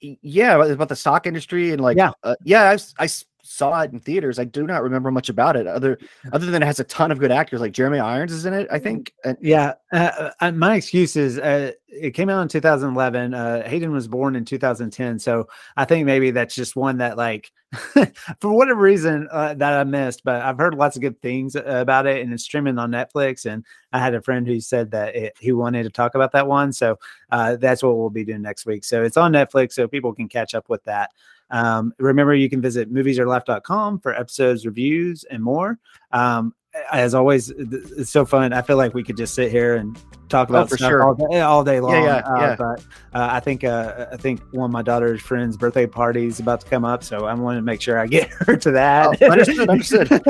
Yeah, 0.00 0.62
about 0.62 0.90
the 0.90 0.96
stock 0.96 1.26
industry 1.26 1.72
and 1.72 1.80
like, 1.80 1.96
yeah, 1.96 2.12
uh, 2.22 2.36
yeah, 2.44 2.70
I, 2.70 3.04
I 3.04 3.08
saw 3.48 3.80
it 3.80 3.92
in 3.92 3.98
theaters. 3.98 4.38
I 4.38 4.44
do 4.44 4.66
not 4.66 4.82
remember 4.82 5.10
much 5.10 5.30
about 5.30 5.56
it 5.56 5.66
other 5.66 5.98
other 6.32 6.46
than 6.46 6.62
it 6.62 6.66
has 6.66 6.80
a 6.80 6.84
ton 6.84 7.10
of 7.10 7.18
good 7.18 7.32
actors. 7.32 7.60
Like 7.60 7.72
Jeremy 7.72 7.98
Irons 7.98 8.32
is 8.32 8.44
in 8.44 8.52
it, 8.52 8.68
I 8.70 8.78
think. 8.78 9.14
And, 9.24 9.38
yeah, 9.40 9.74
uh, 9.90 10.30
uh, 10.40 10.52
my 10.52 10.76
excuse 10.76 11.16
is 11.16 11.38
uh, 11.38 11.72
it 11.88 12.10
came 12.10 12.28
out 12.28 12.42
in 12.42 12.48
2011. 12.48 13.32
Uh, 13.32 13.66
Hayden 13.66 13.90
was 13.90 14.06
born 14.06 14.36
in 14.36 14.44
2010, 14.44 15.18
so 15.18 15.48
I 15.76 15.86
think 15.86 16.04
maybe 16.04 16.30
that's 16.30 16.54
just 16.54 16.76
one 16.76 16.98
that 16.98 17.16
like 17.16 17.50
for 18.40 18.52
whatever 18.52 18.80
reason 18.80 19.26
uh, 19.30 19.54
that 19.54 19.72
I 19.72 19.84
missed. 19.84 20.24
But 20.24 20.42
I've 20.42 20.58
heard 20.58 20.74
lots 20.74 20.96
of 20.96 21.02
good 21.02 21.20
things 21.22 21.56
about 21.56 22.06
it, 22.06 22.20
and 22.20 22.32
it's 22.34 22.44
streaming 22.44 22.78
on 22.78 22.90
Netflix. 22.90 23.50
And 23.50 23.64
I 23.94 23.98
had 23.98 24.14
a 24.14 24.20
friend 24.20 24.46
who 24.46 24.60
said 24.60 24.90
that 24.90 25.16
it, 25.16 25.32
he 25.40 25.52
wanted 25.52 25.84
to 25.84 25.90
talk 25.90 26.14
about 26.14 26.32
that 26.32 26.46
one, 26.46 26.70
so 26.72 26.98
that's 27.30 27.82
what 27.82 27.96
we'll 27.96 28.10
be 28.10 28.26
doing 28.26 28.42
next 28.42 28.66
week. 28.66 28.84
So 28.84 29.02
it's 29.02 29.16
on 29.16 29.32
Netflix, 29.32 29.72
so 29.72 29.88
people 29.88 30.12
can 30.12 30.28
catch 30.28 30.54
up 30.54 30.68
with 30.68 30.84
that. 30.84 31.12
Um, 31.50 31.92
remember, 31.98 32.34
you 32.34 32.50
can 32.50 32.60
visit 32.60 32.92
moviesareLife.com 32.92 34.00
for 34.00 34.14
episodes, 34.14 34.66
reviews, 34.66 35.24
and 35.24 35.42
more. 35.42 35.78
Um, 36.12 36.54
as 36.92 37.14
always, 37.14 37.50
it's 37.50 38.10
so 38.10 38.24
fun. 38.24 38.52
I 38.52 38.62
feel 38.62 38.76
like 38.76 38.94
we 38.94 39.02
could 39.02 39.16
just 39.16 39.34
sit 39.34 39.50
here 39.50 39.76
and 39.76 39.98
talk 40.28 40.48
about 40.48 40.64
oh, 40.64 40.66
for 40.68 40.78
sure. 40.78 41.02
all, 41.02 41.14
day, 41.14 41.40
all 41.40 41.64
day 41.64 41.80
long. 41.80 41.92
Yeah, 41.92 42.04
yeah, 42.04 42.16
uh, 42.16 42.40
yeah. 42.40 42.56
But 42.56 42.80
uh, 43.14 43.28
I 43.32 43.40
think 43.40 43.64
uh, 43.64 44.06
I 44.12 44.16
think 44.16 44.40
one 44.52 44.66
of 44.66 44.72
my 44.72 44.82
daughter's 44.82 45.20
friends' 45.20 45.56
birthday 45.56 45.86
party 45.86 46.26
is 46.26 46.40
about 46.40 46.60
to 46.60 46.66
come 46.68 46.84
up, 46.84 47.02
so 47.02 47.26
I 47.26 47.34
want 47.34 47.56
to 47.58 47.62
make 47.62 47.80
sure 47.80 47.98
I 47.98 48.06
get 48.06 48.28
her 48.46 48.56
to 48.56 48.70
that. 48.72 49.22
Oh, 49.22 49.26
understood. 49.26 49.68
Understood. 49.68 50.08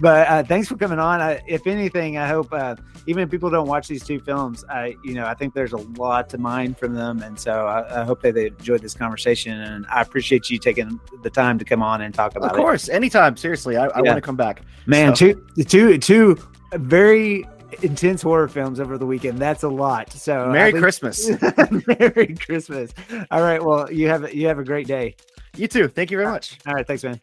but 0.00 0.28
uh, 0.28 0.42
thanks 0.44 0.68
for 0.68 0.76
coming 0.76 0.98
on. 0.98 1.20
I, 1.20 1.42
if 1.46 1.66
anything, 1.66 2.18
I 2.18 2.28
hope 2.28 2.52
uh, 2.52 2.76
even 3.06 3.22
if 3.22 3.30
people 3.30 3.50
don't 3.50 3.68
watch 3.68 3.88
these 3.88 4.04
two 4.04 4.20
films, 4.20 4.64
I 4.68 4.96
you 5.02 5.14
know 5.14 5.26
I 5.26 5.34
think 5.34 5.54
there's 5.54 5.72
a 5.72 5.78
lot 5.98 6.28
to 6.30 6.38
mine 6.38 6.74
from 6.74 6.94
them, 6.94 7.22
and 7.22 7.38
so 7.38 7.66
I, 7.66 8.02
I 8.02 8.04
hope 8.04 8.22
that 8.22 8.34
they 8.34 8.46
enjoyed 8.46 8.82
this 8.82 8.94
conversation. 8.94 9.60
And 9.60 9.86
I 9.90 10.02
appreciate 10.02 10.50
you 10.50 10.58
taking 10.58 11.00
the 11.22 11.30
time 11.30 11.58
to 11.58 11.64
come 11.64 11.82
on 11.82 12.02
and 12.02 12.14
talk 12.14 12.36
about 12.36 12.52
it. 12.52 12.52
Of 12.52 12.56
course, 12.56 12.88
it. 12.88 12.94
anytime. 12.94 13.36
Seriously, 13.36 13.76
I, 13.76 13.86
I 13.86 14.00
want 14.00 14.16
to 14.16 14.20
come 14.20 14.36
back. 14.36 14.62
Man, 14.86 15.14
so. 15.16 15.32
two 15.32 15.64
two 15.64 15.98
two 15.98 16.38
very 16.74 17.46
intense 17.82 18.22
horror 18.22 18.48
films 18.48 18.80
over 18.80 18.98
the 18.98 19.06
weekend. 19.06 19.38
That's 19.38 19.62
a 19.62 19.68
lot. 19.68 20.12
So 20.12 20.48
Merry 20.50 20.72
Christmas. 20.72 21.30
Merry 21.86 22.34
Christmas. 22.34 22.92
All 23.30 23.42
right. 23.42 23.62
Well, 23.62 23.90
you 23.90 24.08
have 24.08 24.32
you 24.34 24.48
have 24.48 24.58
a 24.58 24.64
great 24.64 24.86
day. 24.86 25.16
You 25.56 25.68
too. 25.68 25.88
Thank 25.88 26.10
you 26.10 26.18
very 26.18 26.30
much. 26.30 26.58
All 26.66 26.74
right. 26.74 26.86
Thanks, 26.86 27.04
man. 27.04 27.20